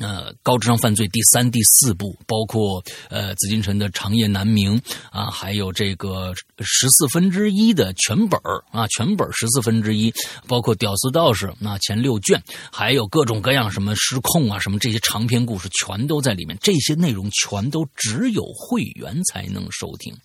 [0.00, 4.80] 呃，高智商犯罪第三、第四部，包括呃紫禁城的长夜难明
[5.10, 10.12] 啊，还有这个十四分之一的全本啊，全本十四分之一，
[10.46, 12.42] 包括屌丝道士那前六卷，
[12.72, 20.16] 还有各种各样什么失控啊，什么这些长篇故事全都在里面，这些内容全都只有会员才能收听。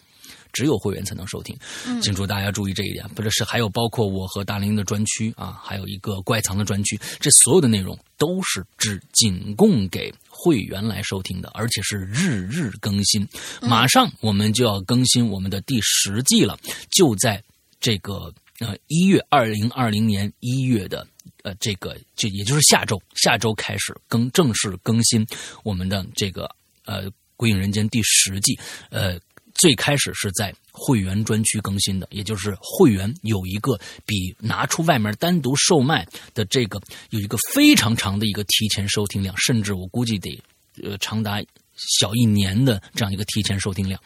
[0.53, 1.57] 只有会员才能收听，
[2.01, 3.05] 请祝大家注意这一点。
[3.09, 13.27] 不是，是还有包括我和大林的专区啊，还有一个怪藏的专区，这所有的内容都是只仅供给会员来收听的，而且是日日更新。
[13.61, 16.57] 马上我们就要更新我们的第十季了，
[16.91, 17.43] 就在
[17.79, 21.05] 这个呃一月二零二零年一月的
[21.41, 25.25] 呃这个就也就是下周，下周开始更正式更新
[25.63, 26.47] 我们的这个
[26.85, 28.55] 呃《鬼影人间》第十季，
[28.91, 29.19] 呃。
[29.63, 36.77] 最开始是在会员专区更新的，也就是会员有一个比拿出外面单独售卖的这个
[37.11, 40.37] 有一个非常长的一个提前收听量，甚至我估计得
[40.83, 41.41] 呃长达
[41.77, 43.97] 小一年的这样一个提前收听量。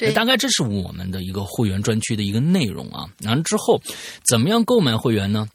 [0.00, 3.06] 对，大概这是我们的一个会员专区的一个内容啊。
[3.22, 3.80] 完了之后，
[4.28, 5.48] 怎么样购买会员呢？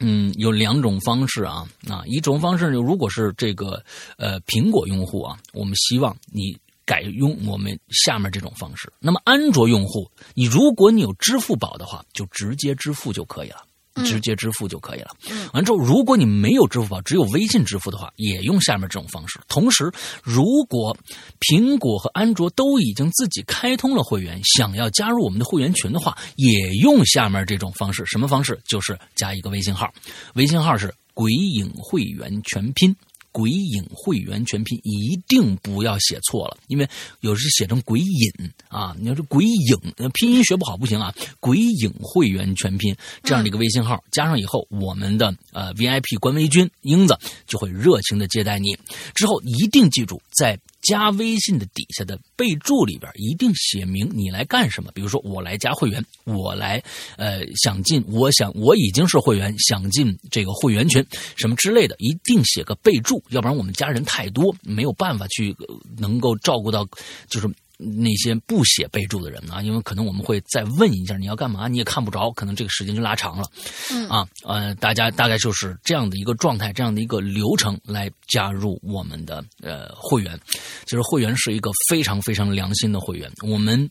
[0.00, 3.80] 嗯，有两种方式啊啊，一种方式就如果是这个
[4.16, 6.58] 呃苹果用户啊，我们希望你。
[6.88, 8.90] 改用我们下面这种方式。
[8.98, 13.62] 那么安卓用户，你如果你有支付宝的话，就直接支付就可以了，
[14.06, 15.10] 直接支付就可以了。
[15.52, 19.38] 完之后，如果你没有支付宝，只有微信支付的话，也用下面这种方式。
[19.48, 19.92] 同时，
[20.22, 20.96] 如果
[21.40, 28.02] 苹果和安卓都已经自己开通了会员，想要加入我们的会员群的话，也用下面这种方式。
[28.06, 28.58] 什么方式？
[28.66, 29.92] 就是加一个微信号，
[30.36, 32.96] 微信号是“鬼影会员全拼”。
[33.38, 36.88] 鬼影会员全拼一定不要写错了，因为
[37.20, 38.96] 有时写成鬼影啊。
[38.98, 41.14] 你要是鬼影，拼音学不好不行啊。
[41.38, 47.16] 鬼影会员全拼这样的一个微信号加上以后，我们的呃 VIP 官微君英子
[47.46, 48.76] 就会热情的接待你。
[49.14, 50.58] 之后一定记住在。
[50.88, 54.90] 加微信的底下的备注里边一定写明你来干什么。
[54.94, 56.82] 比如说，我来加会员，我来
[57.18, 61.04] 呃想进，我想我已经是会员，想进这个会员群
[61.36, 65.54] 什么之类的，一定写个备注，要不然我们家人太多，没有办法去
[65.98, 66.88] 能够照顾到，
[67.28, 67.48] 就是。
[67.78, 69.62] 那些不写备注的人啊？
[69.62, 73.44] 因为可能我们会再问一下你要干嘛，你也看不着，可能这个时间就拉长了。
[73.92, 80.38] 嗯啊呃，大家大概就是这样的一个状态，这样的一个流程来加入我们的呃会员。
[80.86, 83.30] 其实会员是一个非常非常良心的会员。
[83.46, 83.88] 我们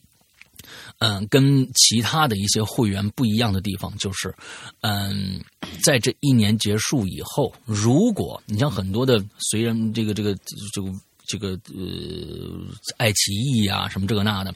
[0.98, 4.34] 嗯跟其他的一些会员不一样的地方就是，
[4.82, 5.42] 嗯，
[5.82, 10.34] 在这一年结束以后，如果你像很多的随人这个这个
[10.74, 10.92] 这个。
[11.28, 12.58] 这个呃，
[12.96, 14.52] 爱奇艺啊，什么这个那的，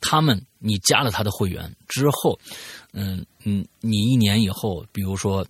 [0.00, 2.38] 他们你加了他的会员之后，
[2.92, 5.46] 嗯嗯，你一年以后，比如说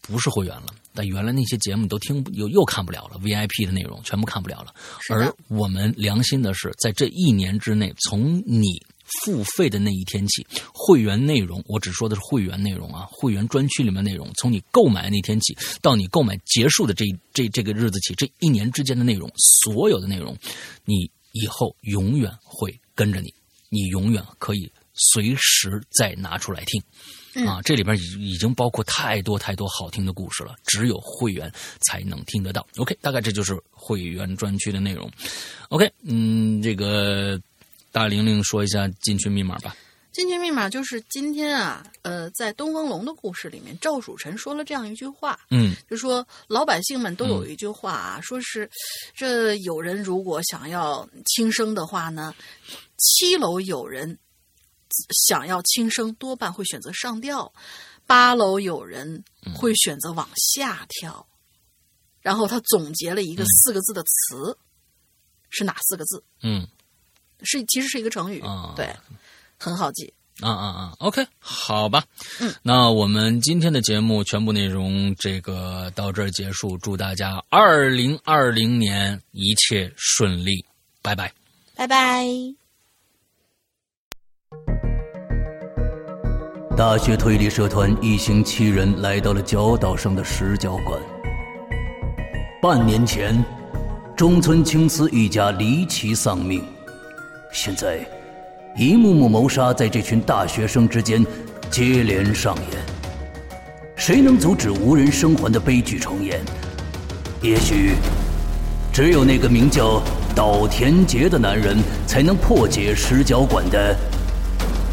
[0.00, 4.74] 不是会员了，但原来那些节目你都听又又看不了了，VIP 的内容全部看不了了。
[5.10, 8.82] 而我们良心的是，在这一年之内，从你
[9.20, 20.36] 付费的那一天起，会员内容我只说的是会员内容啊，会员专区里面内容，从你购买那天起到你购买结束的这这这个日子起，这一年之间的内容，所有的内容，
[20.84, 23.32] 你以后永远会跟着你，
[23.68, 26.82] 你永远可以随时再拿出来听。
[27.46, 32.66] 啊，这里边已已经包括太多太多好听的故事了，只有会员才能听得到。
[32.76, 35.10] OK，大概这就是会员专区的内容。
[35.70, 37.40] OK，嗯，这个
[37.92, 39.76] 大玲玲说一下进群密码吧。
[40.10, 48.68] 进群密码就是今天啊，呃，在东方龙的故事里面，赵曙臣说了这样一句话，嗯，就说老百姓们都有一句话啊，说是
[49.14, 52.34] 这有人如果想要轻生的话呢，
[52.96, 54.18] 七楼有人。
[55.26, 57.50] 想要轻生，多半会选择上吊；
[58.06, 59.24] 八楼有人
[59.56, 61.26] 会选择往下跳。
[62.20, 64.58] 然后他总结了一个四个字的词，
[65.48, 66.22] 是哪四个字？
[66.42, 66.68] 嗯，
[67.44, 68.42] 是其实是一个成语，
[68.76, 68.88] 对，
[69.58, 70.12] 很好记。
[70.40, 72.02] 啊啊啊！OK，好吧。
[72.40, 76.76] 嗯，那我们今天的节目全部内容这个到这儿结束。
[76.78, 80.64] 祝大家二零二零年一切顺利，
[81.02, 81.32] 拜拜，
[81.76, 82.26] 拜拜。
[86.76, 91.00] 大学推理社团一行七人来到了角岛上的石角馆。
[92.62, 93.44] 半年前，
[94.16, 96.64] 中村青司一家离奇丧命，
[97.54, 97.98] 现在，
[98.74, 101.24] 一幕幕谋杀在这群大学生之间
[101.70, 102.80] 接连上演。
[103.94, 106.40] 谁能阻止无人生还的悲剧重演？
[107.42, 107.92] 也许，
[108.90, 110.02] 只有那个名叫
[110.34, 111.76] 岛田杰的男人，
[112.06, 113.94] 才能破解石角馆的。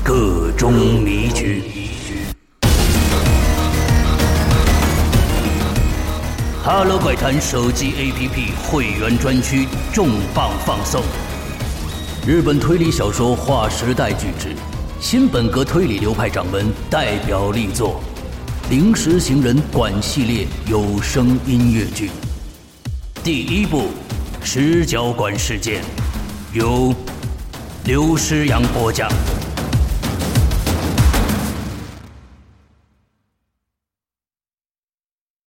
[0.04, 1.64] 各种迷局。
[6.62, 11.02] Hello 怪谈手机 APP 会员专区重磅放送，
[12.30, 14.56] 日本推理小说划时代巨制，
[15.02, 18.00] 新本格推理流派掌门代表力作
[18.70, 22.12] 《临时行人馆》系列有声音乐剧。
[23.24, 23.80] 第一部
[24.44, 25.82] 《十角馆事件》
[26.54, 26.94] 由
[27.86, 29.10] 刘诗阳播讲。